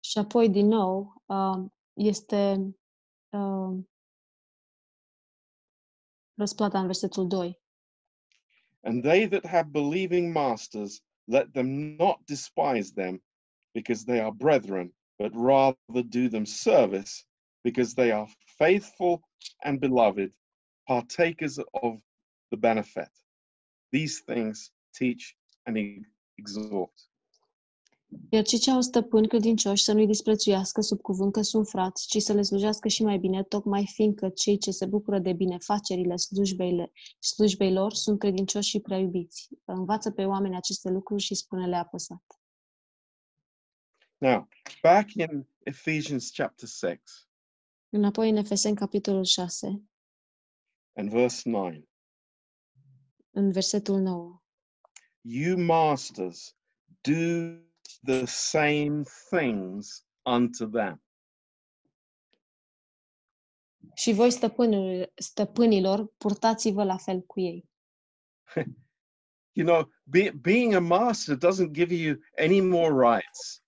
Și 0.00 0.18
apoi, 0.18 0.50
din 0.50 0.66
nou, 0.66 1.22
uh, 1.26 1.64
este 1.92 2.74
uh, 3.30 3.78
răsplata 6.34 6.78
în 6.78 6.86
versetul 6.86 7.26
2. 7.26 7.62
And 8.80 9.02
they 9.02 9.28
that 9.28 9.46
have 9.46 9.70
believing 9.70 10.34
masters, 10.34 11.02
let 11.24 11.52
them 11.52 11.96
not 11.96 12.24
despise 12.26 12.92
them, 12.92 13.22
because 13.72 14.04
they 14.04 14.20
are 14.20 14.30
brethren, 14.30 14.94
but 15.18 15.32
rather 15.34 16.02
do 16.02 16.28
them 16.28 16.44
service, 16.44 17.24
because 17.62 17.94
they 17.94 18.12
are 18.12 18.28
faithful 18.58 19.22
and 19.62 19.78
beloved, 19.78 20.34
partakers 20.86 21.58
of 21.58 22.02
the 22.50 22.56
benefit. 22.56 23.10
These 23.90 24.20
things 24.20 24.70
teach 24.92 25.34
and 25.64 25.76
e- 25.76 26.00
exhort. 26.34 26.92
Iar 28.28 28.42
cei 28.42 28.58
ce 28.58 28.70
au 28.70 28.80
stăpâni 28.80 29.28
credincioși 29.28 29.84
să 29.84 29.92
nu-i 29.92 30.06
disprețuiască 30.06 30.80
sub 30.80 31.00
cuvânt 31.00 31.32
că 31.32 31.42
sunt 31.42 31.68
frați, 31.68 32.06
ci 32.06 32.22
să 32.22 32.32
le 32.32 32.42
slujească 32.42 32.88
și 32.88 33.02
mai 33.02 33.18
bine, 33.18 33.42
tocmai 33.42 33.86
fiindcă 33.86 34.28
cei 34.28 34.58
ce 34.58 34.70
se 34.70 34.86
bucură 34.86 35.18
de 35.18 35.32
binefacerile 35.32 36.16
slujbeile, 36.16 36.92
slujbei 37.18 37.72
lor 37.72 37.92
sunt 37.92 38.18
credincioși 38.18 38.68
și 38.68 38.80
prea 38.80 38.98
iubiți. 38.98 39.48
Învață 39.64 40.10
pe 40.10 40.24
oameni 40.24 40.56
aceste 40.56 40.90
lucruri 40.90 41.22
și 41.22 41.34
spune-le 41.34 41.76
apăsat. 41.76 42.24
Now, 44.18 44.48
back 44.82 45.14
in 45.14 45.48
Ephesians 45.62 46.30
chapter 46.30 46.68
6 46.68 47.00
Înapoi 47.88 48.30
în 48.30 48.36
Efeseni, 48.36 48.76
capitolul 48.76 49.24
6, 49.24 49.82
and 50.92 51.10
verse 51.10 51.48
9, 51.50 51.70
în 53.30 53.52
versetul 53.52 54.00
9. 54.00 54.43
You 55.24 55.56
masters 55.56 56.54
do 57.02 57.58
the 58.02 58.26
same 58.26 59.04
things 59.30 60.04
unto 60.22 60.66
them. 60.66 61.02
Și 63.94 64.12
voi, 64.12 64.30
stăpânilor, 64.30 65.12
stăpânilor, 65.14 66.06
purtați-vă 66.06 66.84
la 66.84 66.96
fel 66.96 67.20
cu 67.20 67.40
ei. 67.40 67.68
You 69.56 69.66
know, 69.66 69.88
be, 70.02 70.30
being 70.30 70.74
a 70.74 70.80
master 70.80 71.36
doesn't 71.36 71.72
give 71.72 71.94
you 71.94 72.16
any 72.36 72.60
more 72.60 72.92
rights. 72.92 73.62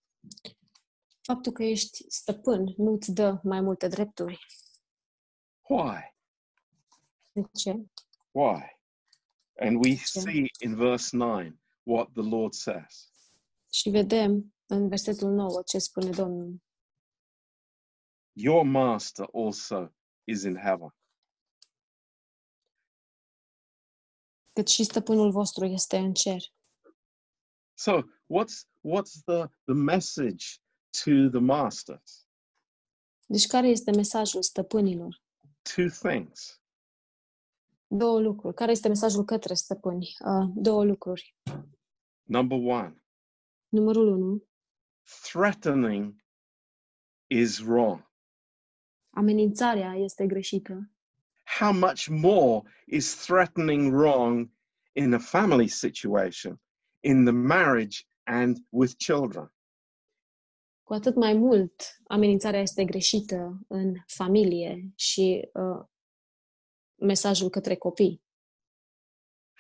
Faptul 1.23 1.53
că 1.53 1.63
ești 1.63 2.05
stăpân 2.09 2.75
nu 2.77 2.93
îți 2.93 3.13
dă 3.13 3.41
mai 3.43 3.61
multe 3.61 3.89
drepturi. 3.89 4.47
Why? 5.69 6.15
De 7.33 7.43
ce? 7.53 7.85
Why? 8.31 8.76
And 9.59 9.85
we 9.85 9.97
see 9.97 10.51
in 10.61 10.77
verse 10.77 11.17
9 11.17 11.53
what 11.83 12.13
the 12.13 12.23
Lord 12.23 12.53
says. 12.55 13.11
Și 13.73 13.91
vedem 13.91 14.55
în 14.67 14.89
versetul 14.89 15.31
9 15.31 15.63
ce 15.67 15.79
spune 15.79 16.11
Domnul. 16.11 16.63
Your 18.33 18.65
master 18.65 19.29
also 19.33 19.95
is 20.25 20.43
in 20.43 20.57
heaven. 20.57 20.95
Cât 24.53 24.69
și 24.69 24.85
stăpânul 24.85 25.31
vostru 25.31 25.65
este 25.65 25.97
în 25.97 26.15
cer. 26.15 26.43
So, 27.75 28.03
what's 28.29 28.67
what's 28.83 29.23
the 29.25 29.47
the 29.65 29.75
message 29.75 30.45
to 31.05 31.29
the 31.31 31.41
masters? 31.41 32.27
Deci 33.27 33.47
care 33.47 33.69
este 33.69 33.91
mesajul 33.91 34.43
stăpânilor? 34.43 35.23
Two 35.75 35.89
things. 35.89 36.61
Două 37.87 38.21
lucruri. 38.21 38.55
Care 38.55 38.71
este 38.71 38.89
mesajul 38.89 39.25
către 39.25 39.55
stăpâni? 39.55 40.09
Uh, 40.25 40.51
două 40.55 40.85
lucruri. 40.85 41.37
Number 42.23 42.59
1, 42.59 42.97
Numărul 43.69 44.09
1. 44.09 44.45
threatening 45.23 46.15
is 47.27 47.59
wrong. 47.59 48.11
Amenințarea 49.11 49.95
este 49.95 50.27
greșită. 50.27 50.91
How 51.59 51.73
much 51.73 52.07
more 52.07 52.63
is 52.87 53.25
threatening 53.25 53.93
wrong 53.95 54.51
in 54.93 55.13
a 55.13 55.19
family 55.19 55.69
situation, 55.69 56.61
in 57.01 57.25
the 57.25 57.33
marriage 57.33 57.99
and 58.23 58.57
with 58.69 58.95
children? 58.97 59.55
Cu 60.83 60.93
atât 60.93 61.15
mai 61.15 61.35
mult, 61.35 61.73
amenințarea 62.07 62.61
este 62.61 62.85
greșită 62.85 63.65
în 63.69 63.95
familie 64.07 64.93
și 64.95 65.49
uh, 65.53 65.87
mesajul 66.99 67.49
către 67.51 67.75
copii. 67.75 68.23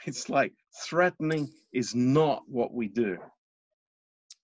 It's 0.08 0.26
like 0.26 0.54
threatening 0.88 1.48
is 1.70 1.92
not 1.92 2.44
what 2.48 2.70
we 2.72 2.88
do. 2.88 3.16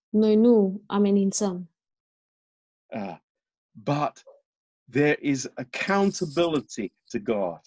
Noi 0.09 0.35
nu 0.35 0.83
amenințăm, 0.85 1.67
Uh, 2.95 3.17
but 3.71 4.23
there 4.91 5.17
is 5.21 5.49
accountability 5.55 6.93
to 7.11 7.19
God. 7.19 7.59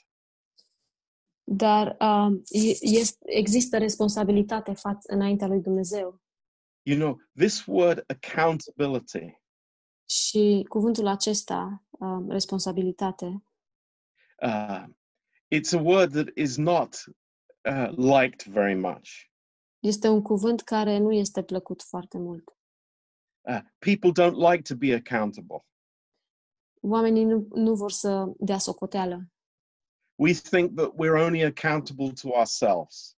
dar 1.45 1.97
uh, 2.01 2.41
este, 2.81 3.33
există 3.33 3.79
responsabilitate 3.79 4.73
față 4.73 5.13
înaintea 5.13 5.47
lui 5.47 5.61
Dumnezeu. 5.61 6.21
You 6.83 6.99
know, 6.99 7.21
this 7.35 7.65
word 7.67 8.05
accountability 8.07 9.41
Și 10.09 10.67
cuvântul 10.69 11.07
acesta, 11.07 11.85
uh, 11.91 12.25
responsabilitate, 12.29 13.43
uh, 14.43 14.85
it's 15.55 15.73
a 15.73 15.81
word 15.83 16.13
that 16.13 16.29
is 16.35 16.57
not 16.57 17.05
uh, 17.69 17.89
liked 17.97 18.43
very 18.53 18.75
much. 18.75 19.31
este 19.79 20.09
un 20.09 20.23
cuvânt 20.23 20.61
care 20.63 20.99
nu 20.99 21.13
este 21.13 21.43
plăcut 21.43 21.83
foarte 21.83 22.19
mult. 22.19 22.45
Uh, 23.49 23.61
people 23.79 24.11
don't 24.23 24.51
like 24.51 24.63
to 24.63 24.75
be 24.75 24.95
accountable. 24.95 25.65
Oamenii 26.81 27.25
nu, 27.25 27.49
nu 27.55 27.75
vor 27.75 27.91
să 27.91 28.33
dea 28.39 28.59
socoteală 28.59 29.31
We 30.19 30.33
think 30.33 30.77
that 30.77 30.93
we're 30.93 31.25
only 31.25 31.45
accountable 31.45 32.13
to 32.13 32.29
ourselves. 32.29 33.17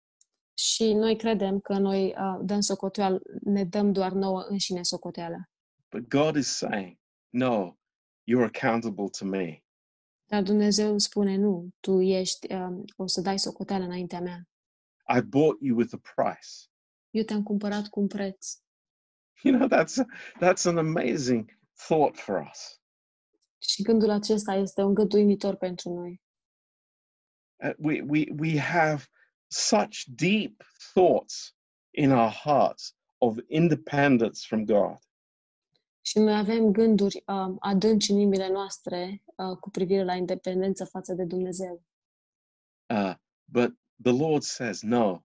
și 0.55 0.93
noi 0.93 1.17
credem 1.17 1.61
că 1.61 1.79
noi 1.79 2.15
uh, 2.19 2.41
dăm 2.43 2.61
socoteală, 2.61 3.21
ne 3.43 3.65
dăm 3.65 3.93
doar 3.93 4.13
nouă 4.13 4.43
înșine 4.49 4.83
socoteală. 4.83 5.49
But 5.91 6.09
God 6.09 6.37
is 6.37 6.57
saying, 6.57 6.99
no, 7.29 7.77
you're 8.27 8.51
accountable 8.55 9.09
to 9.19 9.25
me. 9.25 9.63
Dar 10.29 10.43
Dumnezeu 10.43 10.91
îmi 10.91 11.01
spune, 11.01 11.37
nu, 11.37 11.69
tu 11.81 12.01
ești, 12.01 12.55
uh, 12.55 12.85
o 12.97 13.07
să 13.07 13.21
dai 13.21 13.39
socoteală 13.39 13.85
înaintea 13.85 14.21
mea. 14.21 14.49
I 15.17 15.21
bought 15.21 15.61
you 15.61 15.77
with 15.77 15.95
a 15.95 16.01
price. 16.15 16.49
Eu 17.11 17.23
te-am 17.23 17.43
cumpărat 17.43 17.87
cu 17.87 18.01
un 18.01 18.07
preț. 18.07 18.57
You 19.43 19.57
know, 19.57 19.69
that's 19.69 19.95
that's 20.43 20.65
an 20.65 20.79
amazing 20.79 21.59
thought 21.87 22.17
for 22.17 22.49
us. 22.51 22.81
Și 23.59 23.83
gândul 23.83 24.11
acesta 24.11 24.55
este 24.55 24.83
un 24.83 24.95
gând 24.95 25.13
uimitor 25.13 25.57
pentru 25.57 25.95
noi. 25.95 26.23
Uh, 27.57 27.75
we 27.79 28.01
we 28.09 28.27
we 28.39 28.59
have 28.59 29.05
such 29.47 30.03
deep 30.07 30.63
thoughts 30.93 31.57
in 31.91 32.11
our 32.11 32.31
hearts 32.31 32.97
of 33.19 33.37
independence 33.47 34.47
from 34.47 34.65
God. 34.65 34.99
Și 36.01 36.19
noi 36.19 36.37
avem 36.37 36.73
gânduri 36.73 37.23
um, 37.27 37.57
adânci 37.61 38.11
în 38.11 38.17
inimile 38.17 38.49
noastre 38.49 39.23
uh, 39.39 39.57
cu 39.57 39.71
privire 39.71 40.05
la 40.05 40.15
independență 40.15 40.85
față 40.85 41.15
de 41.15 41.25
Dumnezeu. 41.25 41.83
Uh, 42.91 43.15
but 43.45 43.79
the 44.03 44.13
Lord 44.13 44.43
says, 44.43 44.83
no, 44.83 45.25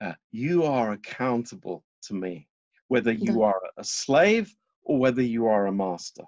uh, 0.00 0.14
you 0.28 0.64
are 0.72 0.90
accountable 0.90 1.84
to 2.06 2.14
me, 2.14 2.48
whether 2.86 3.12
you 3.12 3.38
Da. 3.38 3.46
are 3.46 3.72
a 3.74 3.82
slave 3.82 4.48
or 4.82 4.98
whether 4.98 5.24
you 5.24 5.48
are 5.50 5.66
a 5.66 5.70
master. 5.70 6.26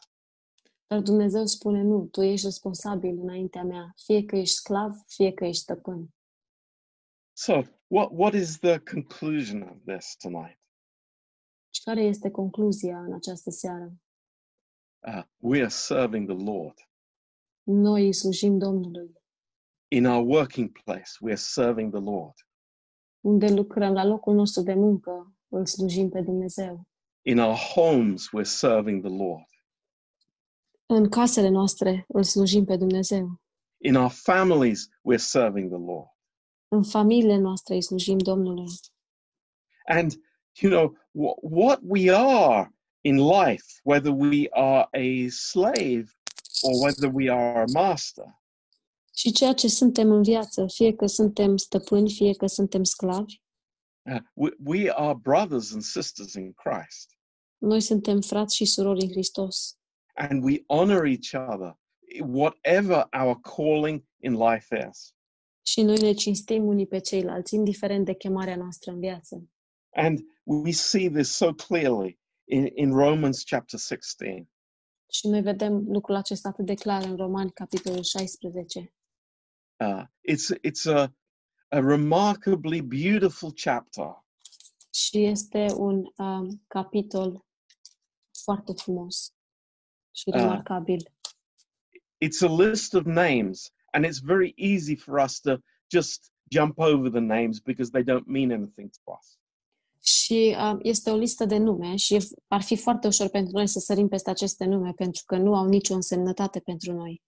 Dar 0.87 1.01
Dumnezeu 1.01 1.47
spune, 1.47 1.83
nu, 1.83 2.07
tu 2.07 2.23
ești 2.23 2.47
responsabil 2.47 3.19
înaintea 3.21 3.63
mea, 3.63 3.95
fie 4.05 4.25
că 4.25 4.37
ești 4.37 4.55
sclav, 4.55 4.93
fie 5.07 5.33
că 5.33 5.45
ești 5.45 5.63
stăpân. 5.63 6.15
So, 7.33 7.63
what 7.87 8.09
what 8.13 8.35
is 8.35 8.59
the 8.59 8.79
conclusion 8.79 9.63
of 9.63 9.77
this 9.85 10.17
tonight? 10.17 10.59
Și 11.75 11.83
care 11.83 12.01
este 12.03 12.31
concluzia 12.31 12.99
în 12.99 13.13
această 13.15 13.51
seară? 13.51 13.93
Uh, 15.07 15.25
we 15.37 15.59
are 15.59 15.69
serving 15.69 16.29
the 16.29 16.45
Lord 16.45 16.90
Noi 17.73 18.05
îi 18.07 18.13
slujim 18.15 18.59
Domnului. 18.59 19.19
in 19.89 20.07
our 20.07 20.27
working 20.27 20.73
place. 20.85 21.11
We 21.21 21.31
are 21.31 21.41
serving 21.41 21.93
the 21.93 22.01
Lord 22.03 22.35
Unde 23.21 23.49
lucrăm, 23.49 23.93
la 23.93 24.05
locul 24.05 24.35
nostru 24.35 24.63
de 24.63 24.75
muncă, 24.75 25.35
îl 25.49 25.67
slujim 25.67 26.09
pe 26.09 26.21
Dumnezeu. 26.21 26.83
in 27.23 27.39
our 27.39 27.55
homes. 27.55 28.27
We're 28.29 28.45
serving 28.45 29.03
the 29.05 29.17
Lord 29.17 29.45
În 30.87 31.09
casele 31.09 31.49
noastre 31.49 32.05
îl 32.09 32.23
slujim 32.23 32.65
pe 32.65 32.77
Dumnezeu. 32.77 33.41
in 33.85 33.95
our 33.95 34.11
families. 34.11 34.89
We're 34.89 35.17
serving 35.19 35.69
the 35.71 35.79
Lord. 35.79 36.09
În 36.69 36.83
familiile 36.83 37.37
noastre 37.37 37.75
îi 37.75 37.83
slujim 37.83 38.19
Domnului. 38.19 38.67
And 39.87 40.13
you 40.61 40.71
know 40.73 40.97
what 41.43 41.81
we 41.83 42.11
are 42.17 42.75
in 43.01 43.17
life, 43.17 43.65
whether 43.85 44.13
we 44.13 44.47
are 44.51 44.89
a 44.93 45.29
slave 45.31 46.05
or 46.63 46.73
whether 46.83 47.11
we 47.15 47.31
are 47.31 47.59
a 47.61 47.65
master, 47.73 48.25
Și 49.15 49.33
ceea 49.33 49.53
ce 49.53 49.69
suntem 49.69 50.11
în 50.11 50.23
viață, 50.23 50.67
fie 50.67 50.95
că 50.95 51.07
suntem 51.07 51.57
stăpâni, 51.57 52.13
fie 52.13 52.33
că 52.35 52.47
suntem 52.47 52.85
sclavi, 52.85 53.35
uh, 54.03 54.21
we, 54.35 54.51
we 54.65 54.91
are 54.95 55.15
brothers 55.23 55.73
and 55.73 55.83
sisters 55.83 56.33
in 56.35 56.53
Christ, 56.53 57.19
noi 57.59 57.81
suntem 57.81 58.21
frați 58.21 58.57
și 58.57 58.65
surori 58.65 59.01
în 59.01 59.11
Hristos. 59.11 59.75
and 60.15 60.45
we 60.45 60.65
honor 60.67 61.05
each 61.07 61.33
other, 61.53 61.79
whatever 62.27 63.09
our 63.21 63.41
calling 63.41 64.05
in 64.19 64.33
life 64.37 64.89
is. 64.91 65.15
Și 65.63 65.83
noi 65.83 65.99
ne 66.01 66.13
cinstim 66.13 66.65
unii 66.65 66.87
pe 66.87 66.99
ceilalți, 66.99 67.55
indiferent 67.55 68.05
de 68.05 68.15
chemarea 68.15 68.57
noastră 68.57 68.93
în 68.93 68.99
viață. 68.99 69.49
And 69.91 70.19
we 70.43 70.71
see 70.71 71.11
this 71.11 71.29
so 71.37 71.53
clearly 71.53 72.19
in, 72.45 72.69
in 72.75 72.93
Romans 72.93 73.43
chapter 73.45 73.79
16. 73.79 74.49
Și 75.11 75.29
noi 75.29 75.43
vedem 75.43 75.85
lucrul 75.89 76.15
acesta 76.15 76.49
atât 76.49 76.67
de 76.67 76.75
clar 76.75 77.03
în 77.05 77.17
Romani, 77.17 77.51
capitolul 77.53 78.03
16. 78.03 78.95
Uh, 79.77 80.03
it's 80.31 80.59
it's 80.69 80.95
a, 80.95 81.15
a 81.69 81.79
remarkably 81.81 82.81
beautiful 82.81 83.53
chapter 83.63 84.25
Și 84.95 85.25
este 85.25 85.67
un 85.77 86.05
um, 86.17 86.63
capitol 86.67 87.45
foarte 88.45 88.73
frumos 88.73 89.35
și 90.11 90.31
Ah. 90.33 90.41
remarcabil. 90.41 91.13
It's 92.25 92.43
a 92.43 92.63
list 92.69 92.95
of 92.95 93.05
names, 93.05 93.73
and 93.93 94.05
it's 94.05 94.21
very 94.23 94.53
easy 94.57 94.97
for 94.97 95.23
us 95.25 95.41
to 95.41 95.57
just 95.91 96.33
jump 96.51 96.79
over 96.79 97.11
the 97.11 97.21
names 97.21 97.61
because 97.61 97.91
they 97.91 98.03
don't 98.05 98.27
mean 98.27 98.51
anything 98.51 98.91
to 98.91 99.13
us. 99.19 99.39
Și 100.03 100.57
um, 100.59 100.79
este 100.83 101.11
o 101.11 101.17
listă 101.17 101.45
de 101.45 101.57
nume 101.57 101.97
și 101.97 102.15
e- 102.15 102.29
ar 102.49 102.63
fi 102.63 102.77
foarte 102.77 103.07
ușor 103.07 103.29
pentru 103.29 103.53
noi 103.57 103.67
să 103.67 103.79
sărim 103.79 104.09
peste 104.09 104.31
aceste 104.31 104.65
nume 104.65 104.93
pentru 104.93 105.23
că 105.27 105.37
nu 105.37 105.55
au 105.57 105.67
nicio 105.67 105.95
însemnătate 105.95 106.61
pentru 106.61 106.93
noi. 106.93 107.23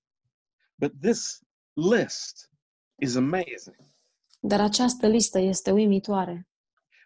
But 0.74 0.92
this 1.00 1.40
list 1.72 2.50
is 3.00 3.14
amazing 3.16 3.76
Dar 4.40 4.60
această 4.60 5.06
listă 5.06 5.38
este 5.38 5.70
uimitoare, 5.70 6.48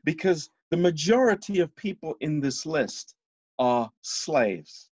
because 0.02 0.48
the 0.68 0.78
majority 0.80 1.62
of 1.62 1.70
people 1.82 2.14
in 2.26 2.40
this 2.40 2.62
list 2.64 3.16
are 3.54 3.94
slaves. 4.00 4.90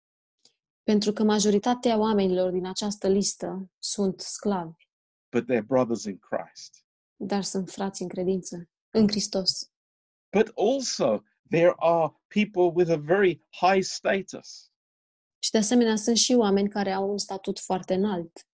pentru 0.83 1.13
că 1.13 1.23
majoritatea 1.23 1.99
oamenilor 1.99 2.51
din 2.51 2.67
această 2.67 3.09
listă 3.09 3.71
sunt 3.79 4.21
sclavi, 4.21 4.89
but 5.31 5.45
they're 5.45 5.67
brothers 5.67 6.05
in 6.05 6.19
Christ. 6.19 6.85
dar 7.17 7.43
sunt 7.43 7.71
frați 7.71 8.03
în 8.03 8.09
credință, 8.09 8.69
în 8.91 9.09
Hristos. 9.09 9.71
But 10.37 10.53
also, 10.59 11.25
there 11.51 11.75
are 11.79 12.13
people 12.29 12.71
with 12.71 12.91
a 12.91 12.99
very 12.99 13.41
high 13.53 13.81
status. 13.81 14.71
Și 15.39 15.51
de 15.51 15.59
asemenea 15.59 15.97
sunt 15.97 16.17
și 16.17 16.33
oameni 16.33 16.69
care 16.69 16.93
au 16.93 17.11
un 17.11 17.19
statut 17.19 17.59
foarte 17.59 17.95
înalt. 17.95 18.49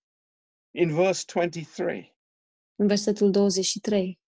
In 0.70 0.94
verse 0.94 1.24
23, 1.34 2.16
În 2.76 2.86
versetul 2.86 3.30
23, 3.30 4.20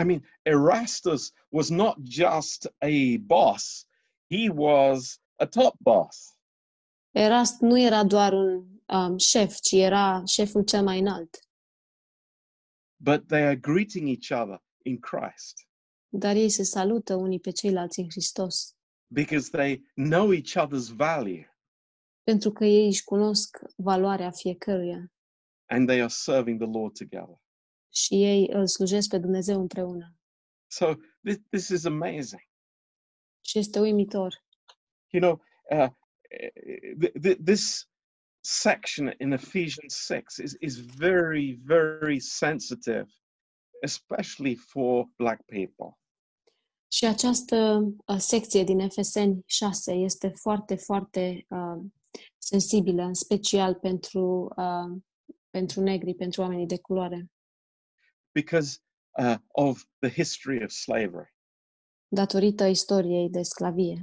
I 0.00 0.04
mean, 0.04 0.28
Erastus 0.42 1.32
was 1.48 1.68
not 1.68 1.96
just 2.02 2.64
a 2.78 3.16
boss, 3.20 3.86
he 4.30 4.50
was 4.54 5.20
a 5.36 5.46
top 5.46 5.74
boss. 5.78 6.38
Erast 7.10 7.60
nu 7.60 7.78
era 7.78 8.04
doar 8.04 8.32
un 8.32 8.66
um, 8.86 9.18
șef, 9.18 9.58
ci 9.58 9.72
era 9.72 10.22
șeful 10.24 10.64
cel 10.64 10.82
mai 10.82 10.98
înalt. 10.98 11.38
But 12.96 13.26
they 13.26 13.42
are 13.42 13.56
greeting 13.56 14.08
each 14.08 14.42
other 14.42 14.62
in 14.82 14.98
Christ 14.98 15.69
Dar 16.12 16.36
ei 16.36 16.48
se 16.48 16.62
salută 16.62 17.14
unii 17.14 17.40
pe 17.40 17.50
ceilalți 17.50 18.00
în 18.00 18.06
Hristos, 18.10 18.74
because 19.12 19.50
they 19.50 19.84
know 19.94 20.32
each 20.32 20.56
other's 20.56 20.94
value 20.94 21.54
pentru 22.22 22.52
că 22.52 22.64
ei 22.64 22.86
își 22.86 23.04
cunosc 23.04 23.58
valoarea 23.76 24.30
fiecăruia 24.30 25.12
and 25.66 25.86
they 25.86 26.00
are 26.00 26.08
serving 26.08 26.60
the 26.60 26.70
Lord 26.78 26.98
together. 26.98 27.40
și 27.92 28.14
ei 28.14 28.48
îl 28.52 28.66
slujesc 28.66 29.08
pe 29.08 29.18
Dumnezeu 29.18 29.60
împreună. 29.60 30.14
So, 30.66 30.94
this, 31.24 31.38
this 31.50 31.68
is 31.68 31.84
amazing. 31.84 32.42
Și 33.40 33.58
este 33.58 33.80
uimitor. 33.80 34.44
You 35.12 35.22
know, 35.22 35.42
uh, 35.80 35.88
th- 37.04 37.12
th- 37.22 37.38
this 37.44 37.88
section 38.40 39.14
in 39.18 39.32
Ephesians 39.32 39.94
6 40.04 40.42
is, 40.42 40.56
is 40.60 40.76
very, 40.76 41.60
very 41.64 42.20
sensitive, 42.20 43.06
especially 43.82 44.54
for 44.54 45.06
Black 45.16 45.44
people. 45.44 45.98
Și 46.92 47.06
această 47.06 47.84
uh, 48.06 48.16
secție 48.18 48.64
din 48.64 48.78
Efeseni 48.78 49.42
6 49.46 49.92
este 49.92 50.28
foarte, 50.28 50.74
foarte 50.74 51.46
uh, 51.48 51.82
sensibilă, 52.38 53.02
în 53.02 53.14
special 53.14 53.74
pentru, 53.74 54.52
uh, 54.56 55.00
pentru 55.50 55.80
negri, 55.80 56.14
pentru 56.14 56.40
oamenii 56.40 56.66
de 56.66 56.78
culoare, 56.78 57.30
because 58.32 58.78
uh, 59.18 59.34
of 59.48 59.82
the 59.98 60.10
history 60.10 60.64
of 60.64 60.70
slavery. 60.70 61.34
datorită 62.08 62.64
istoriei 62.64 63.30
de 63.30 63.42
sclavie. 63.42 63.98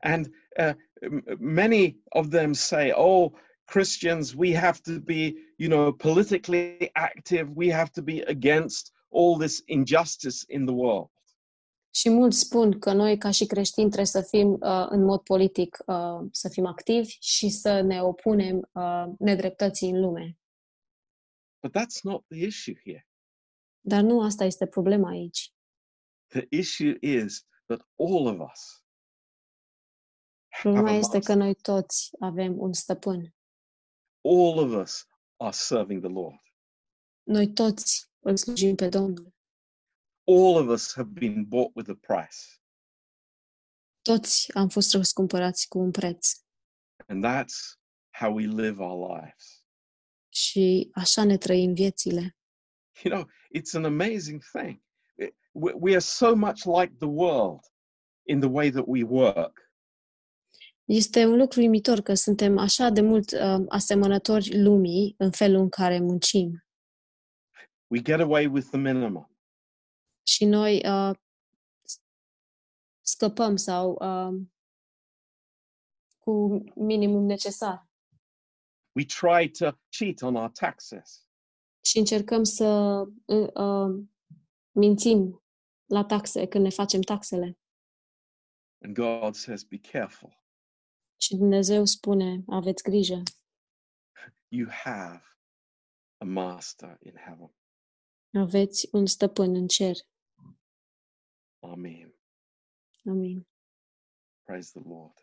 And 0.00 0.26
uh, 0.58 0.74
m- 1.10 1.36
many 1.38 2.00
of 2.08 2.28
them 2.28 2.52
say, 2.52 2.90
oh, 2.94 3.32
Christians, 3.64 4.34
we 4.34 4.54
have 4.56 4.78
to 4.82 5.00
be, 5.00 5.32
you 5.56 5.68
know, 5.68 5.92
politically 5.92 6.90
active. 6.92 7.50
We 7.54 7.72
have 7.72 7.90
to 7.90 8.02
be 8.02 8.22
against 8.26 8.92
all 9.08 9.38
this 9.38 9.62
injustice 9.66 10.44
in 10.48 10.66
the 10.66 10.74
world. 10.74 11.08
Și 11.94 12.08
mulți 12.10 12.38
spun 12.38 12.78
că 12.78 12.92
noi, 12.92 13.18
ca 13.18 13.30
și 13.30 13.46
creștini, 13.46 13.86
trebuie 13.86 14.06
să 14.06 14.22
fim 14.22 14.52
uh, 14.52 14.86
în 14.88 15.04
mod 15.04 15.20
politic, 15.20 15.78
uh, 15.86 16.20
să 16.30 16.48
fim 16.48 16.66
activi 16.66 17.16
și 17.20 17.48
să 17.48 17.80
ne 17.80 18.02
opunem 18.02 18.70
uh, 18.72 19.04
nedreptății 19.18 19.90
în 19.90 20.00
lume. 20.00 20.38
But 21.62 21.76
that's 21.76 22.00
not 22.02 22.24
the 22.26 22.46
issue 22.46 22.80
here. 22.84 23.08
Dar 23.80 24.02
nu 24.02 24.22
asta 24.22 24.44
este 24.44 24.66
problema 24.66 25.08
aici. 25.08 25.52
The 26.26 26.46
issue 26.50 26.96
is 27.00 27.46
that 27.66 27.80
all 27.98 28.26
of 28.26 28.50
us 28.50 28.84
Problema 30.62 30.86
have 30.86 30.96
a 30.96 30.98
este 30.98 31.18
că 31.18 31.34
master. 31.34 31.36
noi 31.36 31.54
toți 31.54 32.10
avem 32.20 32.58
un 32.58 32.72
stăpân. 32.72 33.34
all 34.24 34.58
of 34.58 34.82
us 34.82 35.06
are 35.36 35.52
serving 35.52 36.02
the 36.02 36.12
Lord. 36.12 36.40
Noi 37.22 37.52
toți 37.52 38.10
îl 38.18 38.36
slujim 38.36 38.74
pe 38.74 38.88
Domnul. 38.88 39.33
All 40.26 40.56
of 40.56 40.68
us 40.68 40.94
have 40.94 41.08
been 41.12 41.44
bought 41.44 41.70
with 41.74 41.90
a 41.90 41.94
price. 41.94 42.38
Toți 44.02 44.52
am 44.52 44.68
fost 44.68 44.92
răscumpărați 44.92 45.68
cu 45.68 45.78
un 45.78 45.90
preț. 45.90 46.32
And 47.06 47.24
that's 47.24 47.78
how 48.18 48.34
we 48.34 48.46
live 48.46 48.82
our 48.82 49.20
lives. 49.20 49.64
Și 50.28 50.90
așa 50.92 51.24
ne 51.24 51.36
trăim 51.36 51.74
viețile. 51.74 52.36
You 53.02 53.14
know, 53.14 53.28
it's 53.56 53.74
an 53.74 53.84
amazing 53.84 54.42
thing. 54.52 54.82
We 55.52 55.72
we 55.72 55.90
are 55.90 56.00
so 56.00 56.34
much 56.34 56.64
like 56.64 56.94
the 56.98 57.08
world 57.08 57.60
in 58.22 58.40
the 58.40 58.48
way 58.48 58.70
that 58.70 58.84
we 58.86 59.02
work. 59.02 59.72
Este 60.84 61.24
un 61.24 61.36
lucru 61.38 61.60
uimitor 61.60 62.00
că 62.00 62.14
suntem 62.14 62.58
așa 62.58 62.90
de 62.90 63.00
mult 63.00 63.30
uh, 63.30 63.64
asemănători 63.68 64.62
lumii 64.62 65.14
în 65.18 65.30
felul 65.30 65.60
în 65.60 65.68
care 65.68 65.98
muncim. 65.98 66.64
We 67.86 68.00
get 68.02 68.20
away 68.20 68.46
with 68.46 68.66
the 68.66 68.78
minimum. 68.78 69.33
Și 70.26 70.44
noi 70.44 70.88
uh, 70.88 71.16
scăpăm 73.00 73.56
sau 73.56 73.90
uh, 74.00 74.42
cu 76.18 76.64
minimum 76.74 77.24
necesar. 77.24 77.88
We 78.92 79.04
try 79.04 79.50
to 79.50 79.70
cheat 79.88 80.22
on 80.22 80.34
our 80.36 80.50
taxes. 80.50 81.26
Și 81.80 81.98
încercăm 81.98 82.44
să 82.44 82.64
uh, 83.24 83.48
uh, 83.54 84.04
mințim 84.70 85.42
la 85.84 86.04
taxe 86.04 86.46
când 86.46 86.64
ne 86.64 86.70
facem 86.70 87.00
taxele. 87.00 87.58
And 88.84 88.94
God 88.94 89.34
says, 89.34 89.62
Be 89.62 89.78
careful. 89.78 90.42
Și 91.20 91.36
Dumnezeu 91.36 91.84
spune, 91.84 92.42
aveți 92.46 92.82
grijă, 92.82 93.22
You 94.48 94.68
have 94.70 95.22
a 96.16 96.24
master 96.24 96.98
in 97.02 97.14
heaven. 97.16 97.54
aveți 98.32 98.88
un 98.92 99.06
stăpân 99.06 99.54
în 99.54 99.66
cer. 99.66 99.96
Amen. 101.64 102.12
Amin. 103.08 103.46
Praise 104.46 104.72
the 104.72 104.88
Lord. 104.88 105.18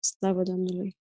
Slavă 0.00 0.42
Domnului. 0.42 0.96